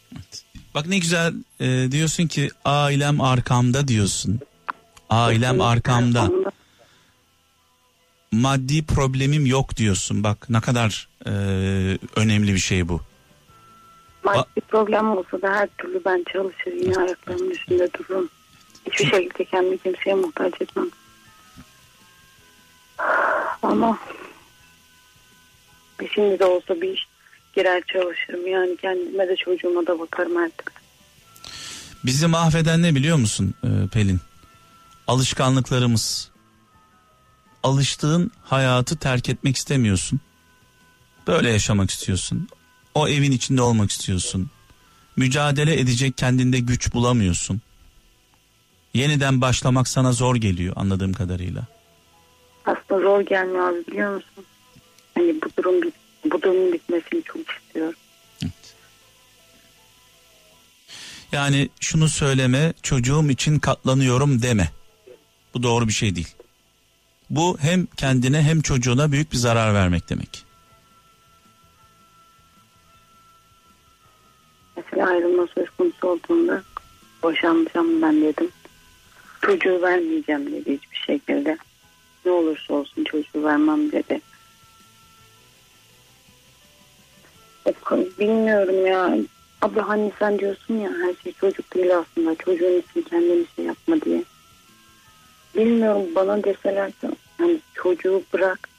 Bak 0.76 0.88
ne 0.88 0.98
güzel 0.98 1.34
e, 1.60 1.92
diyorsun 1.92 2.28
ki 2.28 2.50
ailem 2.66 3.22
arkamda 3.22 3.88
diyorsun. 3.88 4.40
Ailem 5.10 5.62
arkamda. 5.62 6.22
Arkamda. 6.22 6.52
Maddi 8.32 8.86
problemim 8.86 9.46
yok 9.46 9.78
diyorsun. 9.78 10.24
Bak 10.24 10.50
ne 10.50 10.62
kadar 10.62 11.08
e, 11.26 11.32
önemli 12.16 12.54
bir 12.54 12.60
şey 12.60 12.90
bu. 12.90 13.02
Maddi 14.24 14.62
problem 14.68 15.18
olsa 15.18 15.42
da 15.42 15.54
her 15.54 15.68
türlü 15.78 16.02
ben 16.06 16.26
çalışır 16.34 16.72
yine 16.84 16.98
ayaklarımın 16.98 17.50
üstünde 17.50 17.90
dururum. 17.94 18.30
Hiçbir 18.86 19.10
şekilde 19.10 19.46
kendimi 19.46 19.78
kimseye 19.78 20.16
muhtaç 20.16 20.62
etmem. 20.62 20.90
Ama 23.64 24.00
şimdi 26.14 26.40
de 26.40 26.46
olsa 26.46 26.82
bir 26.82 26.94
iş 26.94 27.07
girer 27.58 27.84
çalışırım. 27.94 28.48
Yani 28.48 28.78
kendime 28.78 29.28
de 29.28 29.36
çocuğuma 29.36 29.88
da 29.88 30.00
bakarım 30.00 30.38
artık. 30.38 30.72
Bizi 32.06 32.28
mahveden 32.28 32.82
ne 32.84 32.96
biliyor 32.96 33.18
musun 33.18 33.54
e, 33.64 33.88
Pelin? 33.94 34.20
Alışkanlıklarımız. 35.08 36.32
Alıştığın 37.64 38.32
hayatı 38.44 38.98
terk 38.98 39.30
etmek 39.30 39.56
istemiyorsun. 39.56 40.20
Böyle 41.28 41.50
yaşamak 41.50 41.92
istiyorsun. 41.92 42.48
O 42.96 43.08
evin 43.08 43.32
içinde 43.32 43.62
olmak 43.62 43.92
istiyorsun. 43.92 44.50
Mücadele 45.16 45.80
edecek 45.80 46.18
kendinde 46.18 46.60
güç 46.60 46.94
bulamıyorsun. 46.94 47.62
Yeniden 48.94 49.42
başlamak 49.42 49.88
sana 49.88 50.12
zor 50.12 50.36
geliyor 50.36 50.74
anladığım 50.78 51.14
kadarıyla. 51.14 51.62
Aslında 52.66 53.02
zor 53.02 53.22
gelmiyor 53.22 53.70
abi 53.70 53.88
biliyor 53.88 54.16
musun? 54.16 54.46
Hani 55.16 55.36
bu 55.42 55.50
durum 55.58 55.82
bit 55.82 55.94
bu 56.32 56.42
durumun 56.42 56.74
bitmesini 56.74 57.24
çok 57.24 57.42
istiyorum. 57.52 57.96
Yani 61.32 61.70
şunu 61.80 62.08
söyleme 62.08 62.74
çocuğum 62.84 63.30
için 63.30 63.60
katlanıyorum 63.60 64.42
deme. 64.42 64.70
Bu 65.54 65.64
doğru 65.64 65.88
bir 65.88 65.94
şey 65.94 66.16
değil. 66.16 66.36
Bu 67.30 67.58
hem 67.60 67.86
kendine 67.86 68.42
hem 68.42 68.62
çocuğuna 68.62 69.12
büyük 69.12 69.32
bir 69.32 69.38
zarar 69.38 69.74
vermek 69.74 70.10
demek. 70.10 70.46
Mesela 74.78 75.08
ayrılma 75.08 75.48
söz 75.56 75.70
konusu 75.70 76.08
olduğunda 76.08 76.64
boşanacağım 77.24 78.02
ben 78.02 78.22
dedim. 78.22 78.50
Çocuğu 79.42 79.82
vermeyeceğim 79.82 80.52
dedi 80.52 80.74
hiçbir 80.74 80.98
şekilde. 81.08 81.58
Ne 82.26 82.32
olursa 82.32 82.74
olsun 82.74 83.04
çocuğu 83.04 83.44
vermem 83.44 83.92
dedi. 83.92 84.22
Bilmiyorum 88.20 88.86
ya. 88.88 89.18
Abla 89.62 89.90
hani 89.90 90.12
sen 90.20 90.40
diyorsun 90.40 90.74
ya 90.78 90.90
her 90.90 91.14
şey 91.24 91.34
çocuk 91.34 91.74
değil 91.76 91.98
aslında. 91.98 92.36
Çocuğun 92.36 92.84
için 92.90 93.02
kendini 93.10 93.46
şey 93.56 93.66
yapma 93.66 94.02
diye. 94.02 94.24
Bilmiyorum 95.56 96.04
bana 96.16 96.44
deseler 96.44 96.92
hani 97.38 97.60
çocuğu 97.74 98.24
bırak. 98.34 98.70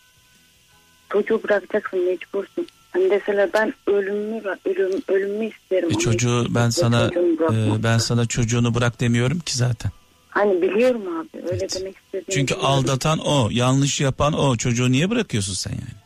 Çocuğu 1.13 1.43
bırakacaksın 1.43 2.05
mecbursun. 2.05 2.67
Hani 2.91 3.11
deseler 3.11 3.51
ben 3.55 3.75
ölümümü 3.87 4.43
ölüm, 4.65 5.03
ölümümü 5.09 5.47
isterim. 5.47 5.91
E 5.91 5.95
çocuğu 5.95 6.47
ben 6.51 6.71
sana 6.71 7.11
e, 7.53 7.83
ben 7.83 7.99
sana 7.99 8.27
çocuğunu 8.27 8.75
bırak 8.75 9.01
demiyorum 9.01 9.39
ki 9.39 9.57
zaten. 9.57 9.91
Hani 10.29 10.63
biliyorum 10.63 11.03
abi 11.19 11.43
öyle 11.43 11.57
evet. 11.61 11.77
demek 11.81 11.97
istedim. 11.97 12.25
Çünkü 12.31 12.55
biliyorum. 12.55 12.77
aldatan 12.77 13.19
o, 13.19 13.49
yanlış 13.53 14.01
yapan 14.01 14.33
o. 14.33 14.57
Çocuğu 14.57 14.93
niye 14.93 15.11
bırakıyorsun 15.11 15.55
sen 15.55 15.71
yani? 15.71 15.99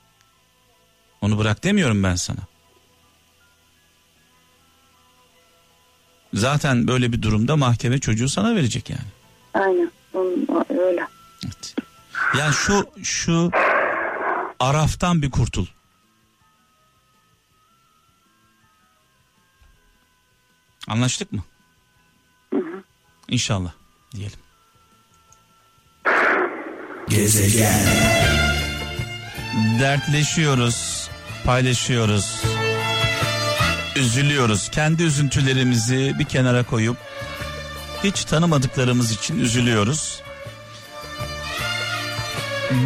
Onu 1.21 1.39
bırak 1.39 1.65
demiyorum 1.65 2.03
ben 2.03 2.15
sana. 2.15 2.39
Zaten 6.35 6.89
böyle 6.89 7.13
bir 7.13 7.23
durumda 7.23 7.57
mahkeme 7.57 7.99
çocuğu 7.99 8.29
sana 8.29 8.55
verecek 8.57 8.91
yani. 8.91 9.09
Aynen 9.55 9.91
öyle. 10.71 11.07
Evet. 11.45 11.75
Yani 12.39 12.55
şu 12.55 12.87
şu 13.03 13.51
araftan 14.61 15.23
bir 15.23 15.31
kurtul. 15.31 15.67
Anlaştık 20.89 21.33
mı? 21.33 21.43
Hı 22.55 22.59
hı. 22.59 22.83
İnşallah 23.29 23.73
diyelim. 24.15 24.39
Gezegen. 27.09 27.87
Dertleşiyoruz, 29.81 31.09
paylaşıyoruz. 31.45 32.43
Üzülüyoruz. 33.97 34.69
Kendi 34.69 35.03
üzüntülerimizi 35.03 36.15
bir 36.19 36.25
kenara 36.25 36.65
koyup 36.65 36.97
hiç 38.05 38.25
tanımadıklarımız 38.25 39.13
için 39.13 39.39
üzülüyoruz. 39.39 40.23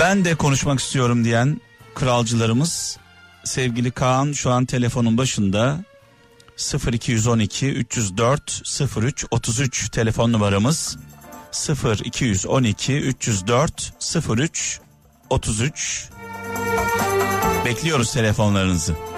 Ben 0.01 0.25
de 0.25 0.35
konuşmak 0.35 0.81
istiyorum 0.81 1.25
diyen 1.25 1.61
kralcılarımız 1.95 2.99
sevgili 3.45 3.91
Kaan 3.91 4.33
şu 4.33 4.51
an 4.51 4.65
telefonun 4.65 5.19
başında 5.19 5.85
0212 6.93 7.67
304 7.67 8.63
03 8.97 9.25
33 9.31 9.89
telefon 9.91 10.33
numaramız 10.33 10.97
0212 12.11 12.97
304 12.97 13.93
03 14.29 14.81
33 15.31 16.09
bekliyoruz 17.65 18.13
telefonlarınızı. 18.13 19.16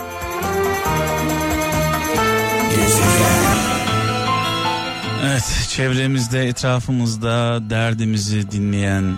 Evet 5.24 5.68
çevremizde 5.68 6.48
etrafımızda 6.48 7.60
derdimizi 7.70 8.50
dinleyen 8.50 9.16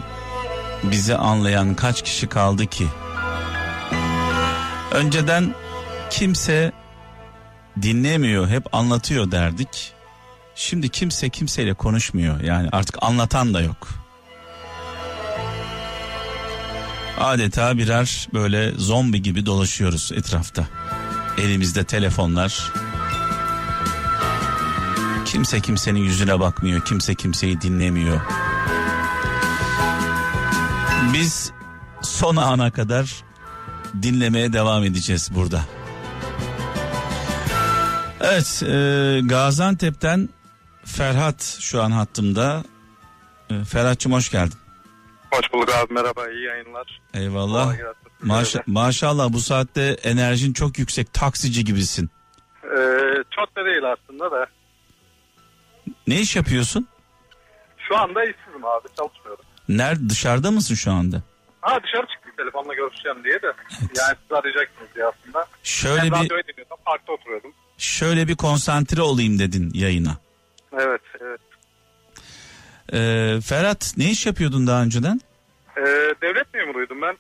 bizi 0.82 1.16
anlayan 1.16 1.74
kaç 1.74 2.02
kişi 2.02 2.26
kaldı 2.26 2.66
ki? 2.66 2.86
Önceden 4.92 5.54
kimse 6.10 6.72
dinlemiyor 7.82 8.48
hep 8.48 8.74
anlatıyor 8.74 9.30
derdik. 9.30 9.92
Şimdi 10.54 10.88
kimse 10.88 11.28
kimseyle 11.28 11.74
konuşmuyor 11.74 12.40
yani 12.40 12.68
artık 12.72 12.96
anlatan 13.02 13.54
da 13.54 13.60
yok. 13.60 13.88
Adeta 17.20 17.78
birer 17.78 18.28
böyle 18.34 18.72
zombi 18.72 19.22
gibi 19.22 19.46
dolaşıyoruz 19.46 20.12
etrafta. 20.16 20.66
Elimizde 21.38 21.84
telefonlar. 21.84 22.72
Kimse 25.30 25.60
kimsenin 25.60 26.00
yüzüne 26.00 26.40
bakmıyor, 26.40 26.84
kimse 26.84 27.14
kimseyi 27.14 27.60
dinlemiyor. 27.60 28.20
Biz 31.12 31.52
son 32.02 32.36
ana 32.36 32.70
kadar 32.70 33.24
dinlemeye 34.02 34.52
devam 34.52 34.84
edeceğiz 34.84 35.30
burada. 35.34 35.60
Evet, 38.20 38.62
e, 38.62 39.20
Gaziantep'ten 39.24 40.28
Ferhat 40.84 41.42
şu 41.60 41.82
an 41.82 41.90
hattımda. 41.90 42.64
E, 43.50 43.64
Ferhat'cığım 43.64 44.12
hoş 44.12 44.30
geldin. 44.30 44.58
Hoş 45.30 45.52
bulduk 45.52 45.74
abi 45.74 45.94
merhaba 45.94 46.30
iyi 46.30 46.44
yayınlar. 46.44 47.00
Eyvallah. 47.14 47.74
Maşa, 48.22 48.62
maşallah 48.66 49.32
bu 49.32 49.40
saatte 49.40 49.96
enerjin 50.02 50.52
çok 50.52 50.78
yüksek 50.78 51.12
taksici 51.12 51.64
gibisin. 51.64 52.10
Ee, 52.64 52.78
çok 53.30 53.56
da 53.56 53.64
değil 53.64 53.82
aslında 53.92 54.30
da. 54.30 54.46
Ne 56.06 56.20
iş 56.20 56.36
yapıyorsun? 56.36 56.88
Şu 57.78 57.96
anda 57.98 58.24
işsizim 58.24 58.64
abi 58.64 58.88
çalışmıyorum. 58.96 59.44
Nerede 59.68 60.08
dışarıda 60.08 60.50
mısın 60.50 60.74
şu 60.74 60.92
anda? 60.92 61.22
Ha 61.60 61.78
dışarı 61.82 62.06
çıktık 62.06 62.36
telefonla 62.36 62.74
görüşeceğim 62.74 63.24
diye 63.24 63.42
de. 63.42 63.46
Evet. 63.80 63.98
Yani 63.98 64.16
siz 64.22 64.32
arayacaksınız 64.32 64.88
diye 64.94 65.04
aslında. 65.04 65.46
Şöyle 65.62 66.12
ben 66.12 66.24
bir... 66.24 66.30
dinliyordum 66.30 66.76
parkta 66.84 67.12
oturuyordum. 67.12 67.52
Şöyle 67.78 68.28
bir 68.28 68.36
konsantre 68.36 69.02
olayım 69.02 69.38
dedin 69.38 69.70
yayına. 69.74 70.16
Evet 70.72 71.00
evet. 71.20 71.40
Ee, 72.92 73.40
Ferhat 73.40 73.94
ne 73.96 74.10
iş 74.10 74.26
yapıyordun 74.26 74.66
daha 74.66 74.82
önceden? 74.82 75.20
Ee, 75.76 75.82
devlet 76.22 76.54
memuruydum 76.54 77.02
ben. 77.02 77.16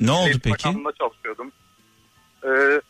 Ne 0.00 0.10
oldu 0.10 0.26
Eğitim 0.26 0.40
peki? 0.40 0.64
Bakanlığında 0.64 0.92
çalışıyordum. 0.98 1.52
Ee, 2.44 2.48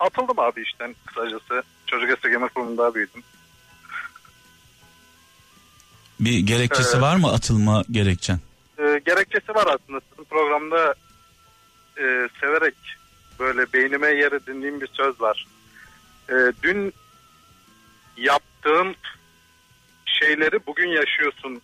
atıldım 0.00 0.38
abi 0.38 0.62
işten 0.62 0.94
kısacası. 1.06 1.62
Çocuk 1.90 2.18
esirgeme 2.18 2.48
kurumunda 2.48 2.94
büyüdüm. 2.94 3.22
Bir 6.20 6.38
gerekçesi 6.38 6.96
ee, 6.96 7.00
var 7.00 7.16
mı 7.16 7.32
atılma 7.32 7.84
gerekçen? 7.90 8.40
E, 8.78 9.00
gerekçesi 9.06 9.54
var 9.54 9.66
aslında. 9.66 10.00
Sizin 10.10 10.24
programda 10.24 10.94
e, 11.98 12.28
severek 12.40 12.74
böyle 13.38 13.72
beynime 13.72 14.08
yer 14.08 14.32
edindiğim 14.32 14.80
bir 14.80 14.88
söz 14.92 15.20
var. 15.20 15.46
E, 16.28 16.34
dün 16.62 16.92
yaptığım 18.16 18.94
şeyleri 20.06 20.66
bugün 20.66 20.88
yaşıyorsun 20.88 21.60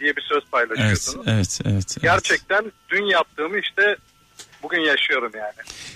diye 0.00 0.16
bir 0.16 0.22
söz 0.22 0.44
paylaşıyorsunuz. 0.44 1.26
Evet, 1.28 1.60
evet, 1.64 1.74
evet. 1.74 1.96
Gerçekten 2.02 2.62
evet. 2.62 2.72
dün 2.88 3.04
yaptığımı 3.04 3.58
işte 3.58 3.96
bugün 4.62 4.80
yaşıyorum 4.80 5.32
yani. 5.34 5.52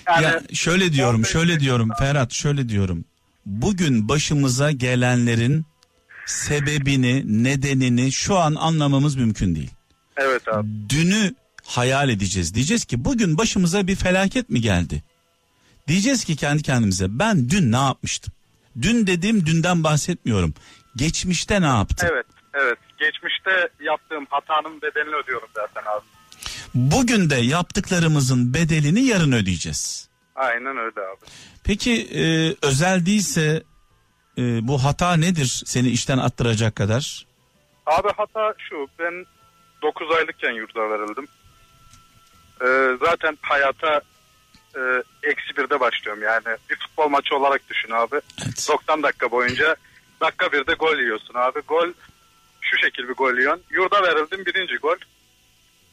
yani 0.07 0.23
ya 0.23 0.41
şöyle 0.53 0.93
diyorum, 0.93 1.25
şöyle 1.25 1.59
diyorum 1.59 1.89
Ferhat, 1.99 2.33
şöyle 2.33 2.69
diyorum. 2.69 3.05
Bugün 3.45 4.09
başımıza 4.09 4.71
gelenlerin 4.71 5.65
sebebini, 6.25 7.43
nedenini 7.43 8.11
şu 8.11 8.37
an 8.37 8.55
anlamamız 8.55 9.15
mümkün 9.15 9.55
değil. 9.55 9.71
Evet 10.17 10.47
abi. 10.47 10.67
Dünü 10.89 11.35
hayal 11.65 12.09
edeceğiz. 12.09 12.53
Diyeceğiz 12.53 12.85
ki 12.85 13.05
bugün 13.05 13.37
başımıza 13.37 13.87
bir 13.87 13.95
felaket 13.95 14.49
mi 14.49 14.61
geldi? 14.61 15.03
Diyeceğiz 15.87 16.23
ki 16.23 16.35
kendi 16.35 16.63
kendimize 16.63 17.05
ben 17.09 17.49
dün 17.49 17.71
ne 17.71 17.77
yapmıştım? 17.77 18.33
Dün 18.81 19.07
dediğim 19.07 19.45
dünden 19.45 19.83
bahsetmiyorum. 19.83 20.53
Geçmişte 20.95 21.61
ne 21.61 21.65
yaptım? 21.65 22.09
Evet, 22.11 22.25
evet. 22.53 22.77
Geçmişte 22.99 23.69
yaptığım 23.81 24.25
hatanın 24.29 24.81
bedelini 24.81 25.15
ödüyorum 25.15 25.49
zaten 25.55 25.81
abi. 25.81 26.05
Bugün 26.73 27.29
de 27.29 27.35
yaptıklarımızın 27.35 28.53
bedelini 28.53 29.01
yarın 29.01 29.31
ödeyeceğiz. 29.31 30.10
Aynen 30.35 30.77
öyle 30.77 30.99
abi. 31.01 31.25
Peki 31.63 32.07
e, 32.15 32.55
özel 32.67 33.05
değilse 33.05 33.63
e, 34.37 34.67
bu 34.67 34.83
hata 34.83 35.13
nedir 35.13 35.61
seni 35.65 35.89
işten 35.89 36.17
attıracak 36.17 36.75
kadar? 36.75 37.25
Abi 37.85 38.09
hata 38.17 38.53
şu 38.69 38.87
ben 38.99 39.25
9 39.81 40.11
aylıkken 40.11 40.51
yurda 40.51 40.89
verildim. 40.89 41.27
Ee, 42.63 42.97
zaten 43.05 43.37
hayata 43.41 44.01
e, 44.75 44.81
eksi 45.23 45.57
birde 45.57 45.79
başlıyorum 45.79 46.23
yani. 46.23 46.57
Bir 46.69 46.75
futbol 46.79 47.09
maçı 47.09 47.35
olarak 47.35 47.69
düşün 47.69 47.91
abi. 47.91 48.15
Evet. 48.45 48.67
90 48.69 49.03
dakika 49.03 49.31
boyunca 49.31 49.75
dakika 50.21 50.51
birde 50.51 50.73
gol 50.73 50.97
yiyorsun 50.97 51.33
abi. 51.33 51.59
Gol 51.59 51.87
şu 52.61 52.77
şekil 52.77 53.07
bir 53.09 53.13
gol 53.13 53.37
yiyorsun. 53.37 53.63
Yurda 53.71 54.03
verildim 54.03 54.45
birinci 54.45 54.75
gol. 54.77 54.95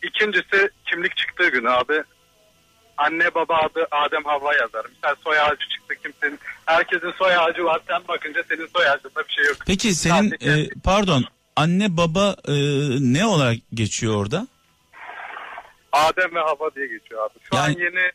İkincisi 0.03 0.70
kimlik 0.86 1.16
çıktığı 1.16 1.49
gün 1.49 1.64
abi. 1.64 2.03
Anne 2.99 3.35
baba 3.35 3.57
adı 3.57 3.87
Adem 3.91 4.25
Havva 4.25 4.55
yazar. 4.55 4.87
Mesela 4.95 5.17
soy 5.25 5.41
ağacı 5.41 5.69
çıktı 5.69 5.95
kimsenin. 6.03 6.39
Herkesin 6.67 7.13
soy 7.19 7.37
ağacı 7.37 7.65
var. 7.65 7.81
Sen 7.89 8.09
bakınca 8.09 8.43
senin 8.49 8.67
soy 8.67 8.89
ağacında 8.89 9.29
bir 9.29 9.33
şey 9.33 9.45
yok. 9.45 9.57
Peki 9.67 9.95
senin 9.95 10.33
e, 10.33 10.69
pardon 10.85 11.25
anne 11.57 11.97
baba 11.97 12.37
e, 12.49 12.55
ne 13.01 13.27
olarak 13.27 13.57
geçiyor 13.75 14.17
orada? 14.17 14.47
Adem 15.93 16.35
ve 16.35 16.41
Hava 16.41 16.75
diye 16.75 16.87
geçiyor 16.87 17.27
abi. 17.27 17.39
Şu 17.43 17.57
yani... 17.57 17.65
an 17.65 17.81
yeni 17.81 18.11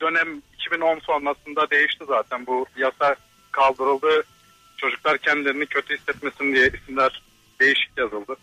dönem 0.00 0.42
2010 0.54 0.98
sonrasında 0.98 1.70
değişti 1.70 2.04
zaten 2.08 2.46
bu 2.46 2.66
yasa 2.76 3.16
kaldırıldı. 3.52 4.22
Çocuklar 4.76 5.18
kendilerini 5.18 5.66
kötü 5.66 5.98
hissetmesin 5.98 6.54
diye 6.54 6.70
isimler 6.82 7.22
değişik 7.60 7.98
yazıldı. 7.98 8.36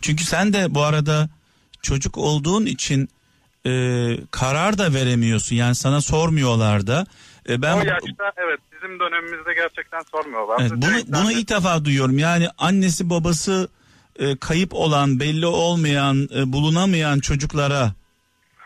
Çünkü 0.00 0.24
sen 0.24 0.52
de 0.52 0.74
bu 0.74 0.82
arada 0.82 1.28
çocuk 1.82 2.18
olduğun 2.18 2.66
için 2.66 3.08
e, 3.66 3.70
karar 4.30 4.78
da 4.78 4.94
veremiyorsun. 4.94 5.56
Yani 5.56 5.74
sana 5.74 6.00
sormuyorlar 6.00 6.86
da. 6.86 7.06
E, 7.48 7.62
ben 7.62 7.74
o 7.74 7.78
yaşta 7.78 8.32
evet 8.36 8.60
bizim 8.72 9.00
dönemimizde 9.00 9.54
gerçekten 9.54 10.02
sormuyorlar. 10.10 10.60
Evet, 10.60 10.72
bunu 10.72 11.20
bunu 11.20 11.32
ilk 11.32 11.50
defa 11.50 11.84
duyuyorum. 11.84 12.18
Yani 12.18 12.48
annesi 12.58 13.10
babası 13.10 13.68
e, 14.18 14.36
kayıp 14.36 14.74
olan, 14.74 15.20
belli 15.20 15.46
olmayan, 15.46 16.28
e, 16.36 16.52
bulunamayan 16.52 17.20
çocuklara 17.20 17.92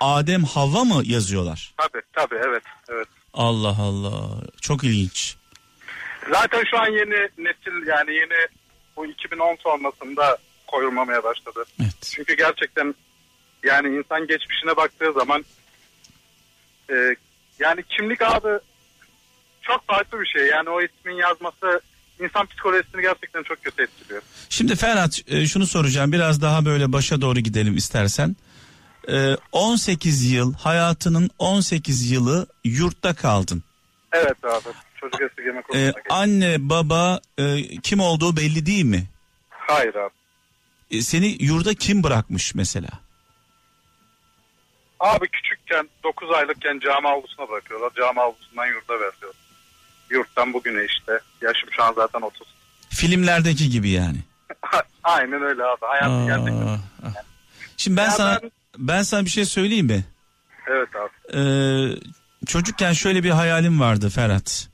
Adem 0.01 0.45
Havva 0.45 0.85
mı 0.85 1.03
yazıyorlar? 1.05 1.75
Tabii 1.77 2.03
tabii 2.13 2.41
evet 2.49 2.63
evet. 2.89 3.09
Allah 3.35 3.77
Allah. 3.81 4.43
Çok 4.61 4.85
ilginç. 4.85 5.37
Zaten 6.33 6.65
şu 6.71 6.79
an 6.79 6.87
yeni 6.87 7.29
nesil 7.39 7.87
yani 7.87 8.15
yeni 8.15 8.49
bu 8.97 9.07
2010 9.07 9.57
sonrasında 9.57 10.39
koyulmamaya 10.67 11.23
başladı. 11.25 11.65
Evet. 11.81 12.03
Çünkü 12.03 12.37
gerçekten 12.37 12.95
yani 13.65 13.97
insan 13.99 14.27
geçmişine 14.27 14.77
baktığı 14.77 15.13
zaman 15.13 15.45
e, 16.91 16.95
yani 17.59 17.83
kimlik 17.89 18.23
adı 18.23 18.63
çok 19.63 19.87
farklı 19.87 20.21
bir 20.21 20.27
şey. 20.27 20.47
Yani 20.47 20.69
o 20.71 20.83
ismin 20.83 21.15
yazması 21.15 21.81
insan 22.21 22.47
psikolojisini 22.47 23.03
gerçekten 23.03 23.43
çok 23.43 23.63
kötü 23.65 23.83
etkiliyor. 23.83 24.23
Şimdi 24.49 24.77
Ferhat 24.77 25.21
e, 25.29 25.47
şunu 25.47 25.67
soracağım 25.67 26.13
biraz 26.13 26.43
daha 26.43 26.65
böyle 26.65 26.93
başa 26.93 27.21
doğru 27.21 27.41
gidelim 27.41 27.77
istersen. 27.77 28.37
E, 29.09 29.37
18 29.53 30.33
yıl 30.33 30.55
hayatının 30.55 31.31
18 31.39 32.11
yılı 32.11 32.47
yurtta 32.65 33.15
kaldın. 33.15 33.63
Evet 34.13 34.45
abi 34.45 34.69
çocuk 35.01 35.21
esirgeme 35.23 35.63
E, 35.75 35.85
geçtim. 35.85 36.03
anne 36.11 36.57
baba 36.69 37.21
e, 37.39 37.63
kim 37.83 38.01
olduğu 38.01 38.37
belli 38.37 38.67
değil 38.67 38.85
mi? 38.85 39.05
Hayır 39.51 39.95
abi. 39.95 40.15
E, 40.91 41.03
seni 41.03 41.37
yurda 41.45 41.75
kim 41.75 42.03
bırakmış 42.03 42.55
mesela? 42.55 42.89
Abi 45.01 45.29
küçükken 45.29 45.89
9 46.05 46.31
aylıkken 46.31 46.79
cami 46.79 47.09
avlusuna 47.09 47.49
bırakıyorlar. 47.49 47.91
Cami 47.97 48.21
avlusundan 48.21 48.67
yurda 48.67 48.95
veriliyor. 48.95 49.35
Yurttan 50.11 50.53
bugüne 50.53 50.85
işte. 50.85 51.13
Yaşım 51.43 51.69
şu 51.73 51.83
an 51.83 51.93
zaten 51.97 52.21
30. 52.21 52.47
Filmlerdeki 52.91 53.71
gibi 53.71 53.91
yani. 53.91 54.19
Aynen 55.05 55.43
öyle 55.43 55.63
abi. 55.65 55.81
Hayatım 55.87 56.27
gerçekten. 56.27 56.79
Ah. 57.05 57.13
Şimdi 57.77 57.97
ben 57.97 58.05
Ya 58.05 58.11
sana 58.11 58.39
ben- 58.43 58.51
ben 58.79 59.03
sana 59.03 59.25
bir 59.25 59.31
şey 59.31 59.45
söyleyeyim 59.45 59.87
mi? 59.87 60.05
Evet 60.71 60.89
abi. 60.97 61.39
Ee, 61.41 61.97
çocukken 62.47 62.93
şöyle 62.93 63.25
bir 63.25 63.31
hayalim 63.31 63.81
vardı 63.81 64.11
Ferhat. 64.11 64.69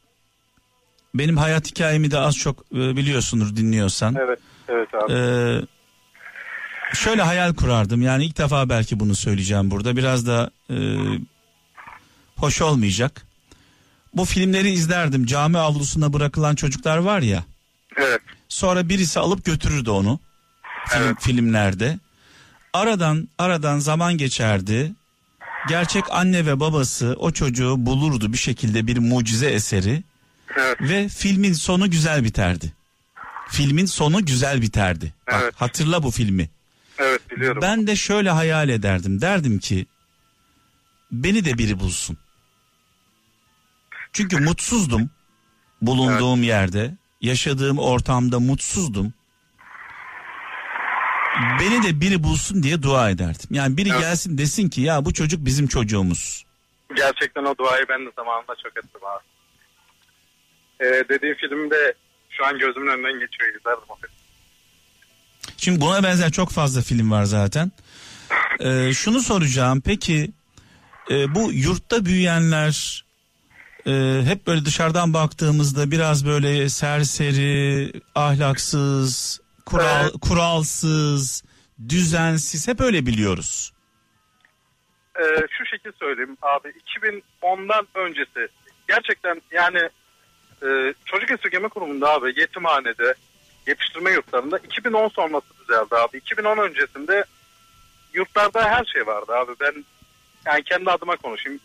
Benim 1.14 1.36
hayat 1.36 1.70
hikayemi 1.70 2.10
de 2.10 2.18
az 2.18 2.36
çok 2.38 2.60
e, 2.72 2.76
biliyorsundur 2.96 3.56
dinliyorsan. 3.56 4.14
Evet. 4.20 4.38
Evet 4.68 4.94
abi. 4.94 5.12
Ee, 5.12 5.60
şöyle 6.94 7.22
hayal 7.22 7.54
kurardım. 7.54 8.02
Yani 8.02 8.24
ilk 8.24 8.38
defa 8.38 8.68
belki 8.68 9.00
bunu 9.00 9.14
söyleyeceğim 9.14 9.70
burada. 9.70 9.96
Biraz 9.96 10.26
da 10.26 10.50
e, 10.70 10.76
hoş 12.36 12.62
olmayacak. 12.62 13.26
Bu 14.14 14.24
filmleri 14.24 14.70
izlerdim. 14.70 15.26
Cami 15.26 15.58
avlusuna 15.58 16.12
bırakılan 16.12 16.54
çocuklar 16.54 16.96
var 16.98 17.20
ya. 17.20 17.44
evet. 17.96 18.20
Sonra 18.48 18.88
birisi 18.88 19.20
alıp 19.20 19.44
götürürdü 19.44 19.90
onu. 19.90 20.20
Film, 20.88 21.02
Evet. 21.02 21.16
filmlerde. 21.20 21.98
Aradan 22.72 23.28
aradan 23.38 23.78
zaman 23.78 24.18
geçerdi. 24.18 24.92
Gerçek 25.68 26.04
anne 26.10 26.46
ve 26.46 26.60
babası 26.60 27.16
o 27.18 27.30
çocuğu 27.30 27.74
bulurdu 27.78 28.32
bir 28.32 28.38
şekilde 28.38 28.86
bir 28.86 28.98
mucize 28.98 29.46
eseri 29.50 30.02
Evet. 30.58 30.76
ve 30.80 31.08
filmin 31.08 31.52
sonu 31.52 31.90
güzel 31.90 32.24
biterdi. 32.24 32.72
Filmin 33.48 33.86
sonu 33.86 34.24
güzel 34.26 34.62
biterdi. 34.62 35.14
Bak, 35.32 35.40
Evet. 35.42 35.54
hatırla 35.56 36.02
bu 36.02 36.10
filmi. 36.10 36.48
Evet 36.98 37.30
biliyorum. 37.30 37.62
Ben 37.62 37.86
de 37.86 37.96
şöyle 37.96 38.30
hayal 38.30 38.68
ederdim. 38.68 39.20
Derdim 39.20 39.58
ki 39.58 39.86
beni 41.12 41.44
de 41.44 41.58
biri 41.58 41.80
bulsun. 41.80 42.18
Çünkü 44.12 44.40
mutsuzdum 44.40 45.10
bulunduğum 45.82 46.42
yerde. 46.42 46.94
Yaşadığım 47.20 47.78
ortamda 47.78 48.40
mutsuzdum. 48.40 49.12
Beni 51.60 51.82
de 51.82 52.00
biri 52.00 52.22
bulsun 52.22 52.62
diye 52.62 52.82
dua 52.82 53.10
ederdim. 53.10 53.48
Yani 53.50 53.76
biri 53.76 53.88
Evet. 53.88 54.00
gelsin 54.00 54.38
desin 54.38 54.68
ki 54.68 54.80
ya 54.80 55.04
bu 55.04 55.12
çocuk 55.14 55.44
bizim 55.44 55.66
çocuğumuz. 55.66 56.44
Gerçekten 56.96 57.44
o 57.44 57.56
duayı 57.58 57.86
ben 57.88 58.06
de 58.06 58.10
zamanında 58.16 58.54
çok 58.62 58.76
ettim 58.76 59.00
abi. 59.04 59.24
Ee, 60.80 61.04
dediği 61.08 61.34
filmde 61.34 61.94
şu 62.30 62.46
an 62.46 62.58
gözümün 62.58 62.86
önünden 62.86 63.12
geçiyor. 63.12 63.54
İzlerdim 63.60 63.84
o 63.88 63.96
filmi. 63.96 64.23
Şimdi 65.64 65.80
buna 65.80 66.02
benzer 66.02 66.30
çok 66.32 66.50
fazla 66.50 66.82
film 66.82 67.10
var 67.10 67.24
zaten. 67.24 67.72
Ee, 68.60 68.92
şunu 68.94 69.20
soracağım 69.20 69.82
peki 69.84 70.30
e, 71.10 71.34
bu 71.34 71.52
yurtta 71.52 72.04
büyüyenler 72.04 73.04
e, 73.86 73.90
hep 74.24 74.46
böyle 74.46 74.64
dışarıdan 74.64 75.14
baktığımızda 75.14 75.90
biraz 75.90 76.26
böyle 76.26 76.68
serseri, 76.68 77.92
ahlaksız, 78.14 79.40
kural 79.66 80.02
Evet. 80.02 80.12
kuralsız, 80.20 81.44
düzensiz 81.88 82.68
hep 82.68 82.80
öyle 82.80 83.06
biliyoruz. 83.06 83.72
Ee, 85.20 85.46
şu 85.50 85.66
şekil 85.66 85.92
söyleyeyim 85.98 86.36
abi 86.42 86.68
2010'dan 87.42 87.86
öncesi 87.94 88.48
gerçekten 88.88 89.42
yani 89.52 89.88
e, 90.62 90.94
çocuk 91.04 91.30
esirgeme 91.30 91.68
kurumunda 91.68 92.10
abi 92.10 92.40
yetimhanede 92.40 93.14
yetiştirme 93.66 94.10
yurtlarında 94.12 94.58
2010 94.58 95.08
sonrası 95.08 95.46
düzeldi 95.60 95.96
abi 95.96 96.16
2010 96.18 96.58
öncesinde 96.58 97.24
yurtlarda 98.12 98.68
her 98.70 98.84
şey 98.84 99.06
vardı 99.06 99.32
abi 99.36 99.52
ben 99.60 99.84
yani 100.46 100.62
kendi 100.62 100.90
adıma 100.90 101.16
konuşayım 101.16 101.60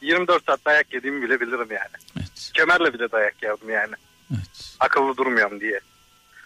24 0.00 0.46
saat 0.46 0.64
dayak 0.64 0.94
yediğimi 0.94 1.22
bile 1.22 1.40
bilirim 1.40 1.68
yani 1.70 1.96
Evet. 2.18 2.50
kemerle 2.54 2.94
bile 2.94 3.12
dayak 3.12 3.42
yerdim 3.42 3.70
yani 3.70 3.94
Evet. 4.34 4.76
akıllı 4.80 5.16
durmuyorum 5.16 5.60
diye 5.60 5.80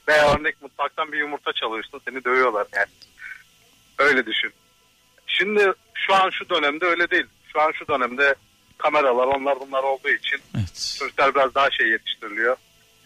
veya 0.09 0.35
örnek 0.35 0.63
mutfaktan 0.63 1.13
bir 1.13 1.19
yumurta 1.19 1.53
çalıyorsun 1.53 2.01
seni 2.05 2.25
dövüyorlar 2.25 2.67
yani 2.75 2.89
öyle 3.99 4.27
düşün 4.27 4.53
Şimdi 5.27 5.73
şu 5.95 6.15
an 6.15 6.31
şu 6.31 6.49
dönemde 6.49 6.87
öyle 6.87 7.11
değil. 7.11 7.27
Şu 7.53 7.61
an 7.61 7.73
şu 7.73 7.89
dönemde 7.89 8.35
kameralar 8.79 9.27
onlar 9.27 9.61
bunlar 9.61 9.83
olduğu 9.83 10.09
için 10.09 10.41
Evet. 10.59 10.97
çocuklar 10.99 11.35
biraz 11.35 11.55
daha 11.55 11.71
şey 11.71 11.89
yetiştiriliyor. 11.89 12.57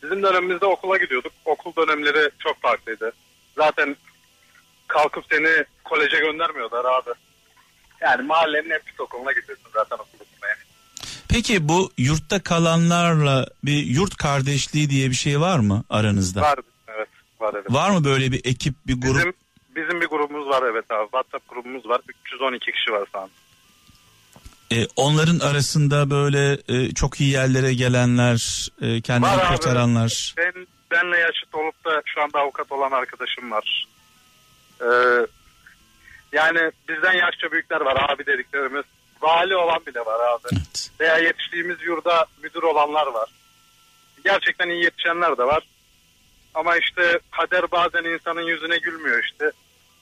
Bizim 0.02 0.22
dönemimizde 0.22 0.66
okula 0.66 0.96
gidiyorduk. 0.96 1.32
Okul 1.44 1.72
dönemleri 1.76 2.30
çok 2.38 2.62
farklıydı. 2.62 3.12
Zaten 3.56 3.96
kalkıp 4.88 5.24
seni 5.30 5.64
koleje 5.84 6.18
göndermiyorlar 6.18 6.84
abi. 6.84 7.10
Yani 8.00 8.22
mahallenin 8.22 8.70
en 8.70 8.80
pis 8.80 9.00
okuluna 9.00 9.32
gidiyorsun 9.32 9.70
zaten 9.74 9.96
okul 9.96 10.18
okumaya. 10.20 10.56
Peki 11.28 11.68
bu 11.68 11.92
yurtta 11.98 12.42
kalanlarla 12.42 13.46
bir 13.64 13.86
yurt 13.86 14.16
kardeşliği 14.16 14.90
diye 14.90 15.10
bir 15.10 15.14
şey 15.14 15.40
var 15.40 15.58
mı 15.58 15.84
aranızda? 15.90 16.40
Var 16.40 16.58
evet 16.88 17.08
var 17.40 17.54
evet. 17.54 17.72
Var 17.72 17.90
mı 17.90 18.04
böyle 18.04 18.32
bir 18.32 18.40
ekip, 18.44 18.74
bir 18.86 19.00
grup? 19.00 19.16
Bizim 19.16 19.32
bizim 19.76 20.00
bir 20.00 20.06
grubumuz 20.06 20.48
var 20.48 20.62
evet 20.72 20.90
abi. 20.90 21.04
WhatsApp 21.04 21.48
grubumuz 21.48 21.88
var. 21.88 22.00
312 22.26 22.72
kişi 22.72 22.92
var 22.92 23.08
an. 23.12 23.30
E, 24.72 24.86
onların 24.96 25.38
arasında 25.38 26.10
böyle 26.10 26.58
e, 26.68 26.94
çok 26.94 27.20
iyi 27.20 27.30
yerlere 27.32 27.74
gelenler, 27.74 28.68
e, 28.82 29.00
kendini 29.00 29.30
Var 29.30 29.38
abi. 29.38 29.46
kurtaranlar. 29.56 30.34
Ben 30.36 30.66
benle 30.90 31.18
yaşıt 31.18 31.54
olup 31.54 31.84
da 31.84 32.02
şu 32.06 32.22
anda 32.22 32.38
avukat 32.38 32.72
olan 32.72 32.90
arkadaşım 32.90 33.50
var. 33.50 33.86
Ee, 34.80 34.86
yani 36.32 36.70
bizden 36.88 37.12
yaşça 37.12 37.52
büyükler 37.52 37.80
var 37.80 38.10
abi 38.10 38.26
dediklerimiz. 38.26 38.84
Vali 39.22 39.56
olan 39.56 39.86
bile 39.86 40.00
var 40.00 40.20
abi. 40.34 40.48
Evet. 40.52 40.90
Veya 41.00 41.16
yetiştiğimiz 41.18 41.76
yurda 41.82 42.26
müdür 42.42 42.62
olanlar 42.62 43.06
var. 43.06 43.28
Gerçekten 44.24 44.68
iyi 44.68 44.84
yetişenler 44.84 45.38
de 45.38 45.44
var. 45.44 45.62
Ama 46.54 46.76
işte 46.76 47.20
kader 47.30 47.70
bazen 47.70 48.04
insanın 48.04 48.42
yüzüne 48.42 48.78
gülmüyor 48.78 49.24
işte. 49.24 49.50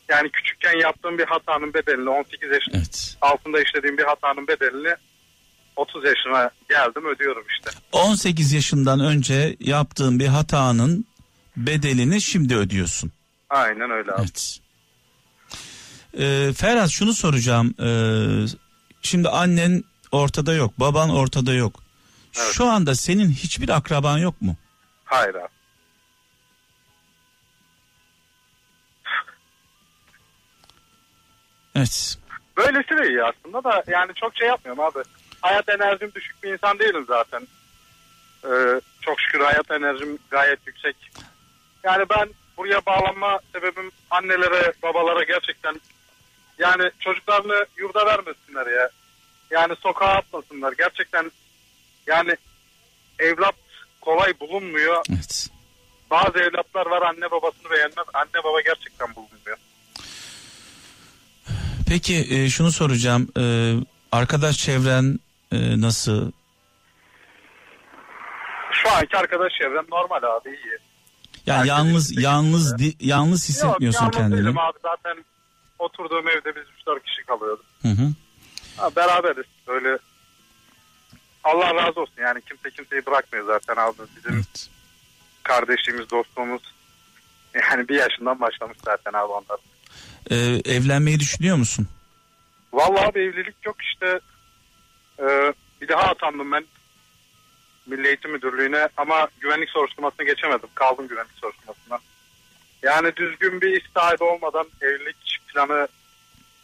Yani 0.09 0.31
küçükken 0.31 0.79
yaptığım 0.81 1.19
bir 1.19 1.25
hatanın 1.27 1.75
bedelini 1.75 2.11
18 2.11 2.51
yaş 2.51 2.63
Evet. 2.73 3.17
altında 3.21 3.61
işlediğim 3.61 3.99
bir 3.99 4.05
hatanın 4.05 4.49
bedelini 4.49 4.95
30 5.77 6.05
yaşına 6.05 6.51
geldim 6.69 7.07
ödüyorum 7.07 7.45
işte. 7.51 7.71
18 7.93 8.53
yaşından 8.53 9.01
önce 9.01 9.57
yaptığın 9.61 10.19
bir 10.21 10.27
hatanın 10.27 11.07
bedelini 11.57 12.21
şimdi 12.21 12.57
ödüyorsun. 12.57 13.13
Aynen 13.51 13.91
öyle 13.91 14.13
abi. 14.13 14.21
Evet. 14.21 14.59
Ee, 16.19 16.53
Ferhat 16.57 16.91
şunu 16.91 17.13
soracağım. 17.13 17.75
Ee, 17.81 18.47
şimdi 19.03 19.29
annen 19.29 19.85
ortada 20.13 20.55
yok, 20.55 20.81
baban 20.81 21.11
ortada 21.11 21.55
yok. 21.55 21.83
Evet. 22.39 22.53
Şu 22.53 22.65
anda 22.67 22.95
senin 22.95 23.31
hiçbir 23.31 23.69
akraban 23.69 24.19
yok 24.19 24.43
mu? 24.43 24.57
Hayır 25.05 25.35
abi. 25.35 25.56
Evet. 31.77 32.18
Böylesi 32.57 32.99
de 32.99 33.09
iyi 33.09 33.24
aslında 33.24 33.64
da 33.64 33.85
yani 33.87 34.14
çok 34.14 34.37
şey 34.37 34.49
yapmıyorum 34.49 34.85
abi. 34.85 34.99
Hayat 35.41 35.68
enerjim 35.68 36.12
düşük 36.14 36.43
bir 36.43 36.53
insan 36.53 36.79
değilim 36.79 37.05
zaten. 37.09 37.49
Ee, 38.45 38.81
çok 39.01 39.20
şükür 39.20 39.41
hayat 39.41 39.70
enerjim 39.70 40.18
gayet 40.31 40.66
yüksek. 40.66 40.97
Yani 41.85 42.05
ben 42.11 42.29
buraya 42.57 42.87
bağlanma 42.87 43.41
sebebim 43.53 43.91
annelere, 44.11 44.72
babalara 44.83 45.22
gerçekten 45.22 45.81
yani 46.59 46.91
çocuklarını 47.01 47.66
yurda 47.77 48.07
vermesinler 48.07 48.66
ya. 48.66 48.89
Yani 49.51 49.77
sokağa 49.77 50.14
atmasınlar. 50.14 50.72
Gerçekten 50.79 51.31
yani 52.07 52.37
evlat 53.18 53.55
kolay 54.01 54.41
bulunmuyor. 54.41 55.05
Evet. 55.11 55.49
Bazı 56.11 56.39
evlatlar 56.39 56.87
var 56.87 57.03
anne 57.03 57.31
babasını 57.31 57.70
beğenmez. 57.70 58.07
Anne 58.14 58.45
baba 58.45 58.61
gerçekten 58.61 59.14
bulunmuyor. 59.14 59.57
Peki 61.89 62.26
e, 62.30 62.49
şunu 62.51 62.70
soracağım. 62.72 63.28
E, 63.39 63.74
arkadaş 64.12 64.59
çevren 64.59 65.18
e, 65.53 65.80
nasıl? 65.80 66.32
Şu 68.72 68.91
anki 68.93 69.16
arkadaş 69.16 69.53
çevrem 69.62 69.84
normal 69.91 70.22
abi 70.37 70.49
iyi. 70.49 70.78
Yani 71.47 71.57
Herkes 71.59 71.68
yalnız 71.68 72.22
yalnız 72.22 72.78
di- 72.78 72.97
yalnız 73.01 73.49
hissetmiyorsun 73.49 74.05
Yok, 74.05 74.14
yalnız 74.14 74.37
kendini. 74.37 74.61
abi 74.61 74.78
zaten 74.82 75.24
oturduğum 75.78 76.28
evde 76.28 76.57
biz 76.57 76.62
3-4 76.87 77.03
kişi 77.03 77.24
kalıyorduk. 77.24 77.64
Hı 77.82 77.89
hı. 77.89 78.11
Ha, 78.76 78.91
beraberiz 78.97 79.47
böyle. 79.66 79.99
Allah 81.45 81.74
razı 81.74 82.01
olsun 82.01 82.14
yani 82.18 82.41
kimse 82.49 82.70
kimseyi 82.70 83.07
bırakmıyor 83.07 83.47
zaten 83.47 83.82
abi. 83.82 83.97
Bizim 84.16 84.34
Evet. 84.34 84.68
kardeşliğimiz, 85.43 86.11
dostluğumuz 86.11 86.62
yani 87.70 87.89
bir 87.89 87.95
yaşından 87.95 88.41
başlamış 88.41 88.78
zaten 88.84 89.12
abi 89.12 89.32
onlar. 89.32 89.59
E, 90.31 90.37
evlenmeyi 90.64 91.20
düşünüyor 91.20 91.57
musun? 91.57 91.89
Vallahi 92.72 93.07
abi 93.07 93.20
evlilik 93.20 93.57
yok 93.66 93.77
işte. 93.83 94.20
Ee, 95.18 95.53
bir 95.81 95.89
daha 95.89 96.03
atandım 96.03 96.53
ben 96.53 96.64
Milli 97.87 98.07
Eğitim 98.07 98.33
Müdürlüğü'ne 98.33 98.89
ama 98.97 99.29
güvenlik 99.41 99.70
soruşturmasına 99.70 100.27
geçemedim. 100.27 100.68
Kaldım 100.74 101.09
güvenlik 101.09 101.39
soruşturmasına. 101.41 101.99
Yani 102.83 103.16
düzgün 103.16 103.61
bir 103.61 103.81
iş 103.81 103.85
sahibi 103.95 104.24
olmadan 104.24 104.66
evlilik 104.81 105.39
planı 105.55 105.89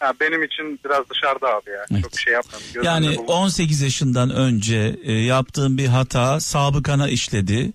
ha, 0.00 0.12
benim 0.20 0.42
için 0.42 0.80
biraz 0.84 1.10
dışarıda 1.10 1.48
abi 1.54 1.70
ya. 1.70 1.86
Evet. 1.92 2.02
Çok 2.02 2.18
şey. 2.20 2.34
Gözümde 2.74 2.86
Yani 2.86 3.06
bulunmuyor. 3.06 3.38
18 3.38 3.82
yaşından 3.82 4.30
önce 4.30 4.96
e, 5.02 5.12
yaptığın 5.12 5.78
bir 5.78 5.86
hata 5.86 6.40
sabıkana 6.40 7.08
işledi. 7.08 7.72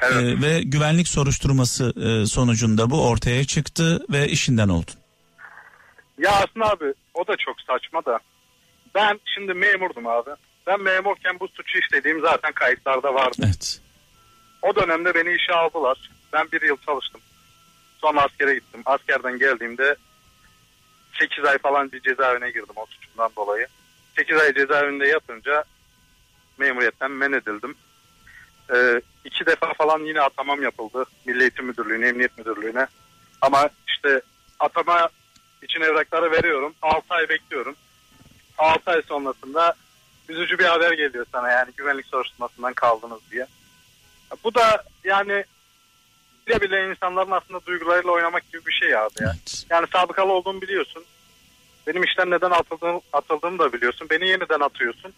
Evet. 0.00 0.22
E, 0.22 0.42
ve 0.42 0.62
güvenlik 0.62 1.08
soruşturması 1.08 1.92
e, 1.96 2.26
sonucunda 2.26 2.90
bu 2.90 3.08
ortaya 3.08 3.44
çıktı 3.44 4.04
ve 4.10 4.28
işinden 4.28 4.68
oldun. 4.68 4.94
Ya 6.18 6.30
aslında 6.32 6.70
abi 6.70 6.94
o 7.14 7.26
da 7.26 7.36
çok 7.36 7.60
saçma 7.60 8.04
da. 8.04 8.18
Ben 8.94 9.20
şimdi 9.34 9.54
memurdum 9.54 10.06
abi. 10.06 10.30
Ben 10.66 10.80
memurken 10.80 11.40
bu 11.40 11.48
suçu 11.48 11.78
işlediğim 11.78 12.20
zaten 12.20 12.52
kayıtlarda 12.52 13.14
vardı. 13.14 13.36
Evet. 13.46 13.80
O 14.62 14.76
dönemde 14.76 15.14
beni 15.14 15.34
işe 15.34 15.52
aldılar. 15.52 16.10
Ben 16.32 16.52
bir 16.52 16.62
yıl 16.62 16.76
çalıştım. 16.86 17.20
Sonra 17.98 18.22
askere 18.22 18.54
gittim. 18.54 18.82
Askerden 18.86 19.38
geldiğimde 19.38 19.96
8 21.20 21.44
ay 21.44 21.58
falan 21.58 21.92
bir 21.92 22.00
cezaevine 22.00 22.50
girdim 22.50 22.74
o 22.76 22.86
suçumdan 22.86 23.30
dolayı. 23.36 23.66
8 24.16 24.36
ay 24.36 24.54
cezaevinde 24.54 25.06
yatınca 25.06 25.64
memuriyetten 26.58 27.10
men 27.10 27.32
edildim. 27.32 27.74
Ee, 28.74 29.00
iki 29.24 29.46
defa 29.46 29.72
falan 29.72 30.00
yine 30.00 30.20
atamam 30.20 30.62
yapıldı. 30.62 31.04
Milli 31.24 31.42
Eğitim 31.42 31.66
Müdürlüğü'ne, 31.66 32.08
Emniyet 32.08 32.38
Müdürlüğü'ne. 32.38 32.86
Ama 33.40 33.68
işte 33.88 34.20
atama 34.60 35.08
için 35.64 35.80
evrakları 35.80 36.30
veriyorum. 36.30 36.74
6 36.82 37.14
ay 37.14 37.28
bekliyorum. 37.28 37.76
6 38.58 38.90
ay 38.90 39.02
sonrasında 39.02 39.74
üzücü 40.28 40.58
bir 40.58 40.64
haber 40.64 40.92
geliyor 40.92 41.26
sana 41.32 41.50
yani 41.50 41.72
güvenlik 41.76 42.06
soruşturmasından 42.06 42.74
kaldınız 42.74 43.20
diye. 43.30 43.46
Bu 44.44 44.54
da 44.54 44.84
yani 45.04 45.44
bile 46.46 46.60
bile 46.60 46.90
insanların 46.90 47.30
aslında 47.30 47.66
duygularıyla 47.66 48.10
oynamak 48.10 48.52
gibi 48.52 48.66
bir 48.66 48.72
şey 48.72 48.96
abi 48.96 49.12
ya. 49.20 49.34
evet. 49.34 49.66
Yani 49.70 49.86
sabıkalı 49.92 50.32
olduğumu 50.32 50.62
biliyorsun. 50.62 51.04
Benim 51.86 52.02
işten 52.02 52.30
neden 52.30 52.50
atıldığım, 52.50 53.00
atıldığımı 53.12 53.58
da 53.58 53.72
biliyorsun. 53.72 54.06
Beni 54.10 54.28
yeniden 54.28 54.60
atıyorsun. 54.60 55.12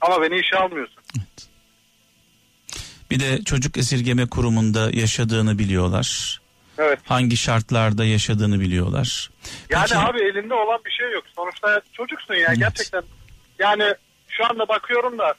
Ama 0.00 0.22
beni 0.22 0.40
işe 0.40 0.56
almıyorsun. 0.56 1.02
Bir 3.10 3.20
de 3.20 3.44
çocuk 3.44 3.76
esirgeme 3.76 4.28
kurumunda 4.28 4.90
yaşadığını 4.92 5.58
biliyorlar. 5.58 6.40
Evet. 6.78 6.98
Hangi 7.04 7.36
şartlarda 7.36 8.04
yaşadığını 8.04 8.60
biliyorlar. 8.60 9.30
Yani 9.70 9.86
Peki- 9.88 9.96
abi 10.00 10.22
elinde 10.22 10.54
olan 10.54 10.80
bir 10.84 10.90
şey 10.90 11.12
yok. 11.12 11.24
Sonuçta 11.36 11.80
çocuksun 11.92 12.34
ya 12.34 12.46
Evet. 12.48 12.58
gerçekten. 12.58 13.02
Yani 13.58 13.94
şu 14.28 14.44
anda 14.46 14.68
bakıyorum 14.68 15.18
da 15.18 15.34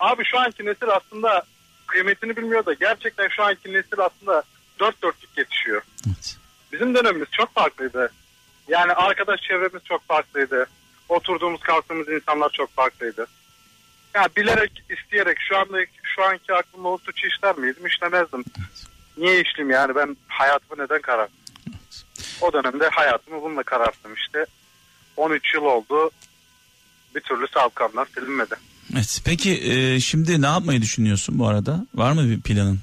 abi 0.00 0.24
şu 0.24 0.38
anki 0.38 0.64
nesil 0.66 0.88
aslında 0.88 1.42
kıymetini 1.86 2.36
bilmiyor 2.36 2.66
da 2.66 2.72
gerçekten 2.72 3.28
şu 3.28 3.42
anki 3.44 3.72
nesil 3.72 3.98
aslında 3.98 4.42
dört 4.80 5.02
dörtlük 5.02 5.38
yetişiyor. 5.38 5.82
Evet. 6.06 6.36
Bizim 6.72 6.94
dönemimiz 6.94 7.28
çok 7.32 7.54
farklıydı. 7.54 8.12
Yani 8.68 8.92
arkadaş 8.92 9.40
çevremiz 9.40 9.84
çok 9.84 10.08
farklıydı. 10.08 10.66
Oturduğumuz 11.08 11.60
kalktığımız 11.60 12.08
insanlar 12.08 12.50
çok 12.50 12.74
farklıydı. 12.74 13.26
Ya 14.14 14.28
bilerek 14.36 14.82
isteyerek 14.90 15.38
şu 15.48 15.56
anda 15.58 15.78
şu 16.02 16.24
anki 16.24 16.54
aklımda 16.54 16.88
o 16.88 16.98
suçu 16.98 17.26
işler 17.26 17.58
miydim? 17.58 17.86
İşlemezdim. 17.86 18.44
Niye 19.16 19.40
işleyeyim 19.40 19.70
yani 19.74 19.94
ben 19.94 20.16
hayatımı 20.28 20.84
neden 20.84 21.00
kararttım? 21.00 21.38
O 22.40 22.52
dönemde 22.52 22.88
hayatımı 22.88 23.42
bununla 23.42 23.62
kararttım 23.62 24.14
işte. 24.14 24.46
13 25.16 25.54
yıl 25.54 25.62
oldu. 25.62 26.10
Bir 27.14 27.20
türlü 27.20 27.46
sabıkamdan 27.48 28.06
silinmedi. 28.14 28.54
Evet. 28.94 29.20
Peki 29.24 29.72
e, 29.72 30.00
şimdi 30.00 30.42
ne 30.42 30.46
yapmayı 30.46 30.82
düşünüyorsun 30.82 31.38
bu 31.38 31.48
arada? 31.48 31.86
Var 31.94 32.12
mı 32.12 32.30
bir 32.30 32.40
planın? 32.40 32.80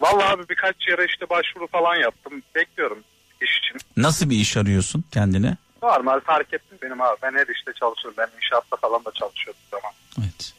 Vallahi 0.00 0.24
abi 0.34 0.48
birkaç 0.48 0.88
yere 0.88 1.06
işte 1.06 1.30
başvuru 1.30 1.66
falan 1.66 1.96
yaptım. 1.96 2.42
Bekliyorum 2.54 2.98
iş 3.40 3.58
için. 3.58 3.78
Nasıl 3.96 4.30
bir 4.30 4.36
iş 4.36 4.56
arıyorsun 4.56 5.04
kendine? 5.12 5.56
Normal 5.82 6.20
fark 6.20 6.54
ettim 6.54 6.78
benim 6.82 7.00
abi. 7.00 7.16
Ben 7.22 7.32
her 7.32 7.46
işte 7.54 7.72
çalışıyorum. 7.80 8.14
Ben 8.18 8.28
inşaatta 8.36 8.76
falan 8.76 9.04
da 9.04 9.10
çalışıyordum 9.12 9.62
zaman. 9.70 9.92
Evet. 10.20 10.52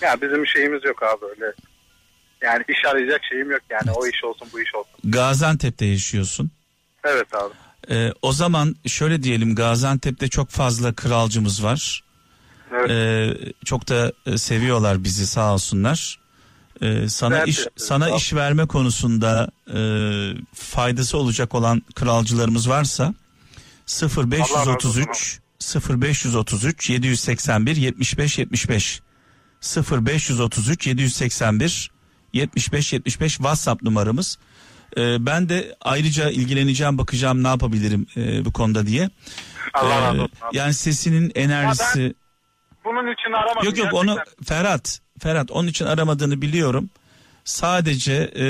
Ya 0.00 0.20
bizim 0.22 0.46
şeyimiz 0.46 0.84
yok 0.84 1.02
abi 1.02 1.24
öyle. 1.24 1.52
Yani 2.44 2.64
iş 2.68 2.84
arayacak 2.84 3.20
şeyim 3.30 3.50
yok 3.50 3.60
yani. 3.70 3.82
Evet. 3.86 3.96
O 3.96 4.06
iş 4.06 4.24
olsun 4.24 4.48
bu 4.52 4.60
iş 4.60 4.74
olsun. 4.74 4.92
Gaziantep'te 5.04 5.86
yaşıyorsun. 5.86 6.50
Evet 7.04 7.34
abi. 7.34 7.54
E, 7.90 8.12
o 8.22 8.32
zaman 8.32 8.76
şöyle 8.86 9.22
diyelim 9.22 9.54
Gaziantep'te 9.54 10.28
çok 10.28 10.50
fazla 10.50 10.92
kralcımız 10.92 11.64
var. 11.64 12.04
Evet. 12.72 12.90
E, 12.90 13.34
çok 13.64 13.88
da 13.88 14.12
e, 14.26 14.38
seviyorlar 14.38 15.04
bizi 15.04 15.26
sağ 15.26 15.54
olsunlar. 15.54 16.20
E, 16.82 17.08
sana 17.08 17.36
Evet, 17.36 17.48
iş 17.48 17.58
evet, 17.58 17.72
sana 17.76 18.10
iş 18.10 18.34
verme 18.34 18.66
konusunda 18.66 19.50
e, 19.68 19.78
faydası 20.54 21.18
olacak 21.18 21.54
olan 21.54 21.82
kralcılarımız 21.94 22.68
varsa 22.68 23.14
0533 24.16 25.40
0533 25.90 26.90
781 26.90 27.76
75 27.76 28.38
75 28.38 29.00
0533 29.92 30.86
781 30.86 31.90
75 32.34 32.92
75 32.92 33.32
WhatsApp 33.36 33.82
numaramız. 33.82 34.38
E, 34.96 35.26
ben 35.26 35.48
de 35.48 35.76
ayrıca 35.80 36.30
ilgileneceğim 36.30 36.98
bakacağım 36.98 37.42
ne 37.42 37.48
yapabilirim 37.48 38.06
e, 38.16 38.44
bu 38.44 38.52
konuda 38.52 38.86
diye. 38.86 39.10
Allah 39.74 39.94
E, 39.94 40.00
razı 40.02 40.22
olsun 40.22 40.36
abi. 40.48 40.56
yani 40.56 40.74
sesinin 40.74 41.32
enerjisi 41.34 42.14
Bunun 42.84 43.12
için 43.12 43.32
aramadım. 43.32 43.64
Yok 43.64 43.78
yok 43.78 43.92
gerçekten. 43.92 43.98
onu 43.98 44.18
Ferhat 44.44 45.00
Ferhat 45.20 45.50
onun 45.50 45.68
için 45.68 45.84
aramadığını 45.84 46.42
biliyorum. 46.42 46.90
Sadece 47.44 48.12
e, 48.36 48.46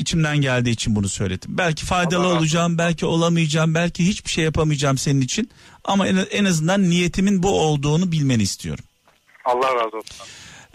içimden 0.00 0.36
geldiği 0.40 0.70
için 0.70 0.96
bunu 0.96 1.08
söyledim. 1.08 1.58
Belki 1.58 1.86
faydalı 1.86 2.22
Allah 2.24 2.28
razı 2.28 2.38
olacağım, 2.38 2.78
belki 2.78 3.06
olamayacağım, 3.06 3.74
belki 3.74 4.06
hiçbir 4.06 4.30
şey 4.30 4.44
yapamayacağım 4.44 4.98
senin 4.98 5.20
için. 5.20 5.50
Ama 5.84 6.06
en, 6.08 6.26
en 6.30 6.44
azından 6.44 6.90
niyetimin 6.90 7.42
bu 7.42 7.60
olduğunu 7.60 8.12
bilmeni 8.12 8.42
istiyorum. 8.42 8.84
Allah 9.44 9.74
razı 9.74 9.96
olsun. 9.96 10.16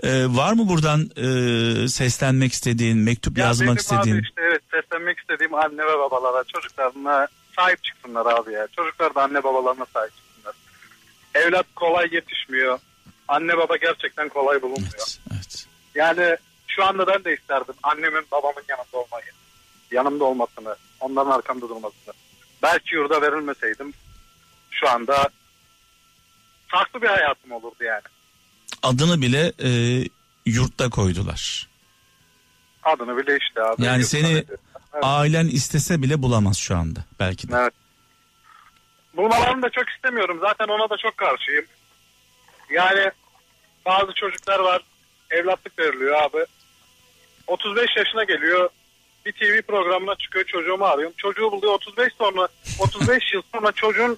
E, 0.04 0.26
var 0.36 0.54
mı 0.54 0.70
buradan 0.70 1.02
e, 1.16 1.88
seslenmek 1.88 2.54
istediğin, 2.54 2.98
mektup 2.98 3.38
Ya 3.38 3.46
yazmak 3.46 3.68
benim 3.68 3.78
istediğin? 3.78 4.16
abi 4.16 4.24
işte 4.24 4.42
evet 4.42 4.62
seslenmek 4.72 5.20
istediğim 5.20 5.54
anne 5.54 5.82
ve 5.86 6.00
babalara 6.00 6.44
çocuklarına 6.44 7.28
sahip 7.56 7.84
çıksınlar 7.84 8.26
abi 8.26 8.54
ya. 8.54 8.68
Çocuklar 8.76 9.16
da 9.16 9.24
anne 9.24 9.44
babalarına 9.44 9.86
sahip 9.94 10.12
çıksınlar. 10.16 10.56
Evlat 11.36 11.66
kolay 11.76 12.08
yetişmiyor. 12.12 12.80
Anne 13.28 13.58
baba 13.58 13.78
gerçekten 13.78 14.30
kolay 14.30 14.62
bulunmuyor. 14.62 14.94
Evet, 14.94 15.20
evet. 15.34 15.66
Yani 15.96 16.38
şu 16.68 16.84
anda 16.86 17.08
ben 17.08 17.24
de 17.24 17.34
isterdim 17.34 17.76
annemin 17.84 18.26
babamın 18.32 18.64
yanında 18.70 18.98
olmayı. 18.98 19.26
Yanımda 19.92 20.24
olmasını, 20.24 20.76
onların 21.00 21.32
arkamda 21.32 21.70
durmasını. 21.70 22.14
Belki 22.64 22.96
yurda 22.96 23.22
verilmeseydim 23.22 23.94
şu 24.72 24.90
anda 24.90 25.30
farklı 26.68 27.02
bir 27.02 27.08
hayatım 27.08 27.52
olurdu 27.52 27.84
yani. 27.84 28.02
Adını 28.84 29.22
bile 29.22 29.54
e, 29.64 29.70
yurtta 30.46 30.90
koydular. 30.90 31.70
Adını 32.84 33.18
bile 33.18 33.38
işte 33.42 33.62
abi. 33.62 33.84
Yani 33.84 34.04
seni. 34.04 34.32
Evet. 34.32 34.46
ailen 35.02 35.48
istese 35.48 36.02
bile 36.02 36.22
bulamaz 36.22 36.58
şu 36.58 36.76
anda 36.76 37.00
belki 37.20 37.52
de. 37.52 37.56
Evet. 37.58 37.74
Bulmalarını 39.18 39.62
da 39.62 39.70
çok 39.70 39.90
istemiyorum. 39.90 40.38
Zaten 40.42 40.68
ona 40.68 40.90
da 40.90 40.98
çok 40.98 41.18
karşıyım. 41.18 41.66
Yani 42.70 43.12
bazı 43.86 44.14
çocuklar 44.14 44.60
var. 44.60 44.82
Evlatlık 45.32 45.80
veriliyor 45.80 46.22
abi. 46.22 46.46
35 47.48 47.98
yaşına 47.98 48.24
geliyor. 48.24 48.70
Bir 49.26 49.32
TV 49.32 49.62
programına 49.68 50.16
çıkıyor 50.16 50.46
çocuğumu 50.46 50.86
arıyorum. 50.86 51.14
Çocuğu 51.18 51.52
buluyor 51.52 51.74
35 51.74 52.14
sonra 52.18 52.48
35 52.80 53.34
yıl 53.34 53.42
sonra 53.56 53.72
çocuğun 53.72 54.18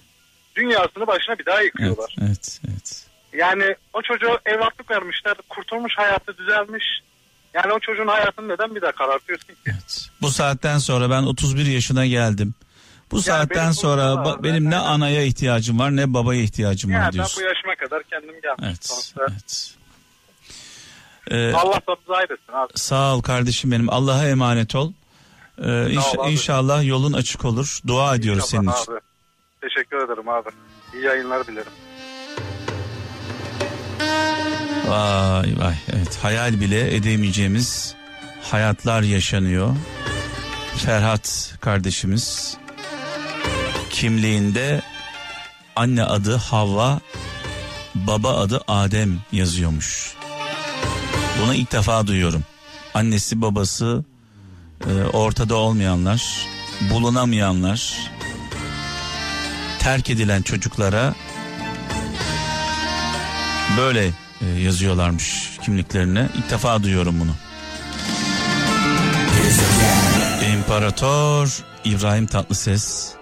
dünyasını 0.55 1.07
başına 1.07 1.39
bir 1.39 1.45
daha 1.45 1.61
yıkıyorlar. 1.61 2.15
Evet, 2.19 2.29
evet, 2.29 2.59
evet. 2.69 2.74
Yani 3.37 3.75
o 3.93 4.01
çocuğa 4.01 4.39
evlatlık 4.45 4.91
vermişler, 4.91 5.33
kurtulmuş 5.49 5.93
hayatı 5.97 6.37
düzelmiş. 6.37 6.83
Yani 7.53 7.73
o 7.73 7.79
çocuğun 7.79 8.07
hayatını 8.07 8.47
neden 8.49 8.75
bir 8.75 8.81
daha 8.81 8.91
karartıyorsun 8.91 9.47
ki? 9.47 9.53
Evet. 9.65 10.07
Bu 10.21 10.31
saatten 10.31 10.77
sonra 10.77 11.09
ben 11.09 11.23
31 11.23 11.65
yaşına 11.65 12.05
geldim. 12.05 12.53
Bu 13.11 13.21
saatten 13.21 13.61
benim 13.63 13.73
sonra 13.73 14.01
ba- 14.01 14.43
benim 14.43 14.69
ne 14.69 14.77
anaya 14.77 15.21
ihtiyacım 15.23 15.79
var 15.79 15.95
ne 15.95 16.13
babaya 16.13 16.41
ihtiyacım 16.41 16.91
var 16.91 16.95
Yani 16.95 17.05
ben 17.05 17.11
diyorsun. 17.13 17.43
bu 17.43 17.47
yaşıma 17.47 17.75
kadar 17.75 18.03
kendim 18.03 18.41
gelmişim 18.41 18.65
Evet, 18.65 18.85
sonuçta. 18.85 19.21
evet. 19.29 19.71
Ee, 21.31 21.53
Allah 21.53 21.79
sonumuzu 21.85 22.13
ayırsın 22.13 22.53
abi. 22.53 22.71
sağ 22.75 23.15
ol 23.15 23.21
kardeşim 23.21 23.71
benim. 23.71 23.89
Allah'a 23.89 24.27
emanet 24.27 24.75
ol. 24.75 24.91
Ee, 25.57 25.61
inş- 25.63 26.31
inşallah 26.31 26.85
yolun 26.85 27.13
açık 27.13 27.45
olur. 27.45 27.79
Dua 27.87 28.15
ediyoruz 28.15 28.45
senin 28.45 28.61
İnşallah 28.63 28.81
için. 28.81 28.91
abi. 28.93 28.99
Teşekkür 29.61 29.97
ederim 29.97 30.29
abi. 30.29 30.49
İyi 30.93 31.03
yayınlar 31.03 31.47
dilerim. 31.47 31.71
Vay 34.87 35.57
vay 35.57 35.75
evet 35.93 36.17
hayal 36.21 36.59
bile 36.59 36.95
edemeyeceğimiz 36.95 37.95
hayatlar 38.41 39.01
yaşanıyor. 39.01 39.75
Ferhat 40.77 41.53
kardeşimiz 41.61 42.57
kimliğinde 43.89 44.81
anne 45.75 46.03
adı 46.03 46.35
Havva, 46.35 46.99
baba 47.95 48.37
adı 48.37 48.61
Adem 48.67 49.19
yazıyormuş. 49.31 50.15
Bunu 51.41 51.53
ilk 51.53 51.71
defa 51.71 52.07
duyuyorum. 52.07 52.43
Annesi 52.93 53.41
babası 53.41 54.03
e, 54.89 55.03
ortada 55.03 55.55
olmayanlar, 55.55 56.47
bulunamayanlar, 56.91 58.11
terk 59.79 60.09
edilen 60.09 60.41
çocuklara 60.41 61.15
böyle 63.77 64.11
e, 64.41 64.45
yazıyorlarmış 64.59 65.57
kimliklerine. 65.63 66.29
İlk 66.37 66.49
defa 66.49 66.83
duyuyorum 66.83 67.19
bunu. 67.19 67.31
İmparator 70.53 71.63
İbrahim 71.85 72.25
Tatlıses 72.25 73.13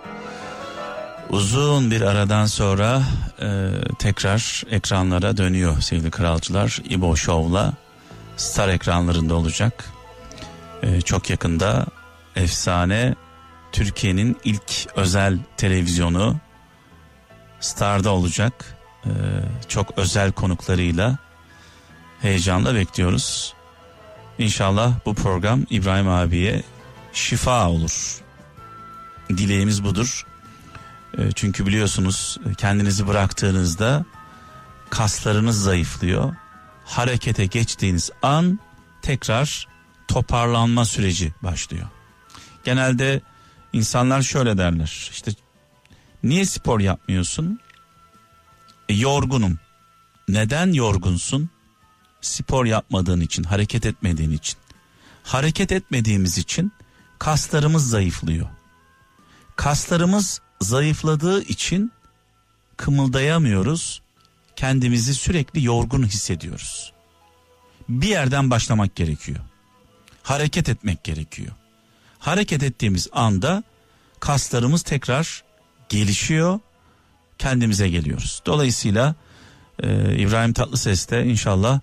uzun 1.30 1.92
bir 1.92 2.02
aradan 2.02 2.46
sonra 2.46 3.02
e, 3.42 3.70
tekrar 4.00 4.64
ekranlara 4.72 5.38
dönüyor 5.38 5.82
sevgili 5.82 6.12
kralcılar. 6.12 6.80
İbo 6.90 7.16
Show'la 7.16 7.74
Star 8.38 8.70
ekranlarında 8.70 9.36
olacak. 9.36 9.86
E, 10.84 11.02
çok 11.02 11.30
yakında 11.30 11.86
efsane 12.36 13.16
Türkiye'nin 13.72 14.38
ilk 14.44 14.88
özel 14.96 15.40
televizyonu 15.58 16.36
Star'da 17.60 18.10
olacak. 18.10 18.73
E, 19.06 19.12
çok 19.68 19.98
özel 19.98 20.32
konuklarıyla 20.32 21.18
heyecanla 22.22 22.76
bekliyoruz. 22.76 23.54
İnşallah 24.38 24.94
bu 25.06 25.14
program 25.16 25.66
İbrahim 25.70 26.08
abiye 26.10 26.64
şifa 27.14 27.70
olur. 27.70 28.22
Dileğimiz 29.30 29.84
budur. 29.84 30.26
E, 31.18 31.32
Çünkü 31.32 31.66
biliyorsunuz 31.68 32.38
kendinizi 32.58 33.08
bıraktığınızda 33.08 34.06
kaslarınız 34.90 35.64
zayıflıyor. 35.64 36.36
Harekete 36.86 37.46
geçtiğiniz 37.46 38.10
an 38.22 38.60
tekrar 39.02 39.68
toparlanma 40.08 40.86
süreci 40.86 41.34
başlıyor. 41.42 41.88
Genelde 42.64 43.22
insanlar 43.74 44.22
şöyle 44.22 44.58
derler. 44.58 45.10
İşte 45.12 45.32
niye 46.24 46.46
spor 46.46 46.80
yapmıyorsun? 46.80 47.60
E, 48.94 48.96
yorgunum. 48.96 49.60
Neden 50.28 50.74
yorgunsun? 50.74 51.50
Spor 52.22 52.66
yapmadığın 52.66 53.22
için, 53.22 53.44
hareket 53.44 53.86
etmediğin 53.86 54.32
için. 54.32 54.58
Hareket 55.24 55.72
etmediğimiz 55.72 56.38
için 56.38 56.72
kaslarımız 57.20 57.90
zayıflıyor. 57.90 58.48
Kaslarımız 59.56 60.42
zayıfladığı 60.62 61.44
için 61.44 61.92
kımıldayamıyoruz. 62.78 64.02
Kendimizi 64.56 65.16
sürekli 65.16 65.64
yorgun 65.64 66.04
hissediyoruz. 66.04 66.94
Bir 67.90 68.08
yerden 68.08 68.50
başlamak 68.50 68.96
gerekiyor. 68.96 69.40
Hareket 70.24 70.70
etmek 70.70 71.04
gerekiyor. 71.04 71.52
Hareket 72.20 72.64
ettiğimiz 72.64 73.08
anda 73.12 73.64
kaslarımız 74.20 74.82
tekrar 74.82 75.44
gelişiyor. 75.90 76.60
Kendimize 77.44 77.90
geliyoruz. 77.90 78.42
Dolayısıyla 78.46 79.16
e, 79.84 80.16
İbrahim 80.18 80.54
Tatlıses 80.54 81.10
de 81.10 81.26
inşallah 81.26 81.80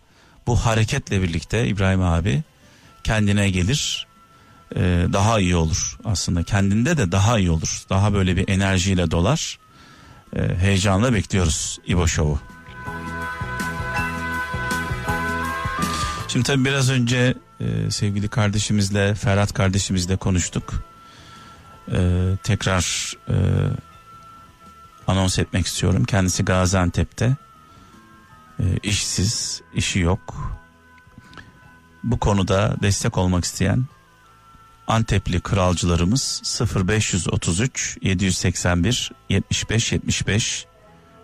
bu 0.46 0.56
hareketle 0.56 1.22
birlikte 1.22 1.66
İbrahim 1.66 2.02
abi 2.02 2.42
kendine 3.04 3.50
gelir. 3.50 4.06
e, 4.76 4.80
daha 5.12 5.40
iyi 5.40 5.56
olur 5.56 5.98
aslında 6.04 6.42
kendinde 6.42 6.96
de 6.96 7.12
daha 7.12 7.38
iyi 7.38 7.50
olur. 7.50 7.82
Daha 7.90 8.12
böyle 8.12 8.36
bir 8.36 8.48
enerjiyle 8.48 9.10
dolar. 9.10 9.58
E, 10.36 10.56
heyecanla 10.56 11.14
bekliyoruz 11.14 11.78
İbo 11.86 12.06
Show'u. 12.08 12.40
Şimdi 16.28 16.46
tabii 16.46 16.64
biraz 16.64 16.90
önce 16.90 17.34
e, 17.60 17.90
sevgili 17.90 18.28
kardeşimizle 18.28 19.14
Ferhat 19.14 19.52
kardeşimizle 19.52 20.16
konuştuk. 20.16 20.84
E, 21.92 21.98
tekrar 22.42 23.14
e, 23.28 23.34
anons 25.10 25.38
etmek 25.38 25.66
istiyorum. 25.66 26.04
Kendisi 26.04 26.44
Gaziantep'te. 26.44 27.36
E, 28.58 28.64
işsiz, 28.82 29.62
işi 29.74 29.98
yok. 29.98 30.54
Bu 32.04 32.18
konuda 32.18 32.76
destek 32.82 33.18
olmak 33.18 33.44
isteyen 33.44 33.84
Antepli 34.86 35.40
kralcılarımız 35.40 36.42
0533 36.76 37.98
781 38.02 39.12
75 39.28 39.92
75 39.92 40.66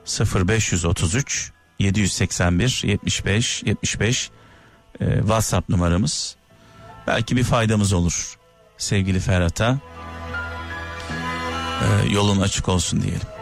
0533 0.06 1.52
781 1.78 2.82
75 2.84 3.62
75 3.62 4.30
e, 5.00 5.18
WhatsApp 5.18 5.68
numaramız. 5.68 6.36
Belki 7.06 7.36
bir 7.36 7.44
faydamız 7.44 7.92
olur 7.92 8.38
sevgili 8.78 9.20
Ferhat'a. 9.20 9.78
E, 11.82 12.12
yolun 12.12 12.40
açık 12.40 12.68
olsun 12.68 13.02
diyelim. 13.02 13.35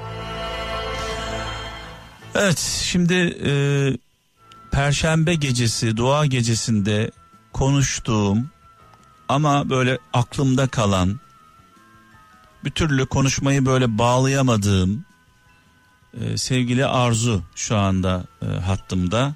Evet 2.35 2.59
şimdi 2.59 3.15
e, 3.45 3.53
Perşembe 4.71 5.35
gecesi 5.35 5.97
dua 5.97 6.27
gecesinde 6.27 7.11
konuştuğum 7.53 8.51
ama 9.29 9.71
böyle 9.71 9.99
aklımda 10.13 10.67
kalan 10.67 11.21
bir 12.65 12.71
türlü 12.71 13.07
konuşmayı 13.07 13.67
böyle 13.67 13.99
bağlayamadığım 13.99 15.05
e, 16.21 16.37
sevgili 16.37 16.87
Arzu 16.87 17.43
şu 17.55 17.77
anda 17.77 18.25
e, 18.43 18.47
hattımda. 18.47 19.35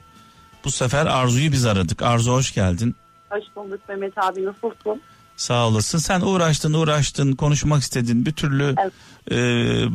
Bu 0.65 0.71
sefer 0.71 1.07
Arzu'yu 1.07 1.53
biz 1.53 1.67
aradık. 1.67 2.03
Arzu 2.03 2.33
hoş 2.33 2.55
geldin. 2.55 2.97
Hoş 3.31 3.45
bulduk 3.57 3.81
Mehmet 3.89 4.19
abi 4.19 4.45
nasılsın? 4.45 5.03
Sağ 5.39 5.67
olasın. 5.69 5.99
Sen 5.99 6.21
uğraştın 6.21 6.73
uğraştın 6.73 7.33
konuşmak 7.33 7.83
istedin 7.83 8.27
bir 8.27 8.33
türlü 8.33 8.75
Evet. 8.83 8.93
e, 9.31 9.37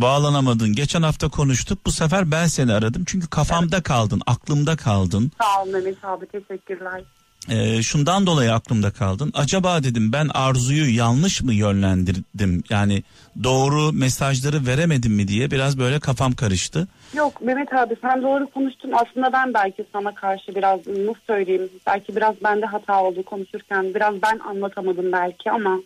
bağlanamadın. 0.02 0.74
Geçen 0.74 1.02
hafta 1.02 1.30
konuştuk 1.30 1.80
bu 1.86 1.92
sefer 1.92 2.32
ben 2.32 2.48
seni 2.48 2.74
aradım. 2.74 3.04
Çünkü 3.06 3.28
kafamda 3.28 3.84
kaldın 3.84 4.22
aklımda 4.28 4.76
kaldın. 4.76 5.32
Sağ 5.42 5.64
ol 5.64 5.68
Mehmet 5.68 6.06
abi 6.06 6.26
teşekkürler. 6.26 7.04
E, 7.50 7.84
şundan 7.84 8.26
dolayı 8.26 8.54
aklımda 8.54 8.92
kaldın. 8.92 9.32
Acaba 9.36 9.84
dedim 9.84 10.14
ben 10.14 10.30
Arzu'yu 10.34 10.96
yanlış 10.96 11.42
mı 11.42 11.54
yönlendirdim? 11.54 12.64
Yani 12.70 13.04
doğru 13.44 13.94
mesajları 13.94 14.66
veremedim 14.66 15.14
mi 15.14 15.28
diye 15.28 15.52
biraz 15.52 15.80
böyle 15.80 16.00
kafam 16.00 16.34
karıştı. 16.34 16.88
Yok 17.14 17.42
Mehmet 17.42 17.74
abi 17.74 17.96
sen 18.02 18.22
doğru 18.24 18.50
konuştun. 18.50 18.92
Aslında 18.92 19.34
ben 19.34 19.54
belki 19.54 19.86
sana 19.94 20.16
karşı 20.16 20.56
biraz 20.56 20.88
nasıl 20.88 21.22
söyleyeyim. 21.28 21.70
Belki 21.88 22.16
biraz 22.16 22.36
bende 22.44 22.66
hata 22.66 23.04
oldu 23.04 23.24
konuşurken. 23.24 23.94
Biraz 23.96 24.14
ben 24.22 24.40
anlatamadım 24.50 25.12
belki 25.12 25.52
ama 25.52 25.80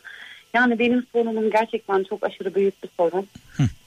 yani 0.53 0.79
benim 0.79 1.05
sorunum 1.13 1.51
gerçekten 1.51 2.03
çok 2.09 2.23
aşırı 2.23 2.55
büyük 2.55 2.83
bir 2.83 2.89
sorun. 2.97 3.27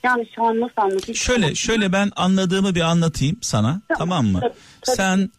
Yani 0.04 0.26
şu 0.36 0.44
an 0.44 0.60
nasıl 0.60 0.72
anlatayım? 0.76 1.16
Şöyle 1.16 1.54
şöyle 1.54 1.92
ben 1.92 2.10
anladığımı 2.16 2.74
bir 2.74 2.80
anlatayım 2.80 3.36
sana 3.40 3.80
tamam 3.98 4.26
mı? 4.26 4.40
tabii, 4.40 4.52
tabii. 4.82 4.96
Sen 4.96 5.30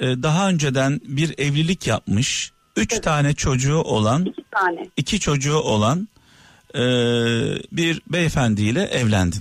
daha 0.00 0.48
önceden 0.48 1.00
bir 1.04 1.34
evlilik 1.38 1.86
yapmış, 1.86 2.52
üç 2.76 3.00
tane 3.00 3.34
çocuğu 3.34 3.76
olan, 3.78 4.24
İki 4.24 4.44
tane. 4.50 4.88
iki 4.96 5.20
çocuğu 5.20 5.56
olan 5.56 6.08
e, 6.74 6.80
bir 7.72 8.02
beyefendiyle 8.06 8.82
evlendin. 8.82 9.40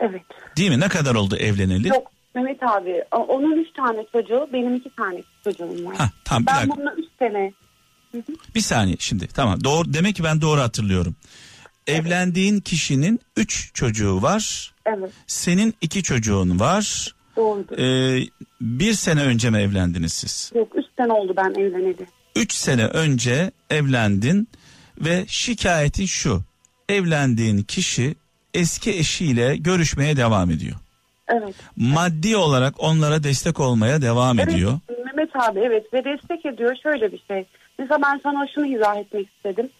Evet. 0.00 0.22
Değil 0.56 0.70
mi? 0.70 0.80
Ne 0.80 0.88
kadar 0.88 1.14
oldu 1.14 1.36
evleneli? 1.36 1.88
Yok 1.88 2.12
Mehmet 2.34 2.62
abi 2.62 3.02
onun 3.12 3.60
üç 3.60 3.68
tane 3.76 4.06
çocuğu 4.12 4.48
benim 4.52 4.74
iki 4.74 4.90
tane 4.96 5.22
çocuğum 5.44 5.84
var. 5.84 5.96
Ha, 5.96 6.10
tamam 6.24 6.46
ben 6.46 6.70
bununla 6.70 6.94
üç 6.94 7.04
sene 7.18 7.52
Bir 8.54 8.60
saniye 8.60 8.96
şimdi 8.98 9.26
tamam 9.26 9.64
doğru 9.64 9.94
demek 9.94 10.16
ki 10.16 10.24
ben 10.24 10.40
doğru 10.40 10.60
hatırlıyorum. 10.60 11.16
evlendiğin 11.86 12.60
kişinin 12.60 13.20
üç 13.36 13.70
çocuğu 13.74 14.22
var. 14.22 14.72
Evet. 14.86 15.10
Senin 15.26 15.74
iki 15.80 16.02
çocuğun 16.02 16.60
var. 16.60 17.14
Doğrudur. 17.36 17.78
Ee, 17.78 18.26
bir 18.60 18.92
sene 18.92 19.22
önce 19.22 19.50
mi 19.50 19.58
evlendiniz 19.58 20.12
siz? 20.12 20.52
Yok 20.54 20.68
3 20.74 20.84
sene 20.98 21.12
oldu 21.12 21.34
ben 21.36 21.50
evleneli. 21.60 22.06
Üç 22.36 22.52
sene 22.52 22.86
önce 22.86 23.50
evlendin 23.70 24.48
ve 24.98 25.24
şikayetin 25.28 26.06
şu. 26.06 26.40
Evlendiğin 26.88 27.62
kişi 27.62 28.14
eski 28.54 28.90
eşiyle 28.90 29.56
görüşmeye 29.56 30.16
devam 30.16 30.50
ediyor. 30.50 30.76
Evet. 31.28 31.54
Maddi 31.76 32.36
olarak 32.36 32.74
onlara 32.78 33.22
destek 33.22 33.60
olmaya 33.60 34.02
devam 34.02 34.38
Evet 34.38 34.54
ediyor. 34.54 34.78
Mehmet 35.04 35.36
abi 35.36 35.60
evet 35.60 35.94
ve 35.94 36.04
destek 36.04 36.46
ediyor 36.46 36.76
şöyle 36.82 37.12
bir 37.12 37.22
şey. 37.28 37.46
Mesela 37.78 37.98
ben 38.02 38.20
sana 38.22 38.46
şunu 38.54 38.76
izah 38.76 38.96
etmek 38.96 39.28
istedim. 39.36 39.70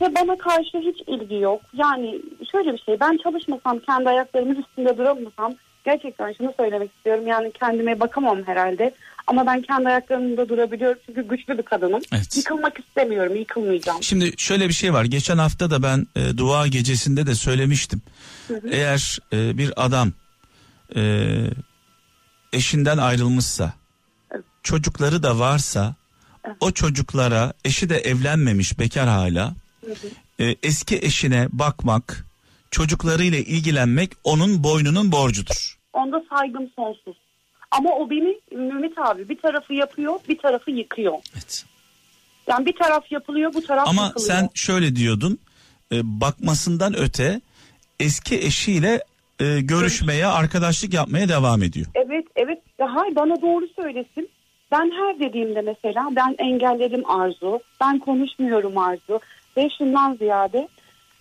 Ve 0.00 0.14
bana 0.14 0.38
karşı 0.38 0.78
hiç 0.78 1.00
ilgi 1.06 1.34
yok. 1.34 1.60
Yani 1.74 2.22
şöyle 2.52 2.72
bir 2.72 2.78
şey 2.78 3.00
ben 3.00 3.18
çalışmasam 3.22 3.78
kendi 3.78 4.08
ayaklarımın 4.08 4.54
üstünde 4.54 4.98
duramasam 4.98 5.54
gerçekten 5.84 6.32
şunu 6.32 6.54
söylemek 6.56 6.90
istiyorum. 6.96 7.26
Yani 7.26 7.52
kendime 7.52 8.00
bakamam 8.00 8.42
herhalde. 8.46 8.94
Ama 9.26 9.46
ben 9.46 9.62
kendi 9.62 9.88
ayaklarımda 9.88 10.48
durabiliyorum 10.48 10.98
çünkü 11.06 11.28
güçlü 11.28 11.58
bir 11.58 11.62
kadınım. 11.62 12.00
Evet. 12.12 12.36
Yıkılmak 12.36 12.78
istemiyorum, 12.78 13.36
yıkılmayacağım. 13.36 14.02
Şimdi 14.02 14.32
şöyle 14.36 14.68
bir 14.68 14.74
şey 14.74 14.92
var. 14.94 15.04
Geçen 15.04 15.38
hafta 15.38 15.70
da 15.70 15.82
ben 15.82 16.06
e, 16.16 16.38
dua 16.38 16.66
gecesinde 16.66 17.26
de 17.26 17.34
söylemiştim. 17.34 18.02
Eğer 18.70 19.18
e, 19.32 19.58
bir 19.58 19.72
adam 19.76 20.12
e, 20.96 21.02
eşinden 22.52 22.98
ayrılmışsa, 22.98 23.72
Evet. 24.30 24.44
çocukları 24.62 25.22
da 25.22 25.38
varsa, 25.38 25.94
o 26.60 26.70
çocuklara 26.70 27.52
eşi 27.64 27.88
de 27.88 27.98
evlenmemiş 27.98 28.78
bekar 28.78 29.08
hala, 29.08 29.54
e, 30.38 30.56
eski 30.62 30.96
eşine 30.96 31.48
bakmak, 31.52 32.26
çocuklarıyla 32.70 33.38
ilgilenmek 33.38 34.10
onun 34.24 34.64
boynunun 34.64 35.12
borcudur. 35.12 35.78
Onda 35.92 36.24
saygım 36.30 36.70
sonsuz. 36.76 37.16
Ama 37.70 37.90
o 37.90 38.10
beni 38.10 38.40
Mehmet 38.52 38.98
abi 38.98 39.28
bir 39.28 39.38
tarafı 39.38 39.74
yapıyor, 39.74 40.20
bir 40.28 40.38
tarafı 40.38 40.70
yıkıyor. 40.70 41.14
Evet. 41.34 41.64
Yani 42.46 42.66
bir 42.66 42.76
taraf 42.76 43.12
yapılıyor, 43.12 43.54
bu 43.54 43.62
taraf 43.62 43.88
Ama 43.88 44.06
yıkılıyor. 44.06 44.30
sen 44.30 44.48
şöyle 44.54 44.96
diyordun, 44.96 45.38
e, 45.92 46.20
bakmasından 46.20 46.96
öte 46.96 47.40
eski 48.00 48.38
eşiyle 48.38 49.04
e, 49.40 49.60
görüşmeye, 49.60 50.26
arkadaşlık 50.26 50.94
yapmaya 50.94 51.28
devam 51.28 51.62
ediyor. 51.62 51.86
Evet, 51.94 52.24
evet. 52.36 52.58
Ya 52.78 52.94
hayır 52.94 53.16
bana 53.16 53.42
doğru 53.42 53.66
söylesin. 53.76 54.28
Ben 54.72 54.90
her 54.90 55.20
dediğimde 55.20 55.60
mesela 55.60 56.08
ben 56.16 56.34
engelledim 56.38 57.10
Arzu. 57.10 57.60
Ben 57.80 57.98
konuşmuyorum 57.98 58.78
Arzu. 58.78 59.20
Şundan 59.78 60.14
ziyade 60.14 60.68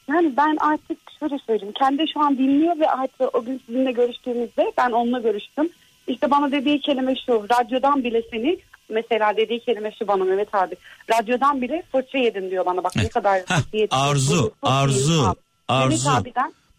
yani 0.10 0.34
ben 0.38 0.58
artık 0.62 0.98
şöyle 1.20 1.38
söyleyeyim. 1.48 1.74
Kendi 1.80 2.06
şu 2.14 2.20
an 2.20 2.38
dinliyor 2.38 2.80
ve 2.80 2.90
artık 2.90 3.36
o 3.36 3.44
gün 3.44 3.62
sizinle 3.66 3.92
görüştüğümüzde 3.92 4.72
ben 4.78 4.92
onunla 4.92 5.20
görüştüm. 5.20 5.70
İşte 6.08 6.32
bana 6.32 6.52
dediği 6.52 6.82
kelime 6.82 7.16
şu. 7.26 7.46
Radyodan 7.52 8.04
bile 8.04 8.22
seni 8.32 8.58
mesela 8.90 9.38
dediği 9.38 9.60
kelime 9.60 9.92
şu 10.00 10.08
bana 10.08 10.24
Mehmet 10.24 10.56
abi. 10.56 10.76
Radyodan 11.12 11.62
bile 11.62 11.84
fırça 11.92 12.18
yedin 12.18 12.52
diyor 12.52 12.66
bana. 12.66 12.84
Bak 12.84 12.96
ne 12.96 13.10
kadar 13.10 13.40
Heh, 13.40 13.56
ciddiyetli. 13.56 13.98
Arzu, 13.98 14.52
Arzu, 14.62 15.36
Arzu. 15.68 16.10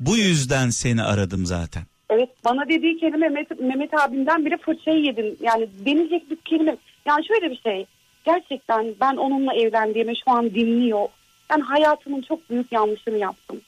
Bu 0.00 0.16
yüzden 0.16 0.70
seni 0.70 1.02
aradım 1.02 1.46
zaten. 1.46 1.82
Evet 2.10 2.28
bana 2.44 2.68
dediği 2.68 2.98
kelime 2.98 3.28
Mehmet, 3.28 3.60
Mehmet 3.60 3.94
abimden 3.94 4.46
bile 4.46 4.56
fırçayı 4.56 5.04
yedin. 5.04 5.38
Yani 5.40 5.68
deneyecek 5.86 6.30
bir 6.30 6.36
kelime. 6.36 6.76
Yani 7.06 7.26
şöyle 7.26 7.50
bir 7.50 7.60
şey. 7.60 7.86
Gerçekten 8.24 8.94
ben 9.00 9.16
onunla 9.16 9.54
evlendiğimi 9.54 10.14
şu 10.24 10.30
an 10.30 10.50
dinliyor. 10.50 11.08
Ben 11.50 11.60
hayatımın 11.60 12.22
çok 12.22 12.50
büyük 12.50 12.72
yanlışını 12.72 13.16
yaptım. 13.16 13.60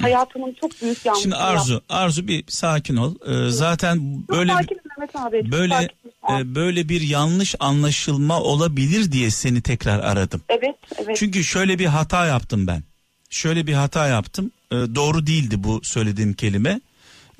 Hayatımın 0.00 0.56
çok 0.60 0.82
büyük 0.82 1.04
yanlışını 1.04 1.22
Şimdi 1.22 1.36
Arzu, 1.36 1.82
Arzu 1.88 2.28
bir 2.28 2.44
sakin 2.48 2.96
ol. 2.96 3.14
Ee, 3.26 3.50
zaten 3.50 3.94
yaptım. 3.94 4.24
Çok 4.26 4.36
böyle 4.36 4.52
sakinim 4.52 4.80
Mehmet 4.98 5.16
abi. 5.16 5.52
böyle 5.52 5.74
sakinim 5.74 6.50
e, 6.50 6.54
böyle 6.54 6.88
bir 6.88 7.00
yanlış 7.00 7.54
anlaşılma 7.60 8.40
olabilir 8.40 9.12
diye 9.12 9.30
seni 9.30 9.62
tekrar 9.62 9.98
aradım. 9.98 10.42
evet 10.48 10.76
evet. 10.96 11.16
Çünkü 11.16 11.44
şöyle 11.44 11.78
bir 11.78 11.86
hata 11.86 12.26
yaptım 12.26 12.66
ben. 12.66 12.82
Şöyle 13.30 13.66
bir 13.66 13.74
hata 13.74 14.06
yaptım. 14.06 14.50
Ee, 14.72 14.76
doğru 14.76 15.26
değildi 15.26 15.64
bu 15.64 15.80
söylediğim 15.82 16.34
kelime. 16.34 16.80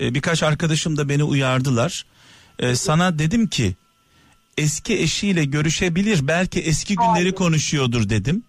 Ee, 0.00 0.14
birkaç 0.14 0.42
arkadaşım 0.42 0.96
da 0.96 1.08
beni 1.08 1.24
uyardılar. 1.24 2.04
Ee, 2.58 2.74
sana 2.74 3.18
dedim 3.18 3.46
ki 3.46 3.74
eski 4.58 4.98
eşiyle 4.98 5.44
görüşebilir 5.44 6.28
belki 6.28 6.60
eski 6.60 6.94
günleri 6.94 7.10
Hayır. 7.12 7.32
konuşuyordur 7.32 8.08
dedim. 8.08 8.42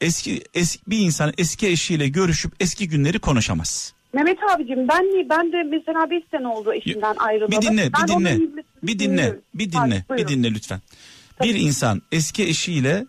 Eski, 0.00 0.42
eski 0.54 0.82
bir 0.86 0.98
insan 0.98 1.32
eski 1.38 1.66
eşiyle 1.68 2.08
görüşüp 2.08 2.52
eski 2.60 2.88
günleri 2.88 3.18
konuşamaz. 3.18 3.94
Mehmet 4.12 4.38
abicim 4.54 4.88
ben 4.88 5.04
ben 5.30 5.52
de 5.52 5.62
mesela 5.62 6.10
5 6.10 6.22
sene 6.30 6.48
oldu 6.48 6.72
eşimden 6.72 7.16
ayrılalı. 7.18 7.50
Bir 7.50 7.62
dinle, 7.62 7.90
bir 7.92 8.08
dinle. 8.08 8.38
Bir 8.82 8.98
dinle, 8.98 9.38
bir 9.54 9.72
dinle, 9.72 10.04
bir 10.10 10.16
buyurun. 10.16 10.28
dinle 10.28 10.54
lütfen. 10.54 10.80
Tabii. 11.38 11.48
Bir 11.48 11.54
insan 11.54 12.02
eski 12.12 12.48
eşiyle 12.48 13.06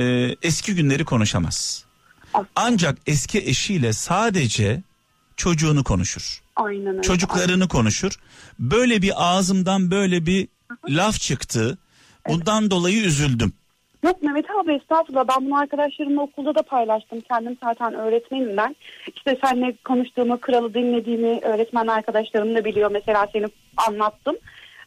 e, 0.00 0.04
eski 0.42 0.74
günleri 0.74 1.04
konuşamaz. 1.04 1.84
Asla. 2.34 2.48
Ancak 2.56 2.98
eski 3.06 3.38
eşiyle 3.38 3.92
sadece 3.92 4.82
çocuğunu 5.36 5.84
konuşur. 5.84 6.42
Aynen 6.56 6.86
öyle. 6.86 7.02
Çocuklarını 7.02 7.68
konuşur. 7.68 8.12
Böyle 8.58 9.02
bir 9.02 9.12
ağzımdan 9.16 9.90
böyle 9.90 10.26
bir 10.26 10.48
laf 10.88 11.20
çıktı. 11.20 11.78
Bundan 12.28 12.70
dolayı 12.70 13.00
üzüldüm. 13.04 13.52
Yok 14.04 14.22
Mehmet 14.22 14.44
abi 14.50 14.72
estağfurullah 14.72 15.24
ben 15.28 15.46
bunu 15.46 15.58
arkadaşlarımla 15.58 16.20
okulda 16.22 16.54
da 16.54 16.62
paylaştım. 16.62 17.20
Kendim 17.20 17.56
zaten 17.64 17.94
öğretmenim 17.94 18.56
ben. 18.56 18.76
İşte 19.16 19.38
seninle 19.44 19.74
konuştuğumu, 19.84 20.40
kralı 20.40 20.74
dinlediğimi 20.74 21.40
öğretmen 21.40 21.86
arkadaşlarım 21.86 22.54
da 22.54 22.64
biliyor. 22.64 22.90
Mesela 22.90 23.26
seni 23.32 23.46
anlattım. 23.76 24.36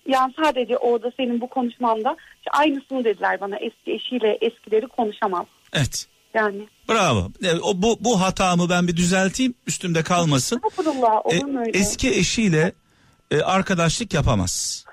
Yani 0.08 0.34
sadece 0.44 0.78
orada 0.78 1.12
senin 1.18 1.42
bu 1.42 1.48
konuşmanda 1.50 2.16
işte 2.38 2.52
aynısını 2.52 3.04
dediler 3.04 3.42
bana 3.42 3.56
eski 3.58 3.92
eşiyle 3.94 4.38
eskileri 4.42 4.88
konuşamaz. 4.88 5.46
Evet. 5.74 6.06
Yani 6.34 6.68
Bravo. 6.90 7.32
E, 7.44 7.60
O 7.60 7.82
bu 7.82 7.98
bu 8.00 8.22
hatamı 8.22 8.70
ben 8.70 8.88
bir 8.88 8.98
düzelteyim. 8.98 9.54
Üstümde 9.68 10.04
kalmasın. 10.04 10.56
estağfurullah 10.68 11.14
E, 11.16 11.20
olur 11.20 11.46
mu 11.46 11.60
öyle? 11.60 11.80
eski 11.80 12.10
eşiyle 12.10 12.72
e, 13.32 13.42
arkadaşlık 13.42 14.14
yapamaz. 14.14 14.86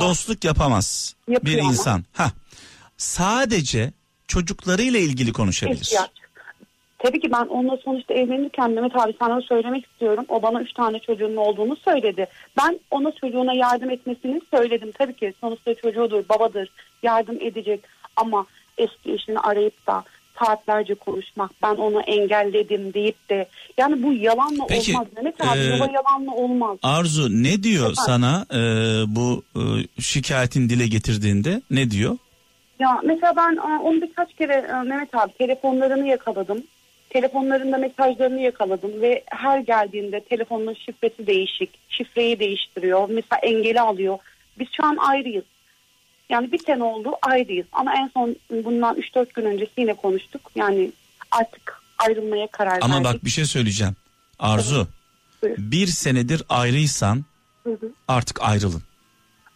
Dostluk 0.00 0.44
yapamaz 0.44 1.14
Yapıyor 1.28 1.56
bir 1.56 1.60
ama. 1.60 1.70
insan. 1.70 2.04
Ha. 2.12 2.30
Sadece 2.96 3.92
çocuklarıyla 4.28 5.00
ilgili 5.00 5.32
konuşabilir. 5.32 5.80
ihtiyaç. 5.80 6.10
Tabii 6.98 7.20
ki 7.20 7.32
ben 7.32 7.46
onunla 7.46 7.76
sonuçta 7.84 8.14
evlenirken 8.14 8.70
Mehmet 8.70 8.96
abi 8.96 9.14
sana 9.18 9.40
söylemek 9.40 9.86
istiyorum. 9.86 10.24
O 10.28 10.42
bana 10.42 10.62
üç 10.62 10.72
tane 10.72 10.98
çocuğunun 10.98 11.36
olduğunu 11.36 11.76
söyledi. 11.76 12.26
Ben 12.58 12.80
ona 12.90 13.12
çocuğuna 13.20 13.54
yardım 13.54 13.90
etmesini 13.90 14.40
söyledim. 14.54 14.92
Tabii 14.98 15.16
ki 15.16 15.34
sonuçta 15.40 15.74
çocuğudur, 15.74 16.28
babadır, 16.28 16.68
yardım 17.02 17.36
edecek. 17.40 17.80
Ama 18.16 18.46
eski 18.78 19.12
eşini 19.12 19.38
arayıp 19.38 19.86
da 19.86 20.04
saatlerce 20.44 20.94
konuşmak, 20.94 21.50
ben 21.62 21.74
onu 21.74 22.00
engelledim 22.00 22.94
deyip 22.94 23.30
de 23.30 23.48
yani 23.78 24.02
bu 24.02 24.12
yalanla 24.12 24.66
Peki, 24.68 24.92
olmaz. 24.92 25.06
Mehmet 25.16 25.40
abi 25.40 25.58
e, 25.58 25.92
yalanla 25.94 26.30
olmaz. 26.34 26.78
Arzu 26.82 27.42
ne 27.42 27.62
diyor 27.62 27.92
Efendim? 27.92 28.02
sana 28.06 28.46
e, 28.50 28.60
bu 29.06 29.42
e, 29.56 29.62
şikayetin 30.02 30.68
dile 30.68 30.86
getirdiğinde 30.86 31.62
ne 31.70 31.90
diyor? 31.90 32.16
Ya 32.78 33.00
mesela 33.04 33.36
ben 33.36 33.56
e, 33.56 33.78
onu 33.82 34.02
birkaç 34.02 34.34
kere 34.34 34.54
e, 34.54 34.82
Mehmet 34.88 35.14
abi 35.14 35.32
telefonlarını 35.32 36.06
yakaladım. 36.08 36.62
Telefonlarında 37.10 37.78
mesajlarını 37.78 38.40
yakaladım 38.40 39.00
ve 39.00 39.22
her 39.26 39.58
geldiğinde 39.58 40.20
telefonun 40.20 40.74
şifresi 40.74 41.26
değişik. 41.26 41.70
Şifreyi 41.88 42.38
değiştiriyor. 42.38 43.08
Mesela 43.08 43.38
engeli 43.42 43.80
alıyor. 43.80 44.18
Biz 44.58 44.66
şu 44.76 44.84
an 44.86 44.96
ayrıyız. 44.96 45.44
Yani 46.30 46.52
bir 46.52 46.58
sene 46.58 46.82
oldu 46.84 47.10
ayrıyız. 47.22 47.66
Ama 47.72 47.94
en 47.94 48.10
son 48.14 48.36
bundan 48.64 48.96
3-4 48.96 49.32
gün 49.34 49.44
öncesi 49.44 49.72
yine 49.78 49.94
konuştuk. 49.94 50.40
Yani 50.54 50.92
artık 51.30 51.80
ayrılmaya 51.98 52.46
karar 52.46 52.78
Ama 52.82 52.94
verdik. 52.94 53.06
bak 53.14 53.24
bir 53.24 53.30
şey 53.30 53.44
söyleyeceğim. 53.44 53.96
Arzu 54.38 54.88
Buyur. 55.42 55.54
bir 55.58 55.86
senedir 55.86 56.42
ayrıysan 56.48 57.24
Hı 57.64 57.70
hı. 57.70 57.92
artık 58.08 58.42
ayrılın. 58.42 58.82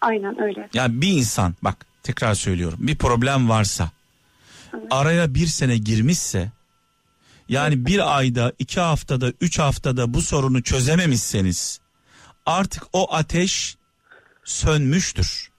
Aynen 0.01 0.43
öyle. 0.43 0.69
Ya 0.75 1.01
bir 1.01 1.09
insan 1.09 1.55
bak 1.63 1.87
tekrar 2.03 2.35
söylüyorum 2.35 2.79
bir 2.83 2.97
problem 2.97 3.49
varsa 3.49 3.91
araya 4.91 5.35
bir 5.35 5.47
sene 5.47 5.77
girmişse 5.79 6.51
yani 7.49 7.87
bir 7.87 8.17
ayda 8.19 8.53
iki 8.59 8.81
haftada 8.81 9.33
üç 9.41 9.59
haftada 9.59 10.15
bu 10.15 10.23
sorunu 10.23 10.63
çözememişseniz 10.63 11.81
artık 12.47 12.83
o 12.93 13.15
ateş 13.15 13.77
sönmüştür. 14.45 15.51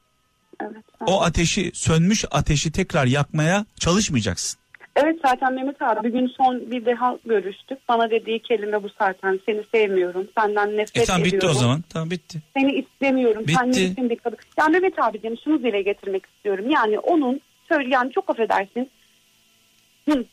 Evet. 0.62 0.86
O 1.06 1.22
ateşi 1.22 1.72
sönmüş 1.74 2.26
ateşi 2.32 2.72
tekrar 2.72 3.06
yakmaya 3.06 3.66
çalışmayacaksın. 3.80 4.60
Evet 4.96 5.16
zaten 5.26 5.54
Mehmet 5.54 5.82
abi 5.82 6.08
bir 6.08 6.14
gün 6.14 6.28
son 6.38 6.72
bir 6.72 6.86
daha 6.86 7.18
görüştük. 7.26 7.78
Bana 7.90 8.10
dediği 8.12 8.42
kelime 8.42 8.84
bu 8.84 8.88
zaten. 9.00 9.40
Seni 9.46 9.64
sevmiyorum. 9.72 10.28
Senden 10.38 10.78
nefret 10.78 10.98
E 11.04 11.06
tamam 11.06 11.24
bitti 11.24 11.36
ediyorum. 11.36 11.58
o 11.58 11.60
zaman. 11.60 11.84
Tamam 11.90 12.12
bitti. 12.12 12.42
Seni 12.58 12.72
istemiyorum. 12.74 13.44
Sen 13.58 13.70
Bitti. 13.70 13.86
ne 13.86 13.92
biçim 13.92 14.10
bir 14.10 14.16
kadın. 14.16 14.38
Ya 14.60 14.66
Mehmet 14.68 15.00
abicim 15.04 15.36
şunu 15.44 15.60
dile 15.64 15.82
getirmek 15.82 16.26
istiyorum. 16.26 16.66
Yani 16.70 17.00
onun 17.00 17.42
söyle 17.70 17.90
yani 17.92 18.12
çok 18.12 18.30
affedersin. 18.30 18.90
Hı, 20.10 20.26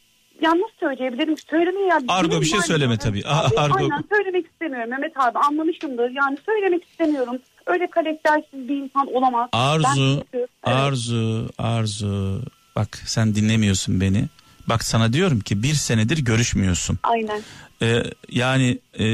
ya 0.42 0.50
nasıl 0.50 0.76
söyleyebilirim? 0.80 1.36
Söylemeyi 1.50 1.86
ya. 1.88 1.98
Argo 2.08 2.40
bir 2.40 2.46
şey 2.46 2.60
söyleme 2.60 2.98
tabii. 2.98 3.22
Abi, 3.26 3.56
Argo. 3.58 3.76
Aynen 3.78 4.04
söylemek 4.12 4.46
istemiyorum 4.46 4.90
Mehmet 4.90 5.12
abi 5.20 5.38
anlamışımdır. 5.38 6.10
Yani 6.10 6.38
söylemek 6.46 6.84
istemiyorum. 6.84 7.38
Öyle 7.66 7.90
karaktersiz 7.90 8.68
bir 8.68 8.76
insan 8.76 9.06
olamaz. 9.14 9.48
Arzu, 9.52 10.24
Ben- 10.34 10.38
Evet. 10.38 10.48
Arzu, 10.62 11.48
Arzu. 11.58 12.42
Bak 12.76 13.02
sen 13.06 13.34
dinlemiyorsun 13.34 14.00
beni. 14.00 14.24
Bak 14.66 14.84
sana 14.84 15.12
diyorum 15.12 15.40
ki 15.40 15.62
bir 15.62 15.74
senedir 15.74 16.18
görüşmüyorsun. 16.18 16.98
Aynen. 17.02 17.42
Ee, 17.82 18.02
yani 18.30 18.78
e, 18.98 19.04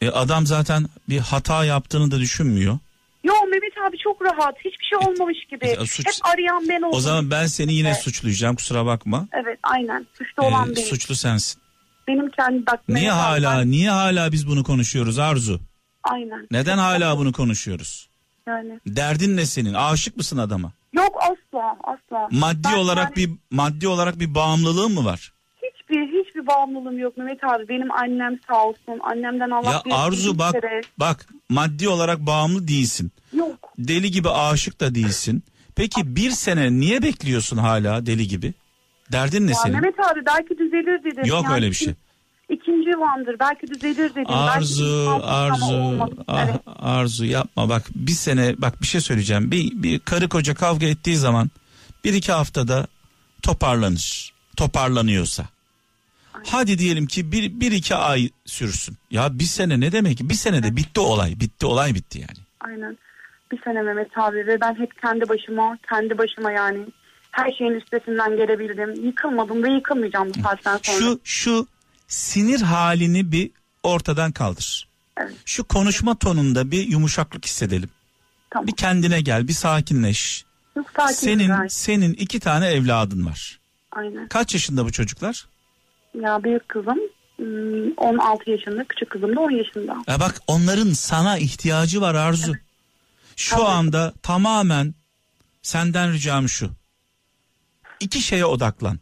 e, 0.00 0.10
adam 0.12 0.46
zaten 0.46 0.86
bir 1.08 1.18
hata 1.18 1.64
yaptığını 1.64 2.10
da 2.10 2.18
düşünmüyor. 2.18 2.78
Yo 3.24 3.34
Mehmet 3.50 3.72
abi 3.88 3.96
çok 3.98 4.22
rahat. 4.22 4.54
Hiçbir 4.58 4.84
şey 4.84 4.98
olmamış 5.08 5.38
gibi. 5.50 5.68
Ya, 5.68 5.86
suç- 5.86 6.06
Hep 6.06 6.14
arayan 6.34 6.68
ben 6.68 6.82
oldum. 6.82 6.98
O 6.98 7.00
zaman 7.00 7.30
ben 7.30 7.46
seni 7.46 7.72
yine 7.74 7.88
Evet. 7.88 7.98
suçlayacağım 8.02 8.56
kusura 8.56 8.86
bakma. 8.86 9.26
Evet 9.32 9.58
aynen. 9.62 10.06
Suçlu 10.18 10.42
Ee, 10.42 10.46
olan 10.46 10.76
benim. 10.76 10.88
suçlu 10.88 11.14
sensin. 11.14 11.60
Benim 12.08 12.30
kendi 12.30 12.66
bak. 12.66 12.80
Niye 12.88 13.10
hala 13.10 13.58
ben- 13.58 13.70
niye 13.70 13.90
hala 13.90 14.32
biz 14.32 14.46
bunu 14.48 14.64
konuşuyoruz 14.64 15.18
Arzu? 15.18 15.60
Aynen. 16.04 16.46
Neden 16.50 16.78
hala 16.78 17.18
bunu 17.18 17.32
konuşuyoruz? 17.32 18.08
Yani. 18.46 18.80
Derdin 18.86 19.36
ne 19.36 19.46
senin? 19.46 19.74
Aşık 19.74 20.16
mısın 20.16 20.38
adama? 20.38 20.72
Yok 20.92 21.18
asla 21.22 21.76
asla. 21.84 22.28
Maddi 22.30 22.68
Ben 22.72 22.78
olarak 22.78 23.04
yani 23.04 23.16
bir 23.16 23.56
maddi 23.56 23.88
olarak 23.88 24.20
bir 24.20 24.34
bağımlılığın 24.34 24.92
mı 24.92 25.04
var? 25.04 25.32
Hiçbir 25.56 26.02
hiçbir 26.06 26.46
bağımlılığım 26.46 26.98
yok 26.98 27.16
Mehmet 27.16 27.44
abi. 27.44 27.68
Benim 27.68 27.92
annem 27.92 28.38
sağ 28.48 28.64
olsun. 28.64 29.00
Annemden 29.02 29.50
Allah 29.50 29.82
Ya 29.86 29.96
Arzu 29.96 30.38
bak 30.38 30.52
kere- 30.52 30.80
bak 30.98 31.26
maddi 31.48 31.88
olarak 31.88 32.20
bağımlı 32.20 32.68
değilsin. 32.68 33.12
Yok. 33.32 33.72
Deli 33.78 34.10
gibi 34.10 34.28
aşık 34.30 34.80
da 34.80 34.94
değilsin. 34.94 35.42
Peki 35.76 36.16
bir 36.16 36.30
sene 36.30 36.72
niye 36.72 37.02
bekliyorsun 37.02 37.56
hala 37.56 38.06
deli 38.06 38.28
gibi? 38.28 38.52
Derdin 39.12 39.46
ne 39.46 39.50
Ya 39.50 39.56
senin? 39.56 39.74
Mehmet 39.74 40.00
abi 40.00 40.20
belki 40.26 40.58
düzelir 40.58 41.04
dedim. 41.04 41.24
Yok 41.24 41.44
Yani 41.44 41.54
öyle 41.54 41.66
bir 41.68 41.74
şey. 41.74 41.94
İkinci 42.50 42.90
vandır 42.90 43.36
belki 43.40 43.66
düzelir 43.66 44.10
dedim. 44.10 44.24
Arzu, 44.28 45.06
belki 45.10 45.24
Arzu, 45.26 45.64
olmadı. 45.74 46.14
ah, 46.28 46.44
Evet. 46.44 46.60
Arzu 46.66 47.24
yapma 47.24 47.68
bak 47.68 47.82
bir 47.94 48.12
sene 48.12 48.54
bak 48.58 48.82
bir 48.82 48.86
şey 48.86 49.00
söyleyeceğim. 49.00 49.50
Bir, 49.50 49.70
bir 49.82 49.98
karı 49.98 50.28
koca 50.28 50.54
kavga 50.54 50.86
ettiği 50.86 51.16
zaman 51.16 51.50
bir 52.04 52.14
iki 52.14 52.32
haftada 52.32 52.86
toparlanır. 53.42 54.32
Toparlanıyorsa. 54.56 55.44
Hadi 56.46 56.78
diyelim 56.78 57.06
ki 57.06 57.32
bir, 57.32 57.60
bir 57.60 57.72
iki 57.72 57.94
ay 57.94 58.28
sürsün. 58.46 58.96
Ya 59.10 59.38
bir 59.38 59.44
sene 59.44 59.80
ne 59.80 59.92
demek? 59.92 60.18
Bir 60.22 60.34
senede 60.34 60.76
bitti 60.76 61.00
olay. 61.00 61.40
Bitti 61.40 61.66
olay 61.66 61.94
bitti 61.94 62.18
yani. 62.18 62.38
Aynen. 62.60 62.98
Bir 63.52 63.62
sene 63.64 63.82
Mehmet 63.82 64.18
abi 64.18 64.36
ve 64.46 64.60
ben 64.60 64.74
hep 64.78 65.02
kendi 65.02 65.28
başıma, 65.28 65.78
kendi 65.88 66.18
başıma 66.18 66.52
yani 66.52 66.78
her 67.30 67.52
şeyin 67.52 67.72
üstesinden 67.72 68.36
gelebildim. 68.36 69.06
Yıkılmadım 69.06 69.62
ve 69.62 69.72
yıkılmayacağım 69.72 70.28
bu 70.38 70.42
saatten 70.42 70.78
sonra. 70.82 70.98
Şu 70.98 71.20
şu 71.24 71.66
sinir 72.10 72.60
halini 72.60 73.32
bir 73.32 73.50
ortadan 73.82 74.32
kaldır. 74.32 74.88
Evet. 75.16 75.34
Şu 75.44 75.64
konuşma 75.64 76.18
tonunda 76.18 76.70
bir 76.70 76.88
yumuşaklık 76.88 77.44
hissedelim. 77.44 77.90
Tamam. 78.50 78.66
Bir 78.66 78.72
kendine 78.72 79.20
gel, 79.20 79.48
bir 79.48 79.52
sakinleş. 79.52 80.44
Çok 80.74 80.90
sakin 80.96 81.14
Senin 81.14 81.48
gayet. 81.48 81.72
senin 81.72 82.12
iki 82.12 82.40
tane 82.40 82.66
evladın 82.66 83.26
var. 83.26 83.60
Aynen. 83.92 84.28
Kaç 84.28 84.54
yaşında 84.54 84.84
bu 84.84 84.92
çocuklar? 84.92 85.46
Ya 86.20 86.44
büyük 86.44 86.68
kızım 86.68 86.98
hmm, 87.36 87.92
16 87.96 88.50
yaşında, 88.50 88.84
küçük 88.84 89.10
kızım 89.10 89.36
da 89.36 89.40
10 89.40 89.50
yaşında. 89.50 89.96
Ya 90.08 90.20
bak 90.20 90.40
onların 90.46 90.92
sana 90.92 91.38
ihtiyacı 91.38 92.00
var 92.00 92.14
Arzu. 92.14 92.54
Şu 93.36 93.56
Tabii. 93.56 93.62
anda 93.64 94.12
tamamen 94.22 94.94
senden 95.62 96.12
ricam 96.12 96.48
şu. 96.48 96.70
İki 98.00 98.20
şeye 98.20 98.44
odaklan. 98.44 98.98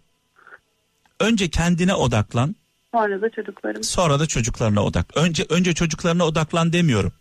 Önce 1.21 1.51
kendine 1.51 1.95
odaklan, 1.95 2.57
Sonra 2.95 3.23
da 3.23 3.31
çocuklarım. 3.31 3.85
sonra 3.85 4.21
da 4.21 4.27
çocuklarına 4.27 4.85
odak. 4.85 5.17
Önce 5.17 5.47
önce 5.49 5.75
çocuklarına 5.75 6.25
odaklan 6.25 6.73
demiyorum. 6.73 7.13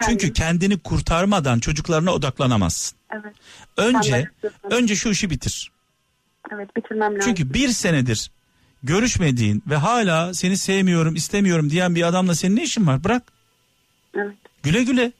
Çünkü 0.00 0.18
Kendim. 0.18 0.32
kendini 0.32 0.78
kurtarmadan 0.78 1.58
çocuklarına 1.60 2.12
odaklanamazsın. 2.12 2.98
Evet. 3.12 3.34
Önce 3.76 4.30
önce 4.70 4.96
şu 4.96 5.08
işi 5.08 5.30
bitir. 5.30 5.70
Evet 6.54 6.76
bitirmem 6.76 7.14
lazım. 7.14 7.20
Çünkü 7.20 7.54
bir 7.54 7.68
senedir 7.68 8.30
görüşmediğin 8.82 9.62
ve 9.66 9.76
hala 9.76 10.34
seni 10.34 10.56
sevmiyorum, 10.56 11.14
istemiyorum 11.14 11.70
diyen 11.70 11.94
bir 11.94 12.02
adamla 12.02 12.34
senin 12.34 12.56
ne 12.56 12.62
işin 12.62 12.86
var? 12.86 13.04
Bırak. 13.04 13.22
Evet. 14.14 14.34
Güle 14.62 14.84
güle. 14.84 15.12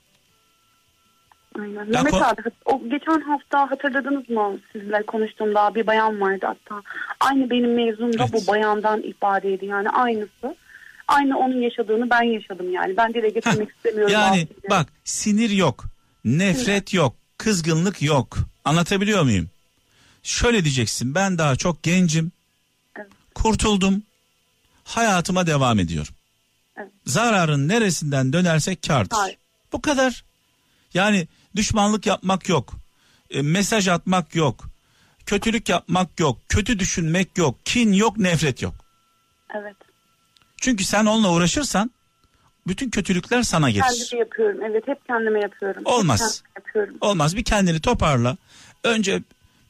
Aynen. 1.61 1.91
Mehmet 1.91 2.13
ko- 2.13 2.25
abi 2.25 2.41
o 2.65 2.83
geçen 2.89 3.21
hafta 3.21 3.71
hatırladınız 3.71 4.29
mı 4.31 4.59
sizle 4.73 5.03
konuştuğumda 5.03 5.75
bir 5.75 5.87
bayan 5.87 6.21
vardı 6.21 6.47
hatta. 6.47 6.83
Aynı 7.21 7.51
benim 7.51 7.75
mezunum 7.75 8.19
da 8.19 8.23
Evet. 8.23 8.33
bu 8.33 8.53
bayandan 8.53 9.03
ibareydi 9.03 9.67
yani 9.67 9.91
aynısı. 9.91 10.57
Aynı 11.09 11.39
onun 11.39 11.61
yaşadığını 11.63 12.11
ben 12.11 12.23
yaşadım 12.23 12.73
yani. 12.73 12.97
Ben 12.97 13.15
dile 13.15 13.29
getirmek 13.29 13.71
istemiyorum. 13.71 14.13
Yani 14.13 14.49
bazı 14.63 14.71
bak 14.71 14.89
sinir 15.05 15.51
yok, 15.51 15.85
nefret 16.25 16.95
yok, 16.95 17.15
kızgınlık 17.39 18.03
yok. 18.03 18.37
Anlatabiliyor 18.65 19.23
muyum? 19.23 19.49
Şöyle 20.23 20.65
diyeceksin 20.65 21.15
ben 21.15 21.39
daha 21.39 21.57
çok 21.57 21.83
gencim. 21.83 22.33
Evet. 22.99 23.09
Kurtuldum. 23.35 24.03
Hayatıma 24.85 25.47
devam 25.47 25.79
ediyorum. 25.79 26.15
Evet. 26.77 26.91
Zararın 27.07 27.69
neresinden 27.69 28.33
dönersek 28.33 28.83
kardır. 28.83 29.17
Hayır. 29.17 29.37
Bu 29.73 29.81
kadar. 29.83 30.25
Yani 30.95 31.29
düşmanlık 31.57 32.07
yapmak 32.07 32.49
yok. 32.49 32.73
E, 33.31 33.43
mesaj 33.43 33.89
atmak 33.89 34.35
yok. 34.35 34.65
Kötülük 35.27 35.69
yapmak 35.69 36.21
yok. 36.21 36.39
Kötü 36.49 36.79
düşünmek 36.79 37.39
yok. 37.39 37.59
Kin 37.65 37.93
yok, 37.93 38.19
nefret 38.19 38.63
yok. 38.63 38.75
Evet. 39.55 39.77
Çünkü 40.57 40.85
sen 40.85 41.07
onunla 41.07 41.33
uğraşırsan 41.33 41.91
bütün 42.67 42.91
kötülükler 42.91 43.43
sana 43.43 43.71
gelir. 43.71 43.83
Kendime 43.83 44.19
yapıyorum. 44.19 44.61
Evet 44.71 44.89
hep 44.89 45.07
kendime 45.07 45.41
yapıyorum. 45.41 45.81
Hep 45.81 45.87
Olmaz. 45.87 46.21
kendime 46.21 46.67
yapıyorum. 46.67 46.95
Olmaz 47.01 47.37
bir 47.37 47.45
kendini 47.45 47.81
toparla. 47.81 48.37
Önce 48.85 49.23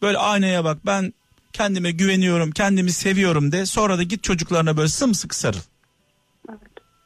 böyle 0.03 0.18
aynaya 0.18 0.64
bak 0.64 0.78
ben 0.87 1.12
kendime 1.53 1.91
güveniyorum, 1.91 2.51
kendimi 2.51 2.93
seviyorum 2.93 3.53
de. 3.53 3.66
Sonra 3.66 3.99
da 3.99 4.03
git 4.03 4.22
çocuklarına 4.22 4.76
böyle 4.76 4.89
sımsıkı 4.89 5.39
sarıl. 5.39 5.61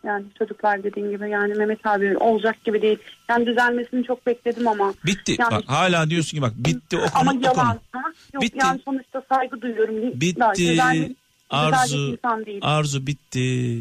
Yani 0.05 0.25
çocuklar 0.39 0.83
dediğin 0.85 1.11
gibi 1.11 1.31
yani 1.31 1.55
Mehmet 1.55 1.87
abi 1.87 2.17
olacak 2.19 2.65
gibi 2.65 2.83
değil. 2.83 2.99
Yani 3.31 3.47
düzelmesini 3.47 4.05
çok 4.05 4.27
bekledim 4.27 4.69
ama. 4.69 4.95
Bitti. 5.07 5.37
Yani- 5.39 5.51
Bak 5.51 5.65
hala 5.67 6.11
diyorsun 6.11 6.37
ki 6.37 6.43
bak 6.43 6.53
bitti 6.57 6.97
o 6.99 7.01
Ama 7.15 7.31
konu 7.31 7.41
o 7.41 7.45
yalan. 7.45 7.79
konu. 7.93 8.03
Yok 8.35 8.43
Bitti. 8.43 8.59
yani 8.61 8.81
sonuçta 8.85 9.23
saygı 9.33 9.61
duyuyorum. 9.63 10.21
Bitti. 10.21 10.41
Daha 10.41 10.53
güzel 10.53 11.15
Arzu. 11.51 12.19
Arzu 12.63 13.07
bitti. 13.07 13.81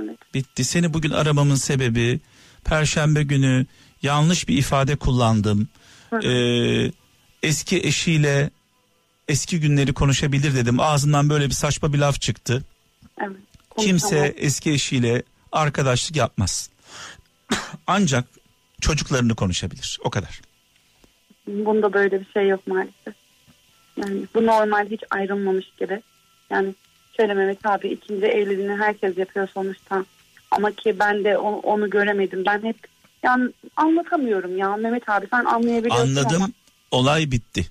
Evet. 0.00 0.18
Bitti. 0.34 0.64
Seni 0.64 0.94
bugün 0.94 1.10
aramamın 1.10 1.54
sebebi 1.54 2.20
perşembe 2.64 3.22
günü 3.22 3.66
yanlış 4.02 4.48
bir 4.48 4.58
ifade 4.58 4.96
kullandım. 4.96 5.68
Hı. 6.10 6.18
Ee, 6.28 6.92
eski 7.42 7.76
eşiyle 7.86 8.50
eski 9.28 9.60
günleri 9.60 9.92
konuşabilir 9.92 10.54
dedim. 10.54 10.80
Ağzından 10.80 11.30
böyle 11.30 11.46
bir 11.46 11.54
saçma 11.54 11.92
bir 11.92 11.98
laf 11.98 12.20
çıktı. 12.20 12.62
Evet. 13.20 13.36
Kimse 13.78 14.34
eski 14.36 14.70
eşiyle 14.72 15.22
arkadaşlık 15.52 16.16
yapmaz. 16.16 16.70
Ancak 17.86 18.24
çocuklarını 18.80 19.34
konuşabilir. 19.34 19.98
O 20.04 20.10
kadar. 20.10 20.40
Bunda 21.46 21.92
böyle 21.92 22.20
bir 22.20 22.26
şey 22.32 22.48
yok 22.48 22.66
maalesef. 22.66 23.14
Yani 23.96 24.22
bu 24.34 24.46
normal 24.46 24.90
hiç 24.90 25.00
ayrılmamış 25.10 25.66
gibi. 25.78 26.02
Yani 26.50 26.74
şöyle 27.16 27.34
Mehmet 27.34 27.66
abi 27.66 27.88
ikinci 27.88 28.26
evliliğini 28.26 28.76
herkes 28.76 29.18
yapıyor 29.18 29.48
sonuçta. 29.54 30.04
Ama 30.50 30.70
ki 30.70 30.98
ben 30.98 31.24
de 31.24 31.38
onu, 31.38 31.56
onu 31.56 31.90
göremedim. 31.90 32.44
Ben 32.46 32.62
hep 32.62 32.76
yani 33.22 33.50
anlatamıyorum 33.76 34.58
ya 34.58 34.76
Mehmet 34.76 35.08
abi 35.08 35.26
sen 35.30 35.44
anlayabiliyorsun 35.44 36.16
ama. 36.16 36.20
Anladım. 36.20 36.52
Olay 36.90 37.30
bitti. 37.30 37.66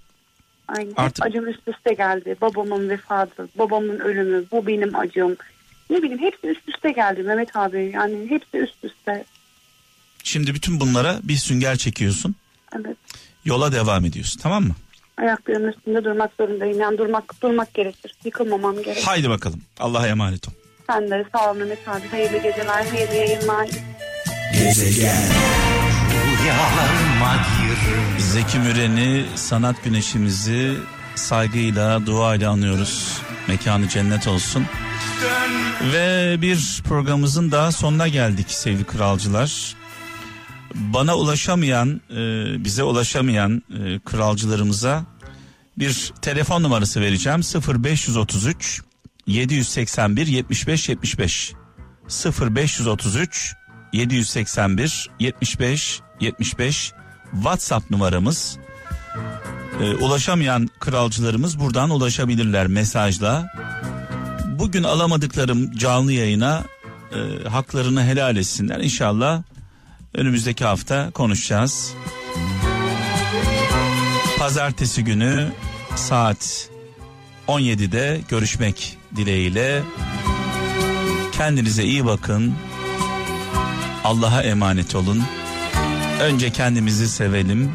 Aynen. 0.68 0.94
Artık- 0.98 1.26
acım 1.26 1.48
üst 1.48 1.68
üste 1.68 1.94
geldi. 1.94 2.36
Babamın 2.42 2.90
vefatı, 2.90 3.48
babamın 3.58 4.00
ölümü, 4.00 4.46
bu 4.52 4.68
benim 4.68 4.96
acım. 4.96 5.38
Ne 5.92 6.02
bileyim 6.02 6.22
hepsi 6.22 6.48
üst 6.48 6.70
üste 6.70 6.92
geldi 6.92 7.24
Mehmet 7.24 7.56
abi. 7.56 7.92
Yani 7.94 8.30
hepsi 8.30 8.58
üst 8.58 8.84
üste. 8.84 9.26
Şimdi 10.24 10.54
bütün 10.54 10.80
bunlara 10.80 11.20
bir 11.24 11.36
sünger 11.36 11.78
çekiyorsun. 11.78 12.36
Evet. 12.76 12.98
Yola 13.46 13.72
devam 13.72 14.06
ediyorsun. 14.06 14.40
Tamam 14.44 14.64
mı? 14.64 14.76
Ayaklarımın 15.18 15.72
üstünde 15.72 16.04
durmak 16.04 16.32
zorundayım. 16.40 16.80
Yani 16.80 16.98
durmak 16.98 17.42
durmak 17.42 17.74
gerekir. 17.74 18.16
Yıkılmamam 18.26 18.84
gerek. 18.84 19.08
Haydi 19.08 19.30
bakalım. 19.30 19.62
Allah'a 19.80 20.08
emanet 20.08 20.48
ol. 20.48 20.52
Sen 20.88 21.10
de 21.12 21.26
sağ 21.36 21.52
ol 21.52 21.56
Mehmet 21.56 21.88
abi. 21.88 22.08
Hayırlı 22.08 22.38
geceler, 22.38 22.86
hayırlı 22.86 23.16
yayınlar. 23.16 23.68
Gir 24.54 24.72
Zeki 28.20 28.60
Müren'i, 28.60 29.26
sanat 29.36 29.84
güneşimizi 29.84 30.74
saygıyla, 31.16 32.06
duayla 32.06 32.52
anıyoruz. 32.52 33.22
Mekanı 33.52 33.90
cennet 33.90 34.28
olsun. 34.28 34.66
Ve 35.94 36.38
bir 36.42 36.82
programımızın 36.84 37.52
daha 37.52 37.72
sonuna 37.72 38.08
geldik 38.08 38.46
sevgili 38.50 38.84
kralcılar. 38.84 39.76
Bana 40.76 41.16
ulaşamayan, 41.18 42.02
e, 42.10 42.16
bize 42.64 42.84
ulaşamayan 42.84 43.64
e, 43.70 44.00
kralcılarımıza 44.00 45.06
bir 45.78 46.14
telefon 46.22 46.64
numarası 46.64 47.02
vereceğim. 47.02 47.42
0533 47.84 48.82
781 49.28 50.28
75 50.28 50.90
75 50.90 51.54
0533 52.42 53.54
781 53.94 55.10
75 55.20 56.02
75 56.20 56.94
WhatsApp 57.32 57.92
numaramız. 57.92 58.58
Ee, 59.82 59.96
ulaşamayan 59.96 60.70
kralcılarımız 60.80 61.60
buradan 61.60 61.90
ulaşabilirler 61.90 62.68
mesajla. 62.68 63.48
Bugün 64.60 64.84
alamadıklarım 64.84 65.72
canlı 65.78 66.12
yayına 66.12 66.64
e, 67.12 67.50
haklarını 67.50 68.04
helal 68.04 68.38
etsinler. 68.38 68.80
İnşallah 68.80 69.44
önümüzdeki 70.14 70.66
hafta 70.66 71.12
konuşacağız. 71.12 71.94
Pazartesi 74.38 75.04
günü 75.04 75.52
saat 75.96 76.70
17'de 77.48 78.22
görüşmek 78.30 78.98
dileğiyle. 79.16 79.84
Kendinize 81.32 81.84
iyi 81.84 82.06
bakın. 82.06 82.54
Allah'a 84.04 84.44
emanet 84.44 84.96
olun. 84.96 85.24
Önce 86.22 86.52
kendimizi 86.52 87.10
sevelim. 87.10 87.72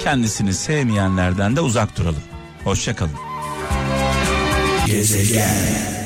Kendisini 0.00 0.54
sevmeyenlerden 0.54 1.56
de 1.56 1.60
uzak 1.60 1.96
duralım. 1.98 2.22
Hoşçakalın. 2.64 3.12
Gezegen 4.86 5.99